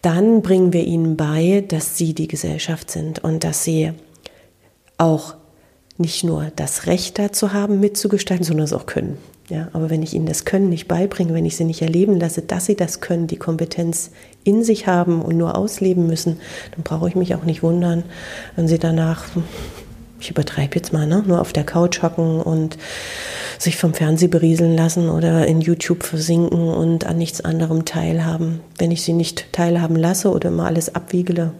Dann 0.00 0.40
bringen 0.40 0.72
wir 0.72 0.84
ihnen 0.84 1.18
bei, 1.18 1.66
dass 1.68 1.98
sie 1.98 2.14
die 2.14 2.28
Gesellschaft 2.28 2.90
sind 2.90 3.22
und 3.24 3.44
dass 3.44 3.62
sie 3.62 3.92
auch 4.96 5.34
nicht 5.98 6.24
nur 6.24 6.50
das 6.56 6.86
Recht 6.86 7.18
dazu 7.18 7.52
haben, 7.52 7.78
mitzugestalten, 7.78 8.46
sondern 8.46 8.64
es 8.64 8.72
auch 8.72 8.86
können. 8.86 9.18
Ja, 9.48 9.68
aber 9.72 9.90
wenn 9.90 10.02
ich 10.02 10.12
ihnen 10.12 10.26
das 10.26 10.44
Können 10.44 10.70
nicht 10.70 10.88
beibringe, 10.88 11.32
wenn 11.32 11.46
ich 11.46 11.56
sie 11.56 11.64
nicht 11.64 11.82
erleben 11.82 12.18
lasse, 12.18 12.42
dass 12.42 12.66
sie 12.66 12.74
das 12.74 13.00
können, 13.00 13.28
die 13.28 13.36
Kompetenz 13.36 14.10
in 14.42 14.64
sich 14.64 14.88
haben 14.88 15.22
und 15.22 15.36
nur 15.36 15.56
ausleben 15.56 16.06
müssen, 16.06 16.40
dann 16.74 16.82
brauche 16.82 17.08
ich 17.08 17.14
mich 17.14 17.34
auch 17.36 17.44
nicht 17.44 17.62
wundern, 17.62 18.02
wenn 18.56 18.66
sie 18.66 18.78
danach, 18.78 19.24
ich 20.18 20.30
übertreibe 20.30 20.74
jetzt 20.74 20.92
mal, 20.92 21.06
ne, 21.06 21.22
nur 21.24 21.40
auf 21.40 21.52
der 21.52 21.62
Couch 21.62 22.02
hocken 22.02 22.40
und 22.40 22.76
sich 23.58 23.76
vom 23.76 23.94
Fernseh 23.94 24.26
berieseln 24.26 24.76
lassen 24.76 25.08
oder 25.08 25.46
in 25.46 25.60
YouTube 25.60 26.02
versinken 26.02 26.68
und 26.68 27.06
an 27.06 27.16
nichts 27.16 27.40
anderem 27.40 27.84
teilhaben. 27.84 28.60
Wenn 28.78 28.90
ich 28.90 29.02
sie 29.02 29.12
nicht 29.12 29.52
teilhaben 29.52 29.96
lasse 29.96 30.30
oder 30.30 30.48
immer 30.48 30.66
alles 30.66 30.94
abwiegele, 30.94 31.52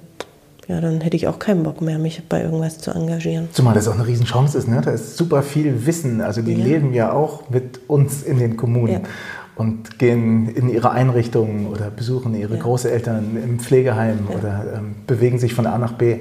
ja, 0.69 0.81
dann 0.81 1.01
hätte 1.01 1.17
ich 1.17 1.29
auch 1.29 1.39
keinen 1.39 1.63
Bock 1.63 1.81
mehr, 1.81 1.99
mich 1.99 2.23
bei 2.29 2.43
irgendwas 2.43 2.79
zu 2.79 2.91
engagieren. 2.91 3.49
Zumal 3.53 3.75
das 3.75 3.87
auch 3.87 3.95
eine 3.95 4.07
Riesenchance 4.07 4.59
ist, 4.59 4.67
ne? 4.67 4.81
Da 4.85 4.91
ist 4.91 5.17
super 5.17 5.43
viel 5.43 5.87
Wissen. 5.87 6.21
Also 6.21 6.43
die 6.43 6.55
ja. 6.55 6.65
leben 6.65 6.93
ja 6.93 7.13
auch 7.13 7.49
mit 7.51 7.81
uns 7.87 8.23
in 8.23 8.39
den 8.39 8.57
Kommunen. 8.57 8.93
Ja. 8.93 9.01
Und 9.55 9.99
gehen 9.99 10.49
in 10.51 10.69
ihre 10.69 10.91
Einrichtungen 10.91 11.69
oder 11.69 11.91
besuchen 11.91 12.35
ihre 12.35 12.57
ja. 12.57 12.63
Großeltern 12.63 13.39
im 13.43 13.59
Pflegeheim 13.59 14.29
oder 14.29 14.67
ähm, 14.77 14.97
bewegen 15.07 15.39
sich 15.39 15.55
von 15.55 15.67
A 15.67 15.79
nach 15.79 15.95
B 15.95 16.19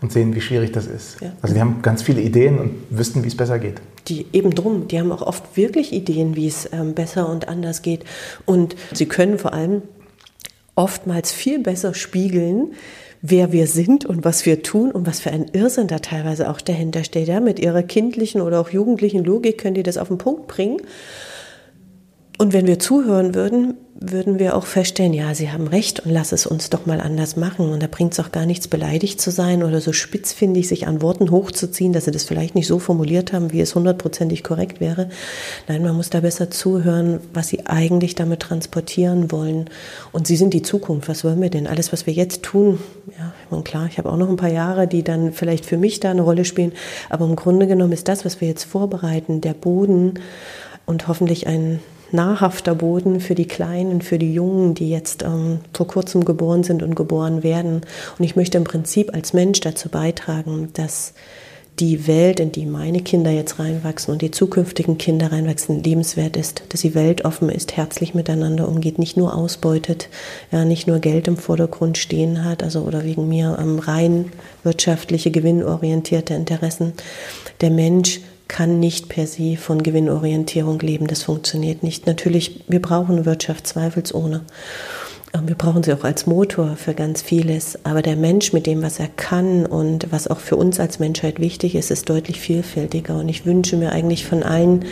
und 0.00 0.10
sehen, 0.10 0.34
wie 0.34 0.40
schwierig 0.40 0.72
das 0.72 0.86
ist. 0.86 1.18
Also 1.42 1.54
die 1.54 1.60
haben 1.60 1.82
ganz 1.82 2.02
viele 2.02 2.22
Ideen 2.22 2.58
und 2.58 2.70
wüssten, 2.88 3.24
wie 3.24 3.28
es 3.28 3.36
besser 3.36 3.58
geht. 3.58 3.82
Die 4.06 4.26
eben 4.32 4.54
drum, 4.54 4.88
die 4.88 4.98
haben 4.98 5.12
auch 5.12 5.20
oft 5.22 5.56
wirklich 5.56 5.92
Ideen, 5.92 6.34
wie 6.34 6.46
es 6.46 6.70
ähm, 6.72 6.94
besser 6.94 7.28
und 7.28 7.48
anders 7.48 7.82
geht. 7.82 8.04
Und 8.46 8.74
sie 8.94 9.06
können 9.06 9.38
vor 9.38 9.52
allem 9.52 9.82
oftmals 10.74 11.32
viel 11.32 11.58
besser 11.58 11.92
spiegeln, 11.92 12.72
wer 13.22 13.52
wir 13.52 13.66
sind 13.66 14.04
und 14.04 14.24
was 14.24 14.46
wir 14.46 14.62
tun 14.62 14.90
und 14.90 15.06
was 15.06 15.20
für 15.20 15.30
ein 15.30 15.46
Irrsinn 15.52 15.88
da 15.88 15.98
teilweise 15.98 16.48
auch 16.48 16.60
dahinter 16.60 17.04
steht. 17.04 17.28
Ja? 17.28 17.40
Mit 17.40 17.58
ihrer 17.58 17.82
kindlichen 17.82 18.40
oder 18.40 18.60
auch 18.60 18.70
jugendlichen 18.70 19.24
Logik 19.24 19.58
können 19.58 19.74
die 19.74 19.82
das 19.82 19.98
auf 19.98 20.08
den 20.08 20.18
Punkt 20.18 20.46
bringen. 20.46 20.80
Und 22.40 22.52
wenn 22.52 22.68
wir 22.68 22.78
zuhören 22.78 23.34
würden, 23.34 23.74
würden 24.00 24.38
wir 24.38 24.56
auch 24.56 24.64
feststellen, 24.64 25.12
ja, 25.12 25.34
Sie 25.34 25.50
haben 25.50 25.66
recht 25.66 25.98
und 25.98 26.12
lass 26.12 26.30
es 26.30 26.46
uns 26.46 26.70
doch 26.70 26.86
mal 26.86 27.00
anders 27.00 27.34
machen. 27.34 27.68
Und 27.70 27.82
da 27.82 27.88
bringt 27.88 28.12
es 28.12 28.20
auch 28.20 28.30
gar 28.30 28.46
nichts, 28.46 28.68
beleidigt 28.68 29.20
zu 29.20 29.32
sein 29.32 29.64
oder 29.64 29.80
so 29.80 29.92
spitzfindig 29.92 30.68
sich 30.68 30.86
an 30.86 31.02
Worten 31.02 31.32
hochzuziehen, 31.32 31.92
dass 31.92 32.04
Sie 32.04 32.12
das 32.12 32.22
vielleicht 32.22 32.54
nicht 32.54 32.68
so 32.68 32.78
formuliert 32.78 33.32
haben, 33.32 33.52
wie 33.52 33.60
es 33.60 33.74
hundertprozentig 33.74 34.44
korrekt 34.44 34.78
wäre. 34.80 35.08
Nein, 35.66 35.82
man 35.82 35.96
muss 35.96 36.10
da 36.10 36.20
besser 36.20 36.48
zuhören, 36.48 37.18
was 37.34 37.48
Sie 37.48 37.66
eigentlich 37.66 38.14
damit 38.14 38.38
transportieren 38.38 39.32
wollen. 39.32 39.68
Und 40.12 40.28
Sie 40.28 40.36
sind 40.36 40.54
die 40.54 40.62
Zukunft. 40.62 41.08
Was 41.08 41.24
wollen 41.24 41.42
wir 41.42 41.50
denn? 41.50 41.66
Alles, 41.66 41.92
was 41.92 42.06
wir 42.06 42.14
jetzt 42.14 42.44
tun, 42.44 42.78
ja, 43.18 43.32
und 43.50 43.64
klar, 43.64 43.88
ich 43.90 43.98
habe 43.98 44.12
auch 44.12 44.16
noch 44.16 44.28
ein 44.28 44.36
paar 44.36 44.52
Jahre, 44.52 44.86
die 44.86 45.02
dann 45.02 45.32
vielleicht 45.32 45.66
für 45.66 45.76
mich 45.76 45.98
da 45.98 46.12
eine 46.12 46.22
Rolle 46.22 46.44
spielen. 46.44 46.70
Aber 47.10 47.24
im 47.24 47.34
Grunde 47.34 47.66
genommen 47.66 47.92
ist 47.92 48.06
das, 48.06 48.24
was 48.24 48.40
wir 48.40 48.46
jetzt 48.46 48.62
vorbereiten, 48.62 49.40
der 49.40 49.54
Boden 49.54 50.20
und 50.86 51.08
hoffentlich 51.08 51.48
ein 51.48 51.80
nahrhafter 52.10 52.74
Boden 52.74 53.20
für 53.20 53.34
die 53.34 53.48
Kleinen, 53.48 54.02
für 54.02 54.18
die 54.18 54.32
Jungen, 54.32 54.74
die 54.74 54.90
jetzt 54.90 55.22
ähm, 55.22 55.60
vor 55.72 55.86
kurzem 55.86 56.24
geboren 56.24 56.62
sind 56.62 56.82
und 56.82 56.94
geboren 56.94 57.42
werden. 57.42 57.82
Und 58.18 58.24
ich 58.24 58.36
möchte 58.36 58.58
im 58.58 58.64
Prinzip 58.64 59.14
als 59.14 59.32
Mensch 59.32 59.60
dazu 59.60 59.88
beitragen, 59.88 60.70
dass 60.72 61.14
die 61.80 62.08
Welt, 62.08 62.40
in 62.40 62.50
die 62.50 62.66
meine 62.66 63.02
Kinder 63.02 63.30
jetzt 63.30 63.58
reinwachsen 63.58 64.12
und 64.12 64.22
die 64.22 64.30
zukünftigen 64.30 64.98
Kinder 64.98 65.30
reinwachsen, 65.30 65.82
lebenswert 65.82 66.36
ist, 66.36 66.62
dass 66.70 66.80
sie 66.80 66.94
weltoffen 66.94 67.48
ist, 67.48 67.76
herzlich 67.76 68.14
miteinander 68.14 68.68
umgeht, 68.68 68.98
nicht 68.98 69.16
nur 69.16 69.36
ausbeutet, 69.36 70.08
ja, 70.50 70.64
nicht 70.64 70.86
nur 70.86 70.98
Geld 70.98 71.28
im 71.28 71.36
Vordergrund 71.36 71.96
stehen 71.98 72.44
hat, 72.44 72.62
also 72.62 72.80
oder 72.80 73.04
wegen 73.04 73.28
mir 73.28 73.58
ähm, 73.60 73.78
rein 73.78 74.32
wirtschaftliche, 74.64 75.30
gewinnorientierte 75.30 76.34
Interessen. 76.34 76.94
Der 77.60 77.70
Mensch 77.70 78.20
kann 78.48 78.80
nicht 78.80 79.08
per 79.08 79.26
se 79.26 79.56
von 79.56 79.82
Gewinnorientierung 79.82 80.80
leben. 80.80 81.06
Das 81.06 81.22
funktioniert 81.22 81.82
nicht. 81.82 82.06
Natürlich, 82.06 82.64
wir 82.66 82.82
brauchen 82.82 83.24
Wirtschaft 83.26 83.66
zweifelsohne. 83.66 84.42
Wir 85.44 85.54
brauchen 85.54 85.82
sie 85.82 85.92
auch 85.92 86.04
als 86.04 86.26
Motor 86.26 86.76
für 86.76 86.94
ganz 86.94 87.20
vieles. 87.20 87.78
Aber 87.84 88.00
der 88.00 88.16
Mensch 88.16 88.52
mit 88.54 88.66
dem, 88.66 88.82
was 88.82 88.98
er 88.98 89.08
kann 89.08 89.66
und 89.66 90.10
was 90.10 90.26
auch 90.26 90.40
für 90.40 90.56
uns 90.56 90.80
als 90.80 90.98
Menschheit 90.98 91.38
wichtig 91.38 91.74
ist, 91.74 91.90
ist 91.90 92.08
deutlich 92.08 92.40
vielfältiger. 92.40 93.18
Und 93.18 93.28
ich 93.28 93.44
wünsche 93.44 93.76
mir 93.76 93.92
eigentlich 93.92 94.26
von 94.26 94.42
allen, 94.42 94.86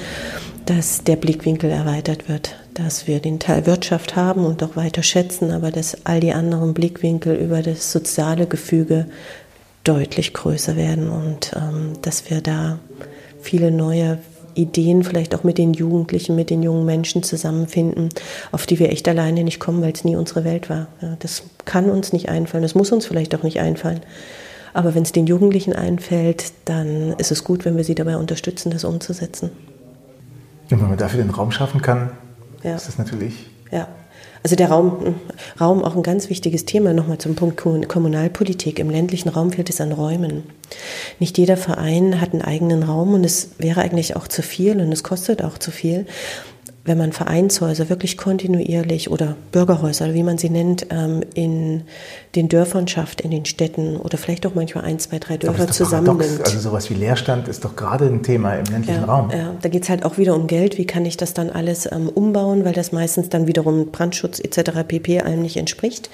dass 0.66 1.04
der 1.04 1.16
Blickwinkel 1.16 1.70
erweitert 1.70 2.28
wird, 2.28 2.56
dass 2.74 3.06
wir 3.06 3.20
den 3.20 3.38
Teil 3.38 3.66
Wirtschaft 3.66 4.16
haben 4.16 4.44
und 4.44 4.62
auch 4.62 4.76
weiter 4.76 5.02
schätzen, 5.02 5.52
aber 5.52 5.70
dass 5.70 6.04
all 6.04 6.20
die 6.20 6.32
anderen 6.32 6.74
Blickwinkel 6.74 7.36
über 7.36 7.62
das 7.62 7.92
soziale 7.92 8.46
Gefüge 8.46 9.06
deutlich 9.84 10.34
größer 10.34 10.76
werden 10.76 11.08
und 11.08 11.52
ähm, 11.56 11.92
dass 12.02 12.28
wir 12.28 12.40
da 12.40 12.80
viele 13.46 13.70
neue 13.70 14.18
Ideen 14.54 15.04
vielleicht 15.04 15.35
auch 15.35 15.44
mit 15.44 15.59
den 15.59 15.74
Jugendlichen, 15.74 16.35
mit 16.35 16.50
den 16.50 16.62
jungen 16.62 16.85
Menschen 16.85 17.22
zusammenfinden, 17.22 18.09
auf 18.52 18.66
die 18.66 18.78
wir 18.78 18.90
echt 18.90 19.06
alleine 19.06 19.44
nicht 19.44 19.61
kommen, 19.61 19.82
weil 19.82 19.92
es 19.92 20.04
nie 20.04 20.16
unsere 20.16 20.44
Welt 20.44 20.70
war. 20.70 20.88
Ja, 21.00 21.16
das 21.18 21.44
kann 21.64 21.90
uns 21.90 22.12
nicht 22.12 22.28
einfallen, 22.28 22.62
das 22.62 22.74
muss 22.74 22.90
uns 22.90 23.06
vielleicht 23.06 23.35
auch 23.35 23.42
nicht 23.42 23.61
einfallen. 23.61 24.00
Aber 24.72 24.94
wenn 24.94 25.02
es 25.02 25.12
den 25.12 25.26
Jugendlichen 25.26 25.72
einfällt, 25.72 26.52
dann 26.64 27.14
ist 27.18 27.30
es 27.30 27.44
gut, 27.44 27.64
wenn 27.64 27.76
wir 27.76 27.85
sie 27.85 27.94
dabei 27.94 28.16
unterstützen, 28.16 28.70
das 28.70 28.85
umzusetzen. 28.85 29.50
Und 30.70 30.80
wenn 30.80 30.88
man 30.88 30.98
dafür 30.98 31.22
den 31.22 31.30
Raum 31.30 31.50
schaffen 31.50 31.80
kann, 31.80 32.11
ja. 32.62 32.74
ist 32.74 32.88
das 32.88 32.98
natürlich 32.98 33.35
ja. 33.70 33.88
Also 34.46 34.54
der 34.54 34.68
Raum, 34.68 35.16
Raum 35.61 35.82
auch 35.82 35.96
ein 35.96 36.04
ganz 36.04 36.30
wichtiges 36.30 36.66
Thema, 36.66 36.92
nochmal 36.92 37.18
zum 37.18 37.35
Punkt 37.35 37.56
Kommunalpolitik. 37.56 38.78
Im 38.78 38.90
ländlichen 38.90 39.28
Raum 39.28 39.50
fehlt 39.50 39.70
es 39.70 39.80
an 39.80 39.90
Räumen. 39.90 40.44
Nicht 41.18 41.37
jeder 41.37 41.56
Verein 41.56 42.20
hat 42.20 42.32
einen 42.32 42.42
eigenen 42.42 42.85
Raum 42.85 43.14
und 43.14 43.24
es 43.24 43.50
wäre 43.59 43.80
eigentlich 43.80 44.14
auch 44.14 44.28
zu 44.28 44.42
viel 44.42 44.80
und 44.80 44.92
es 44.92 45.02
kostet 45.02 45.42
auch 45.42 45.59
zu 45.59 45.72
viel 45.72 46.06
wenn 46.87 46.96
man 46.96 47.12
Vereinshäuser 47.12 47.88
wirklich 47.88 48.16
kontinuierlich 48.16 49.11
oder 49.11 49.37
Bürgerhäuser, 49.53 50.14
wie 50.14 50.22
man 50.22 50.38
sie 50.38 50.51
nennt, 50.51 50.87
ähm, 50.90 51.22
in 51.35 51.83
den 52.35 52.49
Dörfern 52.49 52.88
schafft, 52.88 53.20
in 53.20 53.31
den 53.31 53.44
Städten 53.44 53.96
oder 53.96 54.16
vielleicht 54.16 54.46
auch 54.46 54.55
manchmal 54.55 54.85
ein, 54.85 54.99
zwei, 54.99 55.18
drei 55.18 55.37
Dörfer 55.37 55.68
zusammennimmt. 55.68 56.40
Also 56.44 56.59
sowas 56.59 56.88
wie 56.88 56.94
Leerstand 56.94 57.49
ist 57.49 57.64
doch 57.64 57.77
gerade 57.77 58.07
ein 58.07 58.22
Thema 58.22 58.55
im 58.55 58.64
ländlichen 58.66 59.01
ja, 59.01 59.05
Raum. 59.05 59.31
Ja, 59.31 59.55
da 59.61 59.68
geht 59.68 59.83
es 59.83 59.88
halt 59.88 60.05
auch 60.05 60.16
wieder 60.16 60.35
um 60.35 60.46
Geld. 60.46 60.79
Wie 60.79 60.87
kann 60.87 61.05
ich 61.05 61.16
das 61.16 61.35
dann 61.35 61.51
alles 61.51 61.90
ähm, 61.90 62.09
umbauen, 62.09 62.64
weil 62.64 62.72
das 62.72 62.92
meistens 62.92 63.29
dann 63.29 63.46
wiederum 63.46 63.90
Brandschutz 63.90 64.38
etc. 64.38 64.83
pp. 64.87 65.20
allem 65.20 65.42
nicht 65.42 65.57
entspricht 65.57 66.09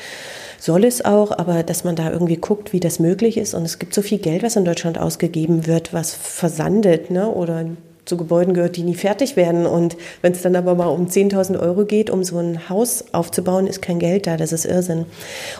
soll 0.59 0.85
es 0.85 1.05
auch, 1.05 1.37
aber 1.37 1.65
dass 1.65 1.83
man 1.83 1.97
da 1.97 2.13
irgendwie 2.13 2.37
guckt, 2.37 2.73
wie 2.73 2.79
das 2.79 3.01
möglich 3.01 3.37
ist. 3.37 3.53
Und 3.53 3.65
es 3.65 3.81
gibt 3.81 3.95
so 3.95 4.01
viel 4.01 4.19
Geld, 4.19 4.45
was 4.45 4.55
in 4.55 4.65
Deutschland 4.65 4.97
ausgegeben 4.97 5.67
wird, 5.67 5.93
was 5.93 6.15
versandet 6.15 7.11
ne? 7.11 7.29
oder 7.29 7.65
zu 8.05 8.17
Gebäuden 8.17 8.55
gehört, 8.55 8.77
die 8.77 8.83
nie 8.83 8.95
fertig 8.95 9.37
werden. 9.37 9.67
Und 9.67 9.97
wenn 10.23 10.33
es 10.33 10.43
dann 10.43 10.57
aber 10.57 10.75
mal 10.75 10.87
um 10.87 11.07
10.000 11.07 11.61
Euro 11.61 11.85
geht, 11.85 12.11
um 12.11 12.25
so 12.25 12.39
ein 12.39 12.69
Haus 12.69 13.05
aufzubauen, 13.13 13.67
ist 13.67 13.83
kein 13.83 13.99
Geld 13.99 14.27
da. 14.27 14.37
Das 14.37 14.53
ist 14.53 14.65
Irrsinn. 14.65 15.07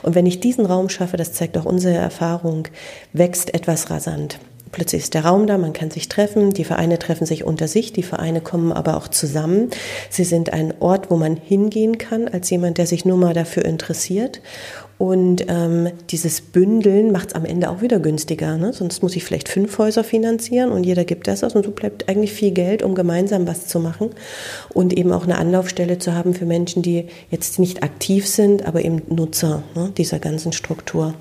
Und 0.03 0.15
wenn 0.15 0.27
ich 0.27 0.41
diesen 0.41 0.67
Raum 0.67 0.89
schaffe, 0.89 1.17
das 1.17 1.33
zeigt 1.33 1.57
auch 1.57 1.65
unsere 1.65 1.95
Erfahrung, 1.95 2.69
wächst 3.13 3.55
etwas 3.55 3.91
rasant. 3.91 4.39
Plötzlich 4.73 5.03
ist 5.03 5.15
der 5.15 5.27
Raum 5.27 5.47
da, 5.47 5.59
man 5.59 5.75
kann 5.75 5.91
sich 5.91 6.09
treffen, 6.09 6.55
die 6.55 6.65
Vereine 6.65 6.99
treffen 6.99 7.27
sich 7.27 7.45
unter 7.45 7.69
sich, 7.69 7.93
die 7.93 8.03
Vereine 8.03 8.41
kommen 8.41 8.73
aber 8.73 8.97
auch 8.97 9.09
zusammen. 9.09 9.69
Sie 10.09 10.25
sind 10.25 10.55
ein 10.55 10.73
Ort, 10.81 11.11
wo 11.11 11.17
man 11.17 11.37
hingehen 11.37 11.99
kann 11.99 12.27
als 12.27 12.49
jemand, 12.49 12.79
der 12.79 12.87
sich 12.87 13.05
nur 13.05 13.19
mal 13.19 13.35
dafür 13.35 13.67
interessiert 13.67 14.41
Und 15.03 15.47
ähm, 15.49 15.91
dieses 16.11 16.41
Bündeln 16.41 17.11
macht 17.11 17.31
es 17.31 17.35
am 17.35 17.45
Ende 17.45 17.71
auch 17.71 17.81
wieder 17.81 17.99
günstiger. 17.99 18.57
Ne? 18.57 18.73
Sonst 18.73 19.03
muss 19.03 19.17
ich 19.17 19.25
vielleicht 19.25 19.49
fünf 19.49 19.77
Häuser 19.79 20.05
finanzieren 20.05 20.71
und 20.71 20.85
jeder 20.85 21.05
gibt 21.05 21.27
das 21.27 21.43
aus 21.43 21.57
und 21.57 21.65
so 21.65 21.73
bleibt 21.73 22.09
eigentlich 22.09 22.31
viel 22.31 22.53
Geld, 22.53 22.85
um 22.85 22.95
gemeinsam 22.95 23.49
was 23.49 23.67
zu 23.67 23.81
machen 23.81 24.11
und 24.73 24.97
eben 24.97 25.11
auch 25.11 25.25
eine 25.25 25.39
Anlaufstelle 25.39 25.99
zu 25.99 26.15
haben 26.15 26.35
für 26.35 26.45
Menschen, 26.45 26.83
die 26.85 27.07
jetzt 27.33 27.59
nicht 27.59 27.83
aktiv 27.83 28.29
sind, 28.29 28.65
aber 28.65 28.85
eben 28.85 29.03
Nutzer 29.09 29.65
ne, 29.75 29.91
dieser 29.97 30.21
ganzen 30.21 30.53
Struktur. 30.53 31.15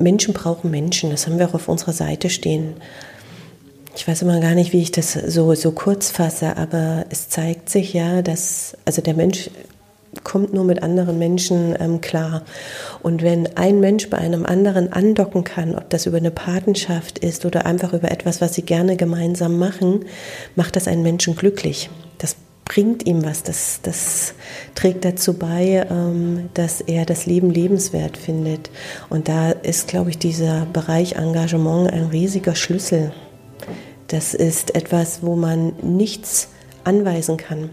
Menschen 0.00 0.34
brauchen 0.34 0.72
Menschen, 0.72 1.10
das 1.10 1.28
haben 1.28 1.38
wir 1.38 1.48
auch 1.48 1.54
auf 1.54 1.68
unserer 1.68 1.92
Seite 1.92 2.28
stehen. 2.28 2.74
Ich 3.94 4.08
weiß 4.08 4.22
immer 4.22 4.40
gar 4.40 4.56
nicht, 4.56 4.72
wie 4.72 4.82
ich 4.82 4.90
das 4.90 5.12
so, 5.12 5.54
so 5.54 5.70
kurz 5.70 6.10
fasse, 6.10 6.56
aber 6.56 7.04
es 7.10 7.28
zeigt 7.28 7.70
sich 7.70 7.92
ja, 7.92 8.20
dass 8.20 8.76
also 8.84 9.00
der 9.00 9.14
Mensch 9.14 9.48
kommt 10.24 10.52
nur 10.52 10.64
mit 10.64 10.82
anderen 10.82 11.18
Menschen 11.18 11.74
ähm, 11.78 12.00
klar. 12.00 12.42
Und 13.02 13.22
wenn 13.22 13.56
ein 13.56 13.80
Mensch 13.80 14.10
bei 14.10 14.18
einem 14.18 14.44
anderen 14.44 14.92
andocken 14.92 15.44
kann, 15.44 15.74
ob 15.74 15.88
das 15.90 16.06
über 16.06 16.18
eine 16.18 16.30
Patenschaft 16.30 17.18
ist 17.18 17.44
oder 17.44 17.66
einfach 17.66 17.92
über 17.92 18.10
etwas, 18.10 18.40
was 18.40 18.54
sie 18.54 18.62
gerne 18.62 18.96
gemeinsam 18.96 19.58
machen, 19.58 20.04
macht 20.54 20.76
das 20.76 20.88
einen 20.88 21.02
Menschen 21.02 21.34
glücklich. 21.34 21.90
Das 22.18 22.36
bringt 22.64 23.06
ihm 23.06 23.24
was, 23.24 23.42
das, 23.42 23.80
das 23.82 24.34
trägt 24.74 25.04
dazu 25.04 25.34
bei, 25.34 25.86
ähm, 25.90 26.50
dass 26.54 26.80
er 26.80 27.04
das 27.04 27.26
Leben 27.26 27.50
lebenswert 27.50 28.16
findet. 28.16 28.70
Und 29.08 29.28
da 29.28 29.50
ist, 29.50 29.88
glaube 29.88 30.10
ich, 30.10 30.18
dieser 30.18 30.66
Bereich 30.72 31.12
Engagement 31.12 31.92
ein 31.92 32.06
riesiger 32.06 32.54
Schlüssel. 32.54 33.12
Das 34.08 34.34
ist 34.34 34.74
etwas, 34.74 35.22
wo 35.22 35.36
man 35.36 35.72
nichts 35.82 36.48
anweisen 36.84 37.36
kann. 37.36 37.70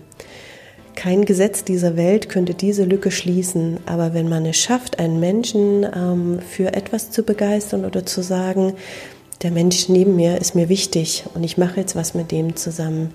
Kein 0.96 1.26
Gesetz 1.26 1.64
dieser 1.64 1.96
Welt 1.96 2.30
könnte 2.30 2.54
diese 2.54 2.84
Lücke 2.84 3.12
schließen, 3.12 3.78
aber 3.86 4.14
wenn 4.14 4.28
man 4.28 4.46
es 4.46 4.58
schafft, 4.58 5.00
einen 5.00 5.20
Menschen 5.20 5.86
ähm, 5.96 6.40
für 6.40 6.74
etwas 6.74 7.12
zu 7.12 7.24
begeistern 7.24 7.86
oder 7.86 8.06
zu 8.06 8.22
sagen, 8.22 8.74
der 9.42 9.52
Mensch 9.52 9.88
neben 9.88 10.16
mir 10.16 10.38
ist 10.40 10.56
mir 10.56 10.68
wichtig 10.68 11.24
und 11.34 11.44
ich 11.44 11.58
mache 11.58 11.80
jetzt 11.80 11.96
was 11.96 12.14
mit 12.14 12.32
dem 12.32 12.58
zusammen, 12.58 13.14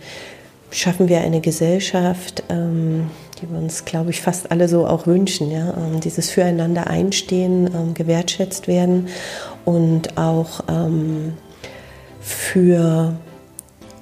schaffen 0.71 1.09
wir 1.09 1.21
eine 1.21 1.41
Gesellschaft, 1.41 2.43
ähm, 2.49 3.11
die 3.41 3.51
wir 3.51 3.59
uns, 3.59 3.85
glaube 3.85 4.11
ich, 4.11 4.21
fast 4.21 4.51
alle 4.51 4.69
so 4.69 4.87
auch 4.87 5.07
wünschen. 5.07 5.51
Ja? 5.51 5.75
Ähm, 5.77 6.01
dieses 6.01 6.31
Füreinander 6.31 6.87
einstehen, 6.89 7.71
ähm, 7.75 7.95
gewertschätzt 7.95 8.67
werden 8.67 9.09
und 9.65 10.17
auch 10.17 10.65
ähm, 10.69 11.35
für 12.21 13.15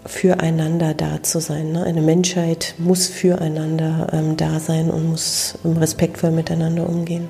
füreinander 0.06 0.94
da 0.94 1.22
zu 1.22 1.40
sein. 1.40 1.72
Ne? 1.72 1.84
Eine 1.84 2.02
Menschheit 2.02 2.74
muss 2.78 3.06
füreinander 3.08 4.08
ähm, 4.12 4.36
da 4.36 4.58
sein 4.60 4.90
und 4.90 5.10
muss 5.10 5.58
respektvoll 5.64 6.30
miteinander 6.30 6.88
umgehen. 6.88 7.28